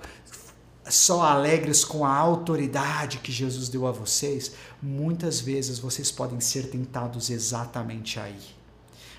só 0.89 1.21
alegres 1.21 1.83
com 1.85 2.05
a 2.05 2.15
autoridade 2.15 3.19
que 3.19 3.31
Jesus 3.31 3.69
deu 3.69 3.85
a 3.87 3.91
vocês, 3.91 4.51
muitas 4.81 5.39
vezes 5.39 5.79
vocês 5.79 6.11
podem 6.11 6.39
ser 6.39 6.69
tentados 6.69 7.29
exatamente 7.29 8.19
aí. 8.19 8.39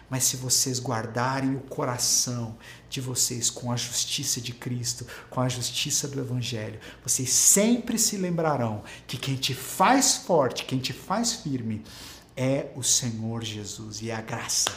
Mas 0.09 0.25
se 0.25 0.37
vocês 0.37 0.81
guardarem 0.81 1.55
o 1.55 1.61
coração 1.61 2.59
de 2.89 3.01
vocês 3.01 3.49
com 3.49 3.71
a 3.71 3.77
justiça 3.77 4.41
de 4.41 4.53
Cristo, 4.53 5.07
com 5.31 5.41
a 5.41 5.49
justiça 5.49 6.09
do 6.09 6.19
Evangelho, 6.19 6.81
vocês 7.05 7.31
sempre 7.31 7.97
se 7.97 8.17
lembrarão 8.17 8.83
que 9.07 9.17
quem 9.17 9.37
te 9.37 9.55
faz 9.55 10.17
forte, 10.17 10.65
quem 10.65 10.81
te 10.81 10.93
faz 10.93 11.35
firme, 11.35 11.85
é 12.37 12.73
o 12.75 12.83
Senhor 12.83 13.45
Jesus 13.45 14.03
e 14.03 14.11
é 14.11 14.15
a 14.17 14.21
graça. 14.21 14.71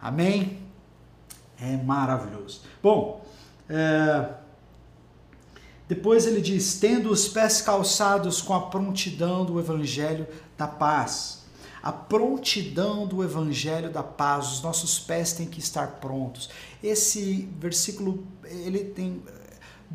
Amém? 0.00 0.58
É 1.60 1.76
maravilhoso. 1.76 2.62
Bom, 2.82 3.24
é... 3.68 4.42
depois 5.88 6.26
ele 6.26 6.40
diz: 6.40 6.78
tendo 6.78 7.10
os 7.10 7.28
pés 7.28 7.60
calçados 7.60 8.40
com 8.40 8.54
a 8.54 8.62
prontidão 8.62 9.44
do 9.44 9.58
evangelho 9.58 10.26
da 10.56 10.66
paz. 10.66 11.42
A 11.82 11.90
prontidão 11.90 13.08
do 13.08 13.24
evangelho 13.24 13.90
da 13.90 14.04
paz, 14.04 14.52
os 14.52 14.62
nossos 14.62 15.00
pés 15.00 15.32
têm 15.32 15.46
que 15.46 15.58
estar 15.58 15.98
prontos. 16.00 16.48
Esse 16.80 17.48
versículo 17.58 18.24
ele 18.44 18.84
tem 18.84 19.20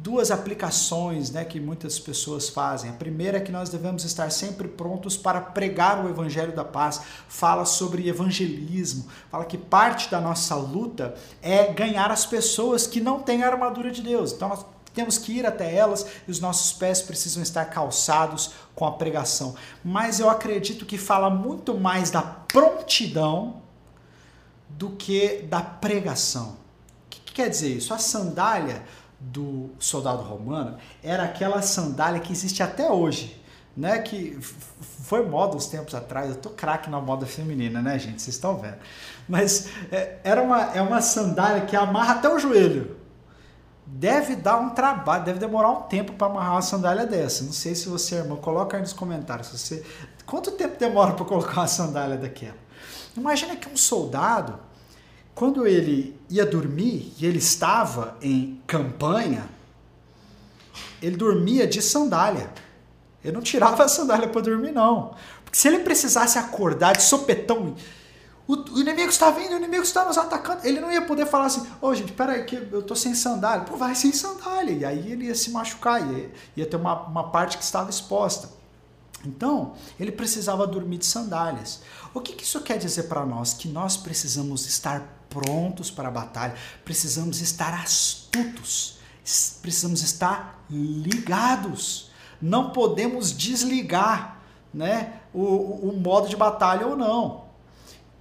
duas 0.01 0.31
aplicações 0.31 1.31
né, 1.31 1.43
que 1.43 1.59
muitas 1.59 1.97
pessoas 1.99 2.49
fazem. 2.49 2.89
A 2.89 2.93
primeira 2.93 3.38
é 3.38 3.41
que 3.41 3.51
nós 3.51 3.69
devemos 3.69 4.03
estar 4.03 4.29
sempre 4.31 4.67
prontos 4.67 5.17
para 5.17 5.41
pregar 5.41 6.05
o 6.05 6.09
Evangelho 6.09 6.55
da 6.55 6.63
Paz. 6.63 7.01
Fala 7.27 7.65
sobre 7.65 8.07
evangelismo, 8.07 9.07
fala 9.29 9.45
que 9.45 9.57
parte 9.57 10.09
da 10.09 10.21
nossa 10.21 10.55
luta 10.55 11.15
é 11.41 11.71
ganhar 11.71 12.11
as 12.11 12.25
pessoas 12.25 12.85
que 12.85 13.01
não 13.01 13.19
têm 13.19 13.43
a 13.43 13.47
armadura 13.47 13.91
de 13.91 14.01
Deus. 14.01 14.33
Então 14.33 14.49
nós 14.49 14.65
temos 14.98 15.20
que 15.20 15.32
ir 15.32 15.45
até 15.45 15.72
elas 15.72 16.08
e 16.28 16.32
os 16.32 16.39
nossos 16.39 16.74
pés 16.74 17.04
precisam 17.04 17.43
estar 17.43 17.66
calçados 17.66 18.54
com 18.74 18.84
a 18.84 18.93
pregação. 18.93 19.54
Mas 19.86 20.20
eu 20.20 20.28
acredito 20.28 20.88
que 20.88 20.98
fala 20.98 21.30
muito 21.30 21.78
mais 21.78 22.10
da 22.10 22.24
prontidão 22.24 23.62
do 24.68 24.89
que 24.89 25.43
da 25.43 25.62
pregação. 25.62 26.50
O 27.06 27.10
que, 27.12 27.20
que 27.20 27.32
quer 27.32 27.48
dizer 27.48 27.78
isso? 27.78 27.93
A 27.93 28.00
sandália 28.00 28.82
do 29.20 29.70
soldado 29.78 30.24
romano 30.24 30.78
era 31.04 31.26
aquela 31.26 31.62
sandália 31.62 32.20
que 32.20 32.32
existe 32.32 32.64
até 32.64 32.89
hoje, 32.89 33.39
né? 33.76 34.00
Que 34.00 34.36
foi 35.04 35.24
moda 35.28 35.56
uns 35.56 35.68
tempos 35.68 35.93
atrás. 35.93 36.30
Eu 36.30 36.38
tô 36.38 36.50
craque 36.50 36.89
na 36.89 37.00
moda 37.00 37.28
feminina, 37.28 37.84
né, 37.84 38.00
gente? 38.00 38.20
Vocês 38.20 38.36
estão 38.36 38.58
vendo? 38.58 38.78
Mas 39.30 39.70
é, 39.91 40.18
era 40.24 40.41
uma, 40.41 40.76
é 40.76 40.82
uma 40.82 41.02
sandália 41.02 41.68
que 41.68 41.76
amarra 41.76 42.16
até 42.16 42.28
o 42.28 42.39
joelho. 42.39 42.97
Deve 43.88 44.35
dar 44.35 44.57
um 44.57 44.71
trabalho, 44.71 45.23
deve 45.23 45.39
demorar 45.39 45.71
um 45.71 45.81
tempo 45.83 46.13
para 46.13 46.27
amarrar 46.27 46.51
uma 46.53 46.61
sandália 46.61 47.05
dessa. 47.05 47.43
Não 47.43 47.53
sei 47.53 47.73
se 47.73 47.88
você, 47.88 48.15
irmão, 48.15 48.38
coloca 48.38 48.75
aí 48.77 48.81
nos 48.81 48.93
comentários. 48.93 49.47
Você, 49.47 49.83
quanto 50.25 50.51
tempo 50.51 50.77
demora 50.77 51.13
para 51.13 51.25
colocar 51.25 51.61
uma 51.61 51.67
sandália 51.67 52.17
daquela? 52.17 52.57
Imagina 53.15 53.55
que 53.55 53.67
um 53.69 53.77
soldado 53.77 54.59
quando 55.38 55.67
ele 55.67 56.19
ia 56.31 56.43
dormir 56.47 57.13
e 57.19 57.23
ele 57.23 57.38
estava 57.38 58.17
em 58.23 58.59
campanha, 58.65 59.47
ele 60.99 61.15
dormia 61.15 61.67
de 61.67 61.79
sandália. 61.79 62.49
Ele 63.23 63.33
não 63.33 63.41
tirava 63.41 63.83
a 63.83 63.88
sandália 63.88 64.27
para 64.27 64.41
dormir, 64.41 64.71
não. 64.71 65.13
Porque 65.43 65.59
se 65.59 65.67
ele 65.67 65.79
precisasse 65.79 66.39
acordar 66.39 66.97
de 66.97 67.03
sopetão, 67.03 67.75
o, 68.48 68.56
o 68.56 68.80
inimigo 68.80 69.10
está 69.10 69.30
vindo, 69.30 69.52
o 69.54 69.58
inimigo 69.58 69.84
está 69.84 70.06
nos 70.06 70.18
atacando, 70.18 70.66
ele 70.66 70.80
não 70.80 70.91
ia 70.91 71.02
poder 71.02 71.26
falar 71.26 71.48
assim: 71.48 71.62
Ô 71.82 71.88
oh, 71.88 71.95
gente, 71.95 72.14
peraí, 72.14 72.45
que 72.45 72.56
eu 72.56 72.82
tô 72.82 72.95
sem 72.95 73.14
sandália. 73.14 73.66
Pô, 73.66 73.76
vai 73.76 73.93
sem 73.93 74.14
sandália. 74.14 74.72
E 74.72 74.86
aí 74.86 75.12
ele 75.12 75.26
ia 75.26 75.36
se 75.36 75.52
machucar, 75.52 76.02
ia, 76.10 76.32
ia 76.56 76.66
ter 76.66 76.78
uma, 76.78 77.04
uma 77.04 77.30
parte 77.30 77.58
que 77.58 77.64
estava 77.64 77.89
exposta. 77.89 78.50
Então, 79.26 79.74
ele 80.00 80.12
precisava 80.12 80.66
dormir 80.66 81.00
de 81.00 81.06
sandálias. 81.06 81.82
O 82.14 82.22
que, 82.22 82.34
que 82.34 82.43
isso 82.43 82.62
quer 82.62 82.78
dizer 82.78 83.04
para 83.04 83.26
nós? 83.26 83.54
Que 83.54 83.68
nós 83.68 83.98
precisamos 83.98 84.66
estar 84.66 85.02
prontos 85.30 85.91
para 85.91 86.08
a 86.08 86.12
batalha, 86.12 86.56
precisamos 86.86 87.41
estar 87.41 87.74
astutos, 87.74 88.98
precisamos 89.62 90.02
estar 90.02 90.64
ligados. 90.70 92.10
Não 92.41 92.70
podemos 92.70 93.36
desligar 93.36 94.39
né, 94.74 95.20
o, 95.34 95.89
o 95.89 96.00
modo 96.00 96.30
de 96.30 96.36
batalha 96.38 96.88
ou 96.88 96.95
não. 96.95 97.47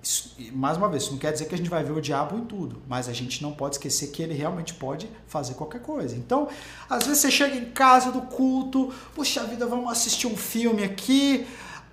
Isso, 0.06 0.36
mais 0.52 0.76
uma 0.76 0.88
vez, 0.88 1.02
isso 1.02 1.10
não 1.10 1.18
quer 1.18 1.32
dizer 1.32 1.46
que 1.46 1.54
a 1.56 1.58
gente 1.58 1.68
vai 1.68 1.82
ver 1.82 1.90
o 1.90 2.00
diabo 2.00 2.38
em 2.38 2.44
tudo, 2.44 2.80
mas 2.86 3.08
a 3.08 3.12
gente 3.12 3.42
não 3.42 3.50
pode 3.52 3.74
esquecer 3.74 4.06
que 4.12 4.22
ele 4.22 4.34
realmente 4.34 4.72
pode 4.72 5.10
fazer 5.26 5.54
qualquer 5.54 5.82
coisa. 5.82 6.14
Então, 6.14 6.46
às 6.88 7.04
vezes 7.04 7.22
você 7.22 7.30
chega 7.32 7.56
em 7.56 7.72
casa 7.72 8.12
do 8.12 8.22
culto, 8.22 8.94
puxa 9.16 9.42
vida, 9.42 9.66
vamos 9.66 9.90
assistir 9.90 10.28
um 10.28 10.36
filme 10.36 10.84
aqui, 10.84 11.44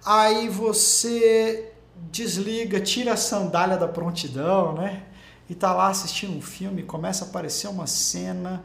aí 0.06 0.48
você 0.48 1.72
desliga, 2.12 2.80
tira 2.80 3.14
a 3.14 3.18
sandália 3.18 3.78
da 3.78 3.88
prontidão, 3.88 4.74
né? 4.74 5.06
E 5.50 5.56
tá 5.56 5.74
lá 5.74 5.88
assistindo 5.88 6.38
um 6.38 6.42
filme, 6.42 6.84
começa 6.84 7.26
a 7.26 7.28
aparecer 7.28 7.68
uma 7.68 7.88
cena 7.88 8.64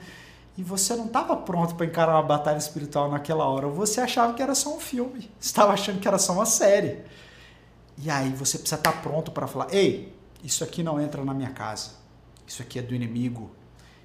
e 0.59 0.63
você 0.63 0.95
não 0.95 1.07
estava 1.07 1.35
pronto 1.35 1.75
para 1.75 1.87
encarar 1.87 2.17
uma 2.17 2.23
batalha 2.23 2.59
espiritual 2.59 3.11
naquela 3.11 3.47
hora. 3.47 3.67
Você 3.67 3.99
achava 3.99 4.35
que 4.35 4.43
era 4.43 4.55
só 4.55 4.77
um 4.77 4.81
filme, 4.81 5.31
estava 5.41 5.73
achando 5.73 6.01
que 6.01 6.07
era 6.07 6.19
só 6.19 6.35
uma 6.35 6.45
série. 6.45 6.99
E 8.01 8.11
aí 8.11 8.31
você 8.31 8.59
precisa 8.59 8.77
estar 8.77 8.93
tá 8.93 9.01
pronto 9.01 9.31
para 9.31 9.47
falar: 9.47 9.73
"Ei, 9.73 10.15
isso 10.43 10.63
aqui 10.65 10.83
não 10.83 11.01
entra 11.01 11.25
na 11.25 11.35
minha 11.35 11.51
casa. 11.51 11.91
Isso 12.47 12.63
aqui 12.63 12.79
é 12.79 12.83
do 12.83 12.95
inimigo". 12.95 13.51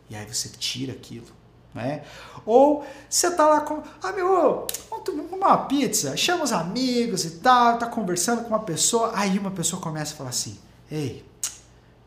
E 0.09 0.15
aí 0.15 0.25
você 0.25 0.49
tira 0.49 0.93
aquilo, 0.93 1.27
né? 1.73 2.03
Ou 2.45 2.85
você 3.09 3.31
tá 3.31 3.47
lá 3.47 3.61
com, 3.61 3.81
ah 4.01 4.11
meu, 4.11 4.67
vamos 4.89 5.05
comer 5.05 5.23
uma 5.31 5.57
pizza, 5.65 6.15
chama 6.17 6.43
os 6.43 6.51
amigos 6.51 7.25
e 7.25 7.31
tal, 7.39 7.77
tá 7.77 7.87
conversando 7.87 8.43
com 8.43 8.49
uma 8.49 8.59
pessoa, 8.59 9.11
aí 9.15 9.39
uma 9.39 9.51
pessoa 9.51 9.81
começa 9.81 10.13
a 10.13 10.17
falar 10.17 10.29
assim: 10.29 10.59
"Ei, 10.91 11.25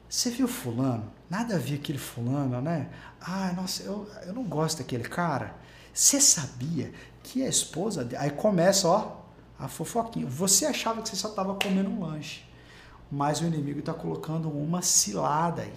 você 0.09 0.31
viu 0.31 0.47
fulano? 0.47 1.13
Nada 1.29 1.57
a 1.57 1.59
ver 1.59 1.75
aquele 1.75 1.99
fulano, 1.99 2.61
né? 2.61 2.89
Ah, 3.21 3.53
nossa, 3.57 3.83
eu, 3.83 4.09
eu 4.25 4.33
não 4.33 4.45
gosto 4.45 4.79
daquele 4.79 5.05
cara. 5.05 5.55
Você 5.93 6.21
sabia 6.21 6.93
que 7.23 7.43
a 7.43 7.49
esposa. 7.49 8.09
Aí 8.19 8.31
começa, 8.31 8.87
ó, 8.87 9.17
a 9.59 9.69
fofoquinha. 9.69 10.27
Você 10.27 10.67
achava 10.67 11.03
que 11.03 11.09
você 11.09 11.17
só 11.17 11.29
estava 11.29 11.55
comendo 11.55 11.91
um 11.91 12.05
lanche. 12.05 12.45
Mas 13.11 13.41
o 13.41 13.45
inimigo 13.45 13.79
está 13.79 13.95
colocando 13.95 14.49
uma 14.51 14.83
cilada 14.83 15.63
aí 15.63 15.73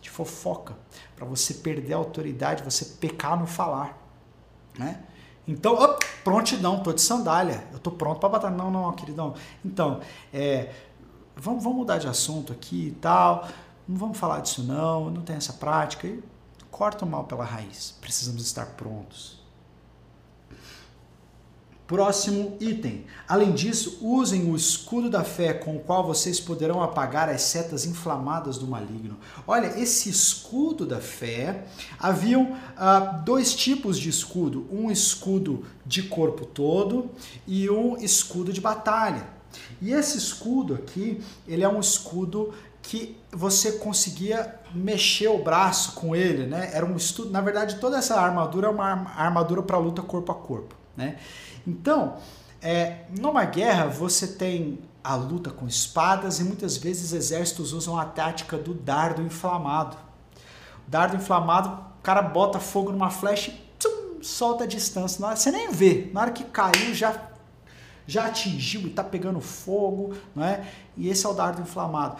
de 0.00 0.10
fofoca 0.10 0.76
para 1.14 1.24
você 1.24 1.54
perder 1.54 1.94
a 1.94 1.96
autoridade, 1.96 2.62
você 2.62 2.84
pecar 2.84 3.38
no 3.38 3.46
falar, 3.46 3.98
né? 4.78 5.02
Então, 5.46 5.74
op, 5.74 6.04
prontidão, 6.22 6.80
tô 6.82 6.92
de 6.92 7.00
sandália, 7.00 7.66
eu 7.72 7.78
tô 7.78 7.90
pronto 7.90 8.20
para 8.20 8.28
batalhar. 8.28 8.56
Não, 8.56 8.70
não, 8.70 8.92
queridão. 8.92 9.34
Então, 9.64 10.00
é, 10.32 10.72
vamos, 11.36 11.62
vamos 11.64 11.78
mudar 11.78 11.98
de 11.98 12.06
assunto 12.06 12.52
aqui 12.52 12.88
e 12.88 12.92
tal. 12.92 13.48
Não 13.88 13.96
vamos 13.96 14.18
falar 14.18 14.40
disso 14.40 14.62
não, 14.62 15.10
não 15.10 15.22
tem 15.22 15.34
essa 15.34 15.52
prática. 15.54 16.06
E 16.06 16.22
corta 16.70 17.04
o 17.04 17.08
mal 17.08 17.24
pela 17.24 17.44
raiz. 17.44 17.96
Precisamos 18.00 18.42
estar 18.42 18.66
prontos. 18.66 19.41
Próximo 21.92 22.56
item. 22.58 23.04
Além 23.28 23.52
disso, 23.52 23.98
usem 24.00 24.50
o 24.50 24.56
escudo 24.56 25.10
da 25.10 25.22
fé 25.22 25.52
com 25.52 25.76
o 25.76 25.78
qual 25.78 26.02
vocês 26.06 26.40
poderão 26.40 26.82
apagar 26.82 27.28
as 27.28 27.42
setas 27.42 27.84
inflamadas 27.84 28.56
do 28.56 28.66
maligno. 28.66 29.18
Olha, 29.46 29.78
esse 29.78 30.08
escudo 30.08 30.86
da 30.86 31.02
fé, 31.02 31.66
haviam 31.98 32.56
ah, 32.78 33.20
dois 33.22 33.54
tipos 33.54 33.98
de 33.98 34.08
escudo: 34.08 34.66
um 34.72 34.90
escudo 34.90 35.66
de 35.84 36.04
corpo 36.04 36.46
todo 36.46 37.10
e 37.46 37.68
um 37.68 37.98
escudo 37.98 38.54
de 38.54 38.60
batalha. 38.62 39.26
E 39.78 39.92
esse 39.92 40.16
escudo 40.16 40.72
aqui, 40.72 41.20
ele 41.46 41.62
é 41.62 41.68
um 41.68 41.78
escudo 41.78 42.54
que 42.80 43.18
você 43.30 43.72
conseguia 43.72 44.58
mexer 44.74 45.28
o 45.28 45.44
braço 45.44 45.92
com 45.92 46.16
ele, 46.16 46.46
né? 46.46 46.70
Era 46.72 46.86
um 46.86 46.96
estudo, 46.96 47.28
na 47.28 47.42
verdade, 47.42 47.76
toda 47.76 47.98
essa 47.98 48.18
armadura 48.18 48.68
é 48.68 48.70
uma 48.70 49.12
armadura 49.14 49.62
para 49.62 49.76
luta 49.76 50.00
corpo 50.00 50.32
a 50.32 50.34
corpo, 50.34 50.74
né? 50.96 51.18
Então, 51.66 52.16
é, 52.60 53.04
numa 53.18 53.44
guerra 53.44 53.86
você 53.86 54.26
tem 54.26 54.78
a 55.02 55.14
luta 55.14 55.50
com 55.50 55.66
espadas 55.66 56.38
e 56.38 56.44
muitas 56.44 56.76
vezes 56.76 57.12
exércitos 57.12 57.72
usam 57.72 57.98
a 57.98 58.04
tática 58.04 58.56
do 58.56 58.72
dardo 58.72 59.22
inflamado. 59.22 59.96
O 60.86 60.90
dardo 60.90 61.16
inflamado, 61.16 61.68
o 61.98 62.02
cara 62.02 62.22
bota 62.22 62.60
fogo 62.60 62.92
numa 62.92 63.10
flecha 63.10 63.50
e 63.50 63.72
solta 64.22 64.64
a 64.64 64.66
distância. 64.66 65.24
Hora, 65.24 65.36
você 65.36 65.50
nem 65.50 65.70
vê, 65.70 66.10
na 66.12 66.20
hora 66.20 66.30
que 66.30 66.44
caiu 66.44 66.94
já 66.94 67.28
já 68.04 68.26
atingiu 68.26 68.82
e 68.82 68.88
está 68.88 69.04
pegando 69.04 69.40
fogo, 69.40 70.14
não 70.34 70.44
é? 70.44 70.66
E 70.96 71.08
esse 71.08 71.24
é 71.24 71.28
o 71.28 71.32
dardo 71.32 71.62
inflamado. 71.62 72.16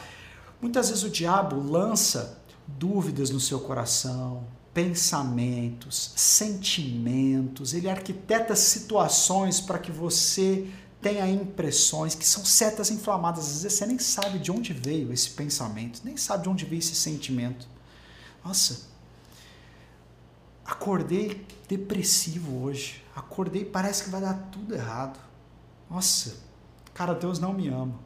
Muitas 0.60 0.88
vezes 0.88 1.02
o 1.02 1.10
diabo 1.10 1.60
lança 1.60 2.38
dúvidas 2.66 3.30
no 3.30 3.40
seu 3.40 3.58
coração, 3.58 4.44
pensamentos, 4.74 6.12
sentimentos, 6.16 7.74
ele 7.74 7.90
arquiteta 7.90 8.56
situações 8.56 9.60
para 9.60 9.78
que 9.78 9.92
você 9.92 10.70
tenha 11.00 11.28
impressões 11.28 12.14
que 12.14 12.24
são 12.24 12.44
setas 12.44 12.90
inflamadas. 12.90 13.44
Às 13.44 13.62
vezes 13.62 13.78
você 13.78 13.86
nem 13.86 13.98
sabe 13.98 14.38
de 14.38 14.50
onde 14.50 14.72
veio 14.72 15.12
esse 15.12 15.30
pensamento, 15.30 16.00
nem 16.04 16.16
sabe 16.16 16.44
de 16.44 16.48
onde 16.48 16.64
veio 16.64 16.78
esse 16.78 16.94
sentimento. 16.94 17.66
Nossa, 18.44 18.88
acordei 20.64 21.44
depressivo 21.68 22.62
hoje. 22.62 23.02
Acordei, 23.14 23.64
parece 23.64 24.04
que 24.04 24.10
vai 24.10 24.20
dar 24.20 24.48
tudo 24.50 24.74
errado. 24.74 25.18
Nossa, 25.90 26.36
cara, 26.94 27.14
Deus 27.14 27.38
não 27.38 27.52
me 27.52 27.68
ama. 27.68 28.00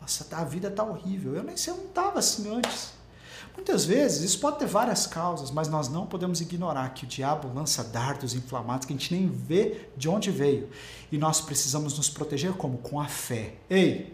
Nossa, 0.00 0.26
a 0.36 0.44
vida 0.44 0.70
tá 0.70 0.82
horrível. 0.82 1.34
Eu 1.34 1.42
nem 1.42 1.56
sei, 1.56 1.72
eu 1.72 1.76
não 1.76 1.88
tava 1.88 2.20
assim 2.20 2.54
antes. 2.54 2.92
Muitas 3.54 3.84
vezes 3.84 4.22
isso 4.22 4.40
pode 4.40 4.58
ter 4.58 4.66
várias 4.66 5.06
causas, 5.06 5.50
mas 5.50 5.68
nós 5.68 5.88
não 5.88 6.06
podemos 6.06 6.40
ignorar 6.40 6.92
que 6.92 7.04
o 7.04 7.06
diabo 7.06 7.52
lança 7.54 7.84
dardos 7.84 8.34
inflamados 8.34 8.86
que 8.86 8.92
a 8.92 8.96
gente 8.96 9.14
nem 9.14 9.28
vê 9.28 9.88
de 9.96 10.08
onde 10.08 10.30
veio. 10.30 10.68
E 11.10 11.16
nós 11.16 11.40
precisamos 11.40 11.96
nos 11.96 12.08
proteger 12.08 12.52
como? 12.54 12.78
Com 12.78 13.00
a 13.00 13.06
fé. 13.06 13.54
Ei, 13.70 14.12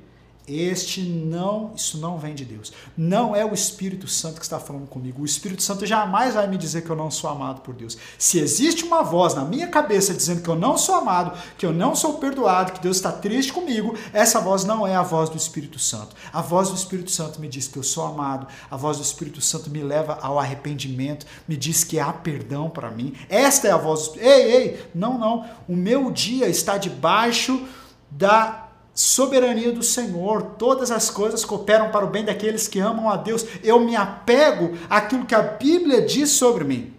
este 0.49 1.03
não, 1.03 1.72
isso 1.76 1.99
não 1.99 2.18
vem 2.18 2.34
de 2.34 2.45
Deus. 2.45 2.72
Não 2.97 3.36
é 3.36 3.45
o 3.45 3.55
Espírito 3.55 4.09
Santo 4.09 4.36
que 4.36 4.45
está 4.45 4.59
falando 4.59 4.88
comigo. 4.88 5.22
O 5.22 5.24
Espírito 5.24 5.62
Santo 5.62 5.86
jamais 5.86 6.34
vai 6.34 6.49
me 6.49 6.59
dizer 6.59 6.82
que 6.82 6.91
eu 6.91 6.97
não 6.97 7.11
sou 7.11 7.30
amado 7.30 7.61
por 7.61 7.74
Deus. 7.74 7.97
Se 8.18 8.38
existe 8.38 8.84
uma 8.84 9.03
voz 9.03 9.34
na 9.34 9.45
minha 9.45 9.68
cabeça 9.68 10.12
dizendo 10.12 10.43
que 10.43 10.49
eu 10.49 10.57
não 10.57 10.76
sou 10.76 10.97
amado, 10.97 11.38
que 11.57 11.64
eu 11.64 11.72
não 11.72 11.95
sou 11.95 12.14
perdoado, 12.14 12.72
que 12.72 12.80
Deus 12.80 12.97
está 12.97 13.12
triste 13.12 13.53
comigo, 13.53 13.97
essa 14.12 14.41
voz 14.41 14.64
não 14.64 14.86
é 14.86 14.95
a 14.95 15.03
voz 15.03 15.28
do 15.28 15.36
Espírito 15.36 15.78
Santo. 15.78 16.16
A 16.32 16.41
voz 16.41 16.68
do 16.68 16.74
Espírito 16.74 17.11
Santo 17.11 17.41
me 17.41 17.49
diz 17.49 17.68
que 17.68 17.76
eu 17.76 17.82
sou 17.82 18.05
amado. 18.05 18.47
A 18.70 18.76
voz 18.76 18.97
do 18.97 19.03
Espírito 19.03 19.41
Santo 19.41 19.70
me 19.70 19.82
leva 19.82 20.18
ao 20.20 20.38
arrependimento, 20.38 21.26
me 21.47 21.57
diz 21.57 21.84
que 21.84 22.01
há 22.01 22.12
perdão 22.12 22.68
para 22.68 22.91
mim. 22.91 23.14
Esta 23.28 23.68
é 23.68 23.70
a 23.70 23.76
voz 23.76 24.09
do. 24.09 24.18
Ei, 24.18 24.53
ei, 24.53 24.86
não, 24.95 25.18
não. 25.18 25.49
O 25.68 25.76
meu 25.76 26.11
dia 26.11 26.49
está 26.49 26.76
debaixo 26.76 27.66
da 28.11 28.69
soberania 29.01 29.72
do 29.72 29.82
Senhor, 29.82 30.42
todas 30.59 30.90
as 30.90 31.09
coisas 31.09 31.42
cooperam 31.42 31.90
para 31.90 32.05
o 32.05 32.11
bem 32.11 32.22
daqueles 32.22 32.68
que 32.68 32.78
amam 32.78 33.09
a 33.09 33.16
Deus. 33.16 33.46
Eu 33.62 33.80
me 33.80 33.96
apego 33.96 34.76
àquilo 34.90 35.24
que 35.24 35.34
a 35.34 35.40
Bíblia 35.40 36.03
diz 36.03 36.30
sobre 36.32 36.64
mim. 36.64 36.92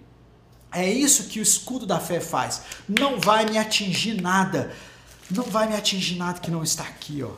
É 0.71 0.89
isso 0.91 1.25
que 1.25 1.39
o 1.39 1.43
escudo 1.43 1.85
da 1.85 1.99
fé 1.99 2.19
faz. 2.19 2.63
Não 2.89 3.19
vai 3.19 3.45
me 3.45 3.57
atingir 3.57 4.19
nada. 4.19 4.73
Não 5.29 5.43
vai 5.43 5.67
me 5.67 5.75
atingir 5.75 6.15
nada 6.15 6.39
que 6.39 6.49
não 6.49 6.63
está 6.63 6.83
aqui, 6.83 7.21
ó. 7.21 7.29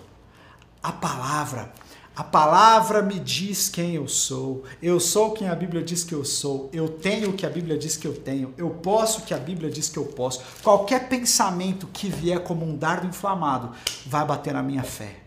A 0.81 0.93
palavra, 0.93 1.73
a 2.15 2.23
palavra 2.23 3.01
me 3.01 3.19
diz 3.19 3.69
quem 3.69 3.95
eu 3.95 4.07
sou. 4.07 4.63
Eu 4.81 4.99
sou 4.99 5.31
quem 5.31 5.49
a 5.49 5.55
Bíblia 5.55 5.81
diz 5.81 6.03
que 6.03 6.13
eu 6.13 6.23
sou. 6.23 6.69
Eu 6.71 6.87
tenho 6.87 7.31
o 7.31 7.33
que 7.33 7.45
a 7.45 7.49
Bíblia 7.49 7.75
diz 7.75 7.97
que 7.97 8.07
eu 8.07 8.13
tenho. 8.13 8.53
Eu 8.55 8.69
posso 8.69 9.21
o 9.21 9.23
que 9.23 9.33
a 9.33 9.37
Bíblia 9.37 9.71
diz 9.71 9.89
que 9.89 9.97
eu 9.97 10.05
posso. 10.05 10.41
Qualquer 10.61 11.09
pensamento 11.09 11.87
que 11.87 12.09
vier 12.09 12.39
como 12.43 12.63
um 12.65 12.77
dardo 12.77 13.07
inflamado 13.07 13.71
vai 14.05 14.23
bater 14.23 14.53
na 14.53 14.61
minha 14.61 14.83
fé. 14.83 15.21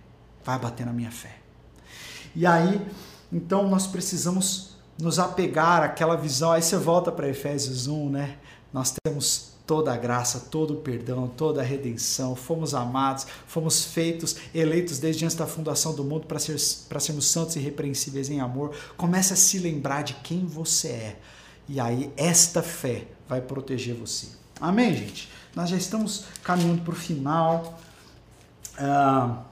Vai 0.45 0.59
bater 0.61 0.87
na 0.87 0.93
minha 0.93 1.11
fé. 1.11 1.39
E 2.37 2.47
aí, 2.47 2.81
então 3.33 3.69
nós 3.69 3.89
precisamos 3.89 4.77
nos 4.97 5.19
apegar 5.19 5.83
àquela 5.83 6.17
visão. 6.17 6.53
Aí 6.53 6.63
você 6.63 6.77
volta 6.77 7.11
para 7.11 7.29
Efésios 7.29 7.89
1, 7.89 8.11
né? 8.11 8.37
Nós 8.73 8.95
temos 9.05 9.56
toda 9.67 9.93
a 9.93 9.97
graça, 9.97 10.41
todo 10.51 10.75
o 10.75 10.77
perdão, 10.77 11.27
toda 11.27 11.61
a 11.61 11.65
redenção. 11.65 12.37
Fomos 12.37 12.75
amados, 12.75 13.27
fomos 13.47 13.85
feitos, 13.85 14.37
eleitos 14.55 14.99
desde 14.99 15.25
antes 15.25 15.37
da 15.37 15.47
fundação 15.47 15.95
do 15.95 16.05
mundo 16.05 16.27
para 16.27 16.39
ser, 16.39 16.59
sermos 16.59 17.27
santos 17.27 17.57
e 17.57 17.59
irrepreensíveis 17.59 18.31
em 18.31 18.41
amor. 18.41 18.75
Comece 18.97 19.33
a 19.33 19.37
se 19.37 19.59
lembrar 19.59 20.03
de 20.03 20.15
quem 20.15 20.47
você 20.47 20.89
é. 20.89 21.17
E 21.69 21.81
aí, 21.81 22.13
esta 22.17 22.63
fé 22.63 23.09
vai 23.29 23.41
proteger 23.41 23.95
você. 23.95 24.29
Amém, 24.61 24.95
gente? 24.95 25.29
Nós 25.55 25.69
já 25.69 25.77
estamos 25.77 26.25
caminhando 26.45 26.83
para 26.83 26.93
o 26.93 26.97
final. 26.97 27.81
Ah, 28.79 29.43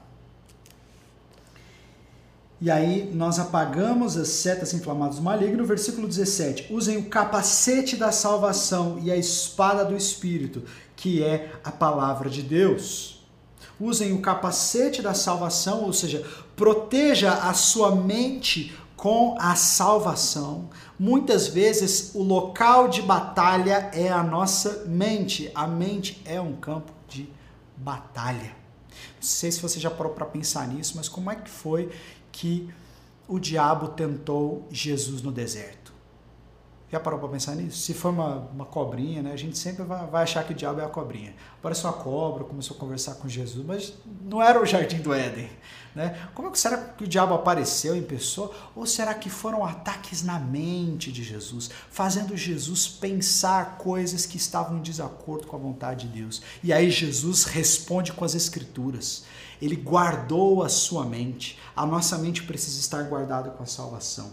e 2.61 2.71
aí 2.71 3.11
nós 3.13 3.37
apagamos 3.37 4.15
as 4.15 4.29
setas 4.29 4.73
inflamadas 4.73 5.17
do 5.17 5.21
maligno. 5.21 5.65
Versículo 5.65 6.07
17: 6.07 6.73
Usem 6.73 6.97
o 6.97 7.09
capacete 7.09 7.97
da 7.97 8.11
salvação 8.11 8.97
e 9.01 9.11
a 9.11 9.17
espada 9.17 9.83
do 9.83 9.95
Espírito, 9.95 10.63
que 10.95 11.21
é 11.23 11.51
a 11.63 11.71
palavra 11.71 12.29
de 12.29 12.41
Deus. 12.41 13.23
Usem 13.79 14.13
o 14.13 14.21
capacete 14.21 15.01
da 15.01 15.13
salvação, 15.13 15.83
ou 15.83 15.91
seja, 15.91 16.25
proteja 16.55 17.33
a 17.33 17.53
sua 17.53 17.93
mente 17.93 18.73
com 18.95 19.35
a 19.37 19.53
salvação. 19.55 20.69
Muitas 20.97 21.47
vezes 21.47 22.11
o 22.15 22.23
local 22.23 22.87
de 22.87 23.01
batalha 23.01 23.89
é 23.93 24.09
a 24.09 24.23
nossa 24.23 24.85
mente. 24.87 25.51
A 25.53 25.67
mente 25.67 26.21
é 26.23 26.39
um 26.39 26.55
campo 26.55 26.93
de 27.05 27.29
batalha. 27.75 28.55
Não 29.15 29.21
sei 29.21 29.51
se 29.51 29.61
você 29.61 29.77
já 29.77 29.91
parou 29.91 30.13
para 30.13 30.25
pensar 30.25 30.65
nisso, 30.69 30.93
mas 30.95 31.09
como 31.09 31.29
é 31.29 31.35
que 31.35 31.49
foi 31.49 31.91
que 32.35 32.69
o 33.29 33.39
diabo 33.39 33.87
tentou 33.87 34.67
Jesus 34.69 35.21
no 35.21 35.31
deserto. 35.31 35.93
Já 36.91 36.99
parou 36.99 37.17
para 37.17 37.29
pensar 37.29 37.55
nisso? 37.55 37.79
Se 37.79 37.93
for 37.93 38.09
uma, 38.09 38.47
uma 38.53 38.65
cobrinha, 38.65 39.23
né, 39.23 39.31
a 39.31 39.37
gente 39.37 39.57
sempre 39.57 39.83
vai, 39.83 40.05
vai, 40.05 40.23
achar 40.23 40.43
que 40.43 40.51
o 40.51 40.55
diabo 40.55 40.81
é 40.81 40.85
a 40.85 40.89
cobrinha. 40.89 41.33
Apareceu 41.57 41.89
a 41.89 41.93
cobra, 41.93 42.43
começou 42.43 42.75
a 42.75 42.79
conversar 42.79 43.15
com 43.15 43.27
Jesus, 43.27 43.65
mas 43.65 43.93
não 44.21 44.41
era 44.41 44.61
o 44.61 44.65
jardim 44.65 44.97
do 44.97 45.13
Éden. 45.13 45.49
Né? 45.95 46.27
Como 46.35 46.49
é 46.49 46.51
que 46.51 46.59
será 46.59 46.77
que 46.77 47.05
o 47.05 47.07
diabo 47.07 47.33
apareceu 47.33 47.95
em 47.95 48.03
pessoa? 48.03 48.53
Ou 48.75 48.85
será 48.85 49.13
que 49.13 49.29
foram 49.29 49.65
ataques 49.65 50.21
na 50.21 50.37
mente 50.37 51.11
de 51.11 51.23
Jesus, 51.23 51.71
fazendo 51.89 52.35
Jesus 52.35 52.87
pensar 52.87 53.77
coisas 53.77 54.25
que 54.25 54.37
estavam 54.37 54.77
em 54.77 54.81
desacordo 54.81 55.47
com 55.47 55.55
a 55.55 55.59
vontade 55.59 56.07
de 56.07 56.19
Deus? 56.19 56.41
E 56.61 56.71
aí 56.73 56.91
Jesus 56.91 57.45
responde 57.45 58.11
com 58.11 58.25
as 58.25 58.35
Escrituras. 58.35 59.23
Ele 59.61 59.75
guardou 59.75 60.63
a 60.63 60.69
sua 60.69 61.05
mente. 61.05 61.59
A 61.75 61.85
nossa 61.85 62.17
mente 62.17 62.43
precisa 62.43 62.79
estar 62.79 63.03
guardada 63.03 63.49
com 63.51 63.63
a 63.63 63.67
salvação. 63.67 64.31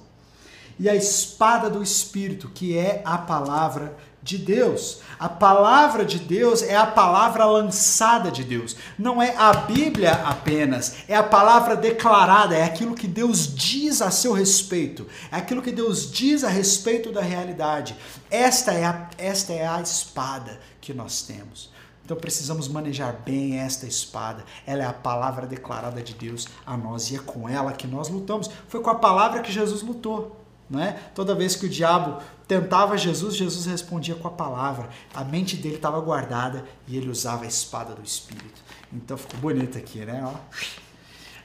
E 0.79 0.89
a 0.89 0.95
espada 0.95 1.69
do 1.69 1.83
Espírito, 1.83 2.49
que 2.49 2.77
é 2.77 3.03
a 3.05 3.19
palavra 3.19 3.97
de 4.23 4.39
Deus. 4.39 5.01
A 5.19 5.29
palavra 5.29 6.05
de 6.05 6.19
Deus 6.19 6.63
é 6.63 6.77
a 6.77 6.87
palavra 6.87 7.45
lançada 7.45 8.31
de 8.31 8.45
Deus. 8.45 8.77
Não 8.99 9.21
é 9.21 9.35
a 9.37 9.53
Bíblia 9.53 10.13
apenas, 10.13 10.97
é 11.09 11.17
a 11.17 11.23
palavra 11.23 11.75
declarada, 11.75 12.57
é 12.57 12.63
aquilo 12.63 12.95
que 12.95 13.09
Deus 13.09 13.53
diz 13.53 14.01
a 14.01 14.11
seu 14.11 14.33
respeito, 14.33 15.07
é 15.31 15.37
aquilo 15.37 15.63
que 15.63 15.73
Deus 15.73 16.11
diz 16.11 16.45
a 16.45 16.49
respeito 16.49 17.11
da 17.11 17.21
realidade. 17.21 17.97
Esta 18.31 18.73
é 18.73 18.85
a, 18.85 19.11
esta 19.19 19.53
é 19.53 19.67
a 19.67 19.81
espada 19.81 20.61
que 20.81 20.95
nós 20.95 21.23
temos. 21.23 21.71
Então 22.13 22.21
precisamos 22.21 22.69
manejar 22.69 23.23
bem 23.25 23.59
esta 23.59 23.87
espada. 23.87 24.45
Ela 24.67 24.83
é 24.83 24.87
a 24.87 24.93
palavra 24.93 25.47
declarada 25.47 26.03
de 26.03 26.13
Deus 26.13 26.47
a 26.67 26.77
nós 26.77 27.11
e 27.11 27.17
é 27.17 27.19
com 27.19 27.49
ela 27.49 27.73
que 27.73 27.87
nós 27.87 28.11
lutamos. 28.11 28.51
Foi 28.69 28.83
com 28.83 28.91
a 28.91 28.97
palavra 28.97 29.41
que 29.41 29.51
Jesus 29.51 29.81
lutou. 29.81 30.39
né? 30.69 31.01
Toda 31.15 31.35
vez 31.35 31.57
que 31.57 31.65
o 31.65 31.71
diabo 31.71 32.23
tentava 32.47 32.99
Jesus, 32.99 33.35
Jesus 33.35 33.65
respondia 33.65 34.15
com 34.15 34.29
a 34.29 34.31
palavra. 34.31 34.91
A 35.15 35.25
mente 35.25 35.57
dele 35.57 35.77
estava 35.77 35.99
guardada 36.01 36.67
e 36.87 36.99
ele 36.99 37.09
usava 37.09 37.45
a 37.45 37.49
espada 37.49 37.95
do 37.95 38.03
Espírito. 38.03 38.61
Então 38.93 39.17
ficou 39.17 39.41
bonito 39.41 39.79
aqui, 39.79 40.01
né? 40.05 40.23
Ó. 40.23 40.35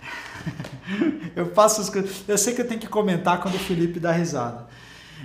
Eu 1.33 1.53
faço 1.53 1.79
as 1.79 1.89
coisas. 1.89 2.25
Eu 2.27 2.37
sei 2.37 2.53
que 2.53 2.61
eu 2.61 2.67
tenho 2.67 2.79
que 2.79 2.87
comentar 2.87 3.41
quando 3.41 3.55
o 3.55 3.59
Felipe 3.59 4.01
dá 4.01 4.11
risada. 4.11 4.67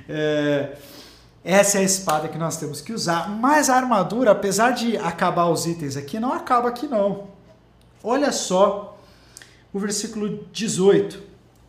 É... 0.08 0.76
Essa 1.44 1.78
é 1.78 1.80
a 1.80 1.84
espada 1.84 2.28
que 2.28 2.38
nós 2.38 2.56
temos 2.56 2.80
que 2.80 2.92
usar. 2.92 3.28
Mas 3.28 3.68
a 3.68 3.76
armadura, 3.76 4.30
apesar 4.30 4.70
de 4.70 4.96
acabar 4.96 5.46
os 5.46 5.66
itens 5.66 5.96
aqui, 5.96 6.20
não 6.20 6.32
acaba 6.32 6.68
aqui 6.68 6.86
não. 6.86 7.28
Olha 8.02 8.30
só 8.30 8.98
o 9.72 9.78
versículo 9.78 10.46
18. 10.52 11.22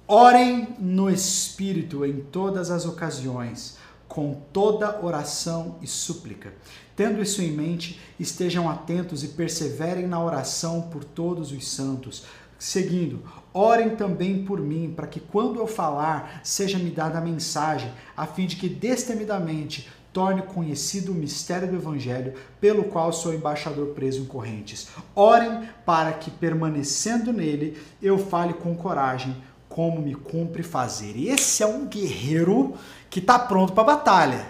Orem 0.08 0.76
no 0.80 1.10
Espírito 1.10 2.06
em 2.06 2.22
todas 2.22 2.70
as 2.70 2.86
ocasiões, 2.86 3.78
com 4.08 4.42
toda 4.52 5.04
oração 5.04 5.78
e 5.82 5.88
súplica. 5.88 6.54
Tendo 6.96 7.22
isso 7.22 7.42
em 7.42 7.52
mente, 7.52 8.00
estejam 8.20 8.70
atentos 8.70 9.24
e 9.24 9.30
perseverem 9.30 10.06
na 10.06 10.24
oração 10.24 10.84
por 10.84 11.04
todos 11.04 11.52
os 11.52 11.68
santos. 11.68 12.24
Seguindo, 12.60 13.24
orem 13.54 13.96
também 13.96 14.44
por 14.44 14.60
mim, 14.60 14.92
para 14.96 15.08
que 15.08 15.20
quando 15.20 15.60
eu 15.60 15.68
falar, 15.68 16.42
seja-me 16.44 16.90
dada 16.90 17.20
a 17.20 17.22
mensagem, 17.22 17.92
a 18.18 18.26
fim 18.26 18.48
de 18.48 18.56
que 18.56 18.68
destemidamente 18.68 19.90
torne 20.12 20.44
conhecido 20.44 21.12
o 21.12 21.16
mistério 21.16 21.68
do 21.68 21.76
Evangelho, 21.76 22.34
pelo 22.62 22.84
qual 22.84 23.12
sou 23.12 23.34
embaixador 23.34 23.88
preso 23.88 24.22
em 24.22 24.26
correntes. 24.26 24.88
Orem 25.16 25.68
para 25.86 26.14
que, 26.14 26.30
permanecendo 26.30 27.34
nele, 27.34 27.82
eu 28.02 28.18
fale 28.18 28.54
com 28.54 28.76
coragem, 28.76 29.36
como 29.68 30.02
me 30.02 30.14
cumpre 30.14 30.62
fazer. 30.62 31.18
Esse 31.18 31.64
é 31.64 31.66
um 31.66 31.88
guerreiro 31.88 32.76
que 33.10 33.20
está 33.20 33.40
pronto 33.40 33.74
para 33.74 33.82
a 33.82 33.96
batalha. 33.98 34.46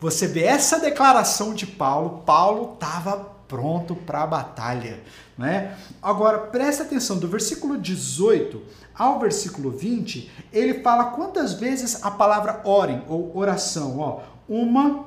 Você 0.00 0.26
vê 0.26 0.44
essa 0.44 0.80
declaração 0.80 1.54
de 1.54 1.66
Paulo, 1.66 2.22
Paulo 2.24 2.72
estava 2.74 3.31
pronto 3.52 3.94
para 3.94 4.22
a 4.22 4.26
batalha. 4.26 4.98
Né? 5.36 5.76
Agora, 6.00 6.38
presta 6.38 6.84
atenção, 6.84 7.18
do 7.18 7.28
versículo 7.28 7.76
18 7.76 8.62
ao 8.94 9.20
versículo 9.20 9.70
20, 9.70 10.30
ele 10.50 10.80
fala 10.82 11.10
quantas 11.10 11.52
vezes 11.52 12.02
a 12.02 12.10
palavra 12.10 12.62
orem 12.64 13.04
ou 13.06 13.36
oração. 13.36 13.98
Ó, 13.98 14.20
uma, 14.48 15.04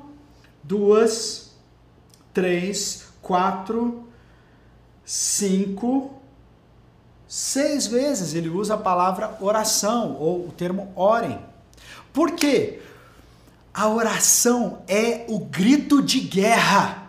duas, 0.63 1.55
três, 2.31 3.07
quatro, 3.19 4.03
cinco, 5.03 6.13
seis 7.27 7.87
vezes 7.87 8.35
ele 8.35 8.49
usa 8.49 8.75
a 8.75 8.77
palavra 8.77 9.35
oração 9.41 10.17
ou 10.19 10.47
o 10.47 10.51
termo 10.51 10.91
orem. 10.95 11.39
Por 12.13 12.33
quê? 12.33 12.79
A 13.73 13.89
oração 13.89 14.83
é 14.87 15.25
o 15.27 15.39
grito 15.39 16.01
de 16.01 16.19
guerra. 16.19 17.04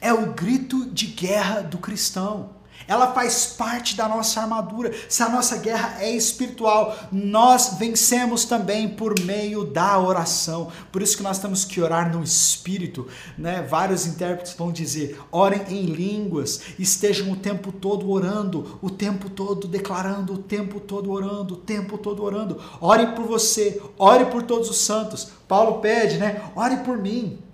É 0.00 0.12
o 0.12 0.32
grito 0.32 0.86
de 0.86 1.06
guerra 1.06 1.60
do 1.60 1.78
cristão 1.78 2.58
ela 2.88 3.12
faz 3.12 3.46
parte 3.46 3.94
da 3.94 4.08
nossa 4.08 4.40
armadura. 4.40 4.94
Se 5.10 5.22
a 5.22 5.28
nossa 5.28 5.58
guerra 5.58 5.96
é 6.00 6.10
espiritual, 6.10 6.96
nós 7.12 7.76
vencemos 7.78 8.46
também 8.46 8.88
por 8.88 9.20
meio 9.20 9.64
da 9.64 9.98
oração. 9.98 10.72
Por 10.90 11.02
isso 11.02 11.16
que 11.16 11.22
nós 11.22 11.38
temos 11.38 11.66
que 11.66 11.82
orar 11.82 12.10
no 12.10 12.24
espírito, 12.24 13.06
né? 13.36 13.60
Vários 13.62 14.06
intérpretes 14.06 14.54
vão 14.54 14.72
dizer: 14.72 15.20
orem 15.30 15.62
em 15.68 15.84
línguas, 15.84 16.62
estejam 16.78 17.30
o 17.30 17.36
tempo 17.36 17.70
todo 17.70 18.10
orando, 18.10 18.78
o 18.80 18.88
tempo 18.88 19.28
todo 19.28 19.68
declarando, 19.68 20.32
o 20.32 20.38
tempo 20.38 20.80
todo 20.80 21.10
orando, 21.10 21.54
o 21.54 21.58
tempo 21.58 21.98
todo 21.98 22.22
orando. 22.22 22.58
Ore 22.80 23.08
por 23.08 23.26
você, 23.26 23.82
ore 23.98 24.26
por 24.26 24.42
todos 24.42 24.70
os 24.70 24.78
santos. 24.78 25.28
Paulo 25.46 25.80
pede, 25.80 26.16
né? 26.16 26.42
Ore 26.56 26.78
por 26.78 26.96
mim. 26.96 27.47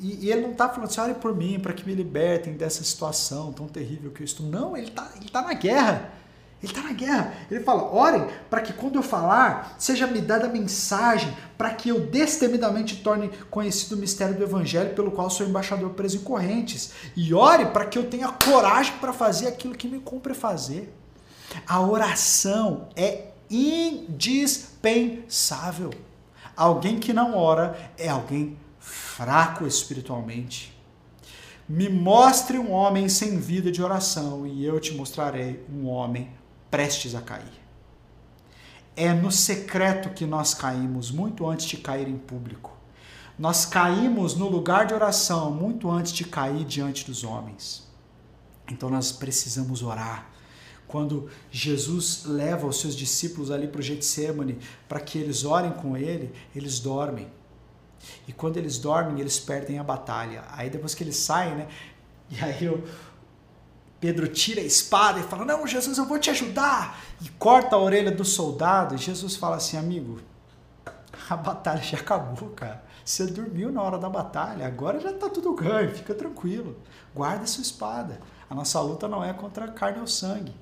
E, 0.00 0.26
e, 0.26 0.30
ele 0.30 0.42
não 0.42 0.52
está 0.52 0.68
falando 0.68 0.88
assim, 0.88 1.00
ore 1.00 1.14
por 1.14 1.34
mim, 1.34 1.58
para 1.58 1.72
que 1.72 1.86
me 1.86 1.94
libertem 1.94 2.54
dessa 2.54 2.84
situação 2.84 3.52
tão 3.52 3.66
terrível 3.66 4.10
que 4.10 4.22
eu 4.22 4.24
estou. 4.24 4.46
Não, 4.46 4.76
ele 4.76 4.88
está 4.88 5.10
ele 5.16 5.28
tá 5.28 5.42
na 5.42 5.54
guerra. 5.54 6.12
Ele 6.62 6.72
está 6.72 6.82
na 6.82 6.92
guerra. 6.92 7.34
Ele 7.50 7.60
fala: 7.60 7.94
orem 7.94 8.26
para 8.50 8.60
que 8.60 8.72
quando 8.72 8.96
eu 8.96 9.02
falar, 9.02 9.76
seja 9.78 10.06
me 10.06 10.20
dada 10.20 10.46
a 10.46 10.50
mensagem, 10.50 11.34
para 11.56 11.70
que 11.70 11.88
eu 11.88 12.00
destemidamente 12.00 12.96
torne 12.96 13.30
conhecido 13.48 13.94
o 13.94 13.98
mistério 13.98 14.36
do 14.36 14.42
Evangelho, 14.42 14.94
pelo 14.94 15.12
qual 15.12 15.30
sou 15.30 15.46
embaixador 15.46 15.90
preso 15.90 16.16
em 16.16 16.20
correntes. 16.20 16.92
E 17.16 17.32
ore 17.32 17.66
para 17.66 17.86
que 17.86 17.98
eu 17.98 18.10
tenha 18.10 18.28
coragem 18.28 18.94
para 19.00 19.12
fazer 19.12 19.46
aquilo 19.46 19.74
que 19.74 19.88
me 19.88 20.00
cumpre 20.00 20.34
fazer. 20.34 20.92
A 21.66 21.80
oração 21.80 22.88
é 22.96 23.28
indispensável. 23.48 25.90
Alguém 26.56 26.98
que 26.98 27.12
não 27.12 27.36
ora 27.36 27.92
é 27.96 28.08
alguém 28.08 28.56
fraco 29.18 29.66
espiritualmente. 29.66 30.72
Me 31.68 31.88
mostre 31.88 32.56
um 32.56 32.70
homem 32.70 33.08
sem 33.08 33.40
vida 33.40 33.68
de 33.68 33.82
oração 33.82 34.46
e 34.46 34.64
eu 34.64 34.78
te 34.78 34.94
mostrarei 34.94 35.66
um 35.68 35.88
homem 35.88 36.30
prestes 36.70 37.16
a 37.16 37.20
cair. 37.20 37.60
É 38.94 39.12
no 39.12 39.32
secreto 39.32 40.10
que 40.10 40.24
nós 40.24 40.54
caímos, 40.54 41.10
muito 41.10 41.48
antes 41.48 41.66
de 41.66 41.78
cair 41.78 42.06
em 42.06 42.16
público. 42.16 42.76
Nós 43.36 43.66
caímos 43.66 44.36
no 44.36 44.48
lugar 44.48 44.86
de 44.86 44.94
oração 44.94 45.50
muito 45.50 45.90
antes 45.90 46.12
de 46.12 46.22
cair 46.22 46.64
diante 46.64 47.04
dos 47.04 47.24
homens. 47.24 47.88
Então 48.70 48.88
nós 48.88 49.10
precisamos 49.10 49.82
orar. 49.82 50.30
Quando 50.86 51.28
Jesus 51.50 52.22
leva 52.24 52.68
os 52.68 52.80
seus 52.80 52.94
discípulos 52.94 53.50
ali 53.50 53.66
para 53.66 53.80
o 53.80 53.82
Getsemane 53.82 54.58
para 54.88 55.00
que 55.00 55.18
eles 55.18 55.44
orem 55.44 55.72
com 55.72 55.96
ele, 55.96 56.32
eles 56.54 56.78
dormem. 56.78 57.36
E 58.26 58.32
quando 58.32 58.56
eles 58.56 58.78
dormem, 58.78 59.20
eles 59.20 59.38
perdem 59.38 59.78
a 59.78 59.84
batalha. 59.84 60.44
Aí 60.52 60.70
depois 60.70 60.94
que 60.94 61.02
eles 61.02 61.16
saem, 61.16 61.54
né? 61.54 61.68
E 62.30 62.44
aí 62.44 62.62
eu, 62.62 62.86
Pedro 63.98 64.28
tira 64.28 64.60
a 64.60 64.64
espada 64.64 65.18
e 65.18 65.22
fala: 65.22 65.46
Não, 65.46 65.66
Jesus, 65.66 65.96
eu 65.96 66.04
vou 66.04 66.18
te 66.18 66.28
ajudar. 66.28 67.00
E 67.22 67.28
corta 67.30 67.74
a 67.74 67.78
orelha 67.78 68.10
do 68.10 68.22
soldado. 68.22 68.94
E 68.94 68.98
Jesus 68.98 69.34
fala 69.34 69.56
assim: 69.56 69.78
Amigo, 69.78 70.20
a 71.28 71.36
batalha 71.36 71.82
já 71.82 71.96
acabou, 71.96 72.50
cara. 72.50 72.84
Você 73.04 73.26
dormiu 73.26 73.72
na 73.72 73.82
hora 73.82 73.96
da 73.96 74.10
batalha, 74.10 74.66
agora 74.66 75.00
já 75.00 75.10
está 75.10 75.30
tudo 75.30 75.54
ganho, 75.54 75.94
fica 75.94 76.14
tranquilo. 76.14 76.76
Guarda 77.14 77.46
sua 77.46 77.62
espada. 77.62 78.20
A 78.50 78.54
nossa 78.54 78.78
luta 78.82 79.08
não 79.08 79.24
é 79.24 79.32
contra 79.32 79.64
a 79.64 79.68
carne 79.68 80.00
ou 80.00 80.06
sangue, 80.06 80.54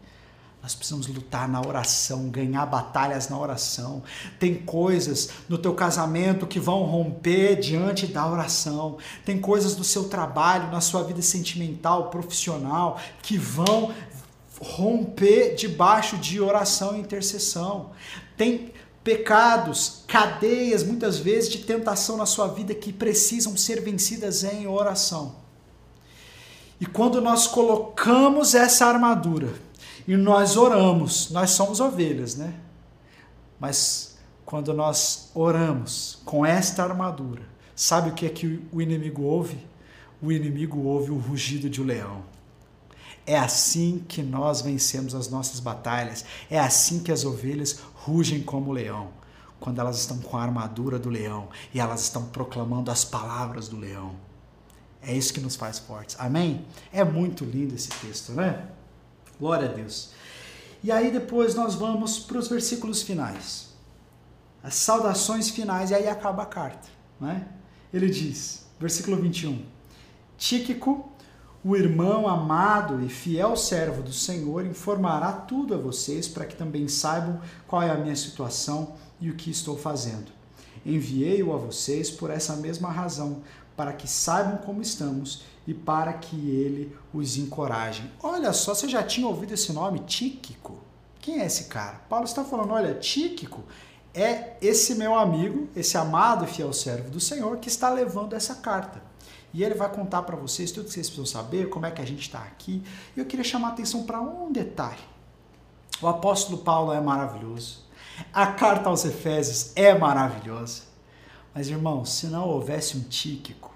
nós 0.62 0.74
precisamos 0.74 1.06
lutar 1.06 1.48
na 1.48 1.60
oração, 1.60 2.28
ganhar 2.28 2.66
batalhas 2.66 3.28
na 3.28 3.38
oração. 3.38 4.02
Tem 4.38 4.54
coisas 4.54 5.28
no 5.48 5.56
teu 5.56 5.74
casamento 5.74 6.46
que 6.46 6.58
vão 6.58 6.82
romper 6.82 7.56
diante 7.60 8.06
da 8.06 8.26
oração. 8.26 8.98
Tem 9.24 9.40
coisas 9.40 9.76
no 9.76 9.84
seu 9.84 10.08
trabalho, 10.08 10.72
na 10.72 10.80
sua 10.80 11.04
vida 11.04 11.22
sentimental, 11.22 12.10
profissional, 12.10 13.00
que 13.22 13.38
vão 13.38 13.94
romper 14.60 15.54
debaixo 15.54 16.16
de 16.16 16.40
oração 16.40 16.96
e 16.96 17.00
intercessão. 17.00 17.90
Tem 18.36 18.72
pecados, 19.04 20.02
cadeias, 20.08 20.82
muitas 20.82 21.16
vezes 21.16 21.48
de 21.48 21.58
tentação 21.58 22.16
na 22.16 22.26
sua 22.26 22.48
vida 22.48 22.74
que 22.74 22.92
precisam 22.92 23.56
ser 23.56 23.80
vencidas 23.82 24.42
em 24.42 24.66
oração. 24.66 25.36
E 26.80 26.86
quando 26.86 27.20
nós 27.20 27.46
colocamos 27.46 28.54
essa 28.54 28.84
armadura, 28.86 29.54
e 30.06 30.16
nós 30.16 30.56
oramos, 30.56 31.30
nós 31.30 31.50
somos 31.50 31.80
ovelhas, 31.80 32.36
né? 32.36 32.54
Mas 33.58 34.16
quando 34.44 34.72
nós 34.72 35.30
oramos 35.34 36.20
com 36.24 36.46
esta 36.46 36.84
armadura, 36.84 37.42
sabe 37.74 38.10
o 38.10 38.14
que 38.14 38.26
é 38.26 38.28
que 38.28 38.62
o 38.72 38.80
inimigo 38.80 39.22
ouve? 39.22 39.66
O 40.22 40.30
inimigo 40.30 40.78
ouve 40.80 41.10
o 41.10 41.18
rugido 41.18 41.68
de 41.68 41.82
um 41.82 41.84
leão. 41.84 42.22
É 43.26 43.36
assim 43.36 44.04
que 44.06 44.22
nós 44.22 44.60
vencemos 44.60 45.14
as 45.14 45.28
nossas 45.28 45.58
batalhas. 45.58 46.24
É 46.48 46.60
assim 46.60 47.00
que 47.02 47.10
as 47.10 47.24
ovelhas 47.24 47.80
rugem 47.94 48.40
como 48.40 48.70
o 48.70 48.72
leão, 48.72 49.08
quando 49.58 49.80
elas 49.80 49.98
estão 49.98 50.18
com 50.18 50.36
a 50.36 50.42
armadura 50.42 50.96
do 50.96 51.10
leão 51.10 51.48
e 51.74 51.80
elas 51.80 52.02
estão 52.02 52.26
proclamando 52.26 52.90
as 52.90 53.04
palavras 53.04 53.68
do 53.68 53.76
leão. 53.76 54.14
É 55.02 55.12
isso 55.12 55.32
que 55.32 55.40
nos 55.40 55.56
faz 55.56 55.80
fortes. 55.80 56.14
Amém? 56.18 56.64
É 56.92 57.04
muito 57.04 57.44
lindo 57.44 57.74
esse 57.74 57.88
texto, 57.88 58.32
né? 58.32 58.68
Glória 59.38 59.68
a 59.68 59.72
Deus. 59.72 60.10
E 60.82 60.92
aí 60.92 61.10
depois 61.10 61.54
nós 61.54 61.74
vamos 61.74 62.18
para 62.18 62.38
os 62.38 62.48
versículos 62.48 63.02
finais. 63.02 63.70
As 64.62 64.74
saudações 64.74 65.50
finais, 65.50 65.90
e 65.90 65.94
aí 65.94 66.08
acaba 66.08 66.42
a 66.42 66.46
carta. 66.46 66.88
Né? 67.20 67.46
Ele 67.92 68.08
diz, 68.10 68.66
versículo 68.78 69.16
21, 69.16 69.64
Tíquico, 70.36 71.10
o 71.64 71.76
irmão 71.76 72.28
amado 72.28 73.02
e 73.02 73.08
fiel 73.08 73.56
servo 73.56 74.02
do 74.02 74.12
Senhor, 74.12 74.64
informará 74.64 75.32
tudo 75.32 75.74
a 75.74 75.78
vocês 75.78 76.28
para 76.28 76.44
que 76.44 76.54
também 76.54 76.86
saibam 76.86 77.40
qual 77.66 77.82
é 77.82 77.90
a 77.90 77.96
minha 77.96 78.14
situação 78.14 78.94
e 79.20 79.30
o 79.30 79.34
que 79.34 79.50
estou 79.50 79.76
fazendo. 79.76 80.30
Enviei-o 80.84 81.52
a 81.52 81.56
vocês 81.56 82.10
por 82.10 82.30
essa 82.30 82.54
mesma 82.56 82.90
razão, 82.90 83.42
para 83.76 83.92
que 83.92 84.06
saibam 84.06 84.58
como 84.58 84.80
estamos 84.80 85.42
e 85.66 85.74
para 85.74 86.12
que 86.12 86.36
ele 86.36 86.96
os 87.12 87.36
encoraje. 87.36 88.10
Olha 88.22 88.52
só, 88.52 88.74
você 88.74 88.88
já 88.88 89.02
tinha 89.02 89.26
ouvido 89.26 89.54
esse 89.54 89.72
nome, 89.72 90.00
Tíquico? 90.00 90.78
Quem 91.20 91.40
é 91.40 91.46
esse 91.46 91.64
cara? 91.64 92.00
Paulo 92.08 92.24
está 92.24 92.44
falando, 92.44 92.72
olha, 92.72 92.94
Tíquico 92.94 93.64
é 94.14 94.56
esse 94.62 94.94
meu 94.94 95.14
amigo, 95.14 95.68
esse 95.74 95.98
amado 95.98 96.44
e 96.44 96.48
fiel 96.48 96.72
servo 96.72 97.10
do 97.10 97.20
Senhor, 97.20 97.58
que 97.58 97.68
está 97.68 97.90
levando 97.90 98.34
essa 98.34 98.54
carta. 98.54 99.02
E 99.52 99.64
ele 99.64 99.74
vai 99.74 99.90
contar 99.92 100.22
para 100.22 100.36
vocês 100.36 100.70
tudo 100.70 100.86
que 100.86 100.92
vocês 100.92 101.08
precisam 101.08 101.26
saber, 101.26 101.68
como 101.68 101.86
é 101.86 101.90
que 101.90 102.00
a 102.00 102.06
gente 102.06 102.22
está 102.22 102.40
aqui. 102.40 102.82
E 103.16 103.20
eu 103.20 103.26
queria 103.26 103.44
chamar 103.44 103.68
a 103.68 103.72
atenção 103.72 104.04
para 104.04 104.20
um 104.20 104.52
detalhe. 104.52 105.02
O 106.00 106.06
apóstolo 106.06 106.58
Paulo 106.58 106.92
é 106.92 107.00
maravilhoso. 107.00 107.84
A 108.32 108.46
carta 108.48 108.88
aos 108.88 109.04
Efésios 109.04 109.72
é 109.74 109.94
maravilhosa. 109.94 110.82
Mas, 111.54 111.68
irmãos, 111.68 112.12
se 112.12 112.26
não 112.26 112.48
houvesse 112.48 112.96
um 112.96 113.02
Tíquico, 113.02 113.74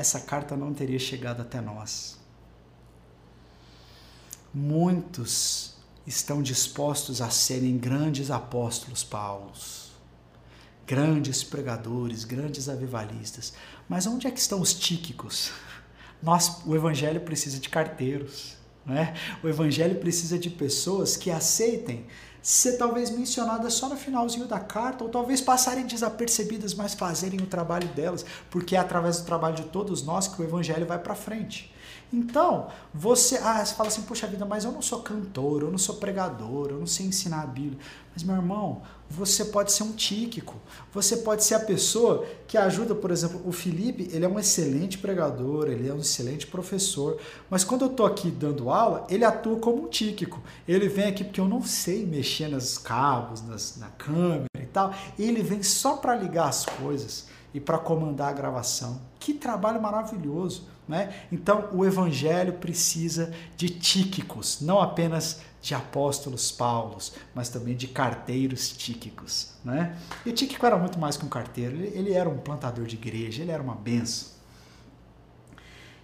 essa 0.00 0.18
carta 0.18 0.56
não 0.56 0.72
teria 0.72 0.98
chegado 0.98 1.42
até 1.42 1.60
nós. 1.60 2.18
Muitos 4.52 5.74
estão 6.06 6.42
dispostos 6.42 7.20
a 7.20 7.28
serem 7.28 7.76
grandes 7.76 8.30
apóstolos 8.30 9.04
Paulos, 9.04 9.92
grandes 10.86 11.44
pregadores, 11.44 12.24
grandes 12.24 12.66
avivalistas. 12.66 13.52
Mas 13.86 14.06
onde 14.06 14.26
é 14.26 14.30
que 14.30 14.40
estão 14.40 14.62
os 14.62 14.72
tíquicos? 14.72 15.52
Nós, 16.22 16.62
o 16.64 16.74
evangelho 16.74 17.20
precisa 17.20 17.58
de 17.58 17.68
carteiros. 17.68 18.56
Né? 18.86 19.14
O 19.42 19.48
evangelho 19.48 20.00
precisa 20.00 20.38
de 20.38 20.48
pessoas 20.48 21.14
que 21.14 21.30
aceitem 21.30 22.06
ser 22.42 22.78
talvez 22.78 23.10
mencionadas 23.10 23.74
só 23.74 23.88
no 23.88 23.96
finalzinho 23.96 24.46
da 24.46 24.58
carta, 24.58 25.04
ou 25.04 25.10
talvez 25.10 25.40
passarem 25.40 25.86
desapercebidas, 25.86 26.74
mas 26.74 26.94
fazerem 26.94 27.40
o 27.40 27.46
trabalho 27.46 27.88
delas, 27.88 28.24
porque 28.50 28.76
é 28.76 28.78
através 28.78 29.18
do 29.18 29.26
trabalho 29.26 29.56
de 29.56 29.64
todos 29.64 30.02
nós 30.02 30.28
que 30.28 30.40
o 30.40 30.44
evangelho 30.44 30.86
vai 30.86 30.98
para 30.98 31.14
frente. 31.14 31.72
Então, 32.12 32.68
você, 32.92 33.36
ah, 33.36 33.64
você 33.64 33.74
fala 33.74 33.88
assim, 33.88 34.02
puxa 34.02 34.26
vida, 34.26 34.44
mas 34.44 34.64
eu 34.64 34.72
não 34.72 34.82
sou 34.82 35.00
cantor, 35.00 35.62
eu 35.62 35.70
não 35.70 35.78
sou 35.78 35.94
pregador, 35.96 36.68
eu 36.70 36.78
não 36.78 36.86
sei 36.86 37.06
ensinar 37.06 37.42
a 37.42 37.46
Bíblia. 37.46 37.78
Mas, 38.12 38.24
meu 38.24 38.34
irmão, 38.34 38.82
você 39.08 39.44
pode 39.44 39.70
ser 39.70 39.84
um 39.84 39.92
tíquico, 39.92 40.56
você 40.92 41.18
pode 41.18 41.44
ser 41.44 41.54
a 41.54 41.60
pessoa 41.60 42.26
que 42.48 42.58
ajuda, 42.58 42.96
por 42.96 43.12
exemplo, 43.12 43.40
o 43.44 43.52
Felipe, 43.52 44.08
ele 44.12 44.24
é 44.24 44.28
um 44.28 44.40
excelente 44.40 44.98
pregador, 44.98 45.68
ele 45.68 45.88
é 45.88 45.94
um 45.94 45.98
excelente 45.98 46.48
professor, 46.48 47.16
mas 47.48 47.62
quando 47.62 47.82
eu 47.82 47.90
estou 47.90 48.06
aqui 48.06 48.28
dando 48.28 48.70
aula, 48.70 49.06
ele 49.08 49.24
atua 49.24 49.56
como 49.60 49.84
um 49.84 49.88
tíquico. 49.88 50.42
Ele 50.66 50.88
vem 50.88 51.06
aqui 51.06 51.22
porque 51.22 51.40
eu 51.40 51.48
não 51.48 51.62
sei 51.62 52.04
mexer 52.04 52.48
nos 52.48 52.76
cabos, 52.76 53.40
nas, 53.42 53.76
na 53.76 53.88
câmera 53.88 54.46
e 54.58 54.66
tal, 54.66 54.92
ele 55.16 55.42
vem 55.42 55.62
só 55.62 55.96
para 55.96 56.16
ligar 56.16 56.48
as 56.48 56.66
coisas 56.66 57.26
e 57.54 57.60
para 57.60 57.78
comandar 57.78 58.30
a 58.30 58.32
gravação. 58.32 59.00
Que 59.18 59.34
trabalho 59.34 59.80
maravilhoso! 59.80 60.66
Né? 60.90 61.14
Então, 61.30 61.68
o 61.72 61.86
evangelho 61.86 62.54
precisa 62.54 63.32
de 63.56 63.68
tíquicos, 63.68 64.60
não 64.60 64.80
apenas 64.80 65.40
de 65.62 65.72
apóstolos 65.72 66.50
paulos, 66.50 67.12
mas 67.32 67.48
também 67.48 67.76
de 67.76 67.86
carteiros 67.86 68.70
tíquicos. 68.70 69.52
Né? 69.64 69.96
E 70.26 70.32
tíquico 70.32 70.66
era 70.66 70.76
muito 70.76 70.98
mais 70.98 71.16
que 71.16 71.24
um 71.24 71.28
carteiro, 71.28 71.76
ele 71.76 72.12
era 72.12 72.28
um 72.28 72.38
plantador 72.38 72.86
de 72.86 72.96
igreja, 72.96 73.40
ele 73.40 73.52
era 73.52 73.62
uma 73.62 73.76
benção. 73.76 74.30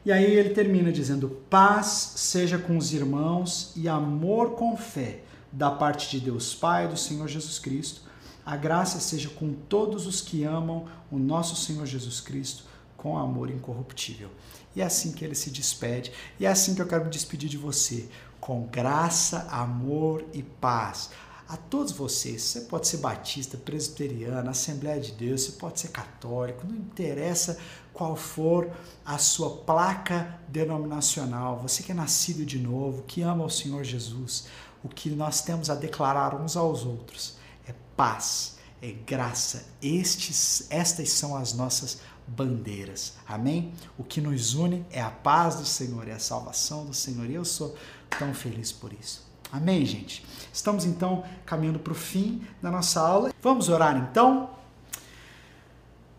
E 0.04 0.12
aí 0.12 0.24
ele 0.24 0.50
termina 0.50 0.92
dizendo: 0.92 1.28
paz 1.50 2.12
seja 2.14 2.56
com 2.56 2.78
os 2.78 2.94
irmãos 2.94 3.72
e 3.74 3.88
amor 3.88 4.52
com 4.52 4.76
fé, 4.76 5.22
da 5.50 5.68
parte 5.68 6.08
de 6.12 6.24
Deus 6.24 6.54
Pai 6.54 6.84
e 6.84 6.88
do 6.88 6.96
Senhor 6.96 7.26
Jesus 7.26 7.58
Cristo. 7.58 8.02
A 8.44 8.56
graça 8.56 9.00
seja 9.00 9.30
com 9.30 9.52
todos 9.52 10.06
os 10.06 10.20
que 10.20 10.44
amam 10.44 10.84
o 11.10 11.18
nosso 11.18 11.56
Senhor 11.56 11.84
Jesus 11.86 12.20
Cristo 12.20 12.62
com 12.96 13.16
amor 13.16 13.50
incorruptível. 13.50 14.28
E 14.76 14.82
é 14.82 14.84
assim 14.84 15.12
que 15.12 15.24
ele 15.24 15.34
se 15.34 15.48
despede, 15.50 16.12
e 16.38 16.44
é 16.44 16.50
assim 16.50 16.74
que 16.74 16.82
eu 16.82 16.86
quero 16.86 17.06
me 17.06 17.10
despedir 17.10 17.48
de 17.48 17.56
você, 17.56 18.06
com 18.38 18.66
graça, 18.66 19.48
amor 19.50 20.22
e 20.34 20.42
paz. 20.42 21.10
A 21.48 21.56
todos 21.56 21.92
vocês, 21.92 22.42
você 22.42 22.60
pode 22.62 22.86
ser 22.86 22.98
batista, 22.98 23.56
presbiteriano, 23.56 24.50
Assembleia 24.50 25.00
de 25.00 25.12
Deus, 25.12 25.44
você 25.44 25.52
pode 25.52 25.80
ser 25.80 25.88
católico, 25.88 26.66
não 26.66 26.76
interessa 26.76 27.58
qual 27.94 28.16
for 28.16 28.70
a 29.04 29.16
sua 29.16 29.58
placa 29.58 30.38
denominacional, 30.48 31.58
você 31.58 31.82
que 31.82 31.92
é 31.92 31.94
nascido 31.94 32.44
de 32.44 32.58
novo, 32.58 33.04
que 33.04 33.22
ama 33.22 33.44
o 33.44 33.50
Senhor 33.50 33.82
Jesus, 33.82 34.46
o 34.84 34.88
que 34.88 35.08
nós 35.08 35.40
temos 35.40 35.70
a 35.70 35.74
declarar 35.74 36.34
uns 36.34 36.54
aos 36.56 36.84
outros 36.84 37.38
é 37.66 37.72
paz, 37.96 38.56
é 38.82 38.90
graça. 38.90 39.64
Estes, 39.80 40.66
estas 40.68 41.10
são 41.10 41.34
as 41.34 41.54
nossas 41.54 42.00
bandeiras. 42.26 43.14
Amém? 43.26 43.72
O 43.96 44.04
que 44.04 44.20
nos 44.20 44.54
une 44.54 44.84
é 44.90 45.00
a 45.00 45.10
paz 45.10 45.56
do 45.56 45.64
Senhor, 45.64 46.08
é 46.08 46.12
a 46.12 46.18
salvação 46.18 46.84
do 46.84 46.94
Senhor. 46.94 47.28
E 47.30 47.34
eu 47.34 47.44
sou 47.44 47.76
tão 48.18 48.34
feliz 48.34 48.72
por 48.72 48.92
isso. 48.92 49.24
Amém, 49.52 49.84
gente? 49.86 50.24
Estamos 50.52 50.84
então 50.84 51.24
caminhando 51.44 51.78
para 51.78 51.92
o 51.92 51.96
fim 51.96 52.44
da 52.60 52.70
nossa 52.70 53.00
aula. 53.00 53.32
Vamos 53.40 53.68
orar 53.68 53.96
então? 53.96 54.50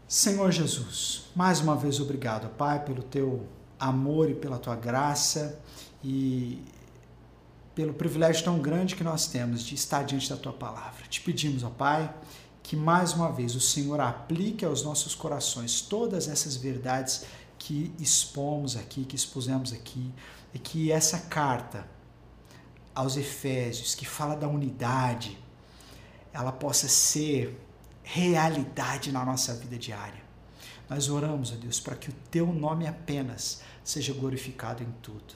Senhor 0.08 0.50
Jesus, 0.52 1.26
mais 1.36 1.60
uma 1.60 1.76
vez 1.76 2.00
obrigado, 2.00 2.48
Pai, 2.56 2.84
pelo 2.86 3.04
teu 3.04 3.46
amor 3.78 4.30
e 4.30 4.34
pela 4.34 4.58
tua 4.58 4.76
graça 4.76 5.60
e 6.02 6.64
pelo 7.76 7.94
privilégio 7.94 8.44
tão 8.44 8.58
grande 8.58 8.96
que 8.96 9.04
nós 9.04 9.28
temos 9.28 9.62
de 9.62 9.76
estar 9.76 10.04
diante 10.04 10.30
da 10.30 10.38
tua 10.38 10.54
palavra. 10.54 11.06
Te 11.10 11.20
pedimos, 11.22 11.64
ó 11.64 11.70
Pai, 11.70 12.12
que 12.68 12.76
mais 12.76 13.14
uma 13.14 13.32
vez 13.32 13.56
o 13.56 13.62
Senhor 13.62 13.98
aplique 14.02 14.66
aos 14.66 14.84
nossos 14.84 15.16
corações 15.16 15.80
todas 15.80 16.28
essas 16.28 16.58
verdades 16.58 17.24
que 17.58 17.94
expomos 17.98 18.76
aqui, 18.76 19.06
que 19.06 19.16
expusemos 19.16 19.72
aqui, 19.72 20.12
e 20.54 20.60
que 20.60 20.92
essa 20.92 21.18
carta 21.18 21.88
aos 22.94 23.16
Efésios, 23.16 23.96
que 23.96 24.06
fala 24.06 24.36
da 24.36 24.50
unidade, 24.50 25.38
ela 26.34 26.52
possa 26.52 26.90
ser 26.90 27.58
realidade 28.04 29.14
na 29.14 29.24
nossa 29.24 29.54
vida 29.54 29.78
diária. 29.78 30.22
Nós 30.90 31.08
oramos, 31.08 31.54
ó 31.54 31.56
Deus, 31.56 31.80
para 31.80 31.96
que 31.96 32.10
o 32.10 32.14
teu 32.30 32.48
nome 32.48 32.86
apenas 32.86 33.62
seja 33.82 34.12
glorificado 34.12 34.84
em 34.84 34.92
tudo. 35.02 35.36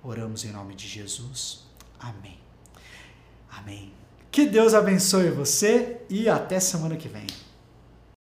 Oramos 0.00 0.44
em 0.44 0.52
nome 0.52 0.76
de 0.76 0.86
Jesus. 0.86 1.64
Amém. 1.98 2.38
Amém. 3.50 3.97
Que 4.30 4.46
Deus 4.46 4.74
abençoe 4.74 5.30
você 5.30 5.98
e 6.08 6.28
até 6.28 6.60
semana 6.60 6.96
que 6.96 7.08
vem. 7.08 7.26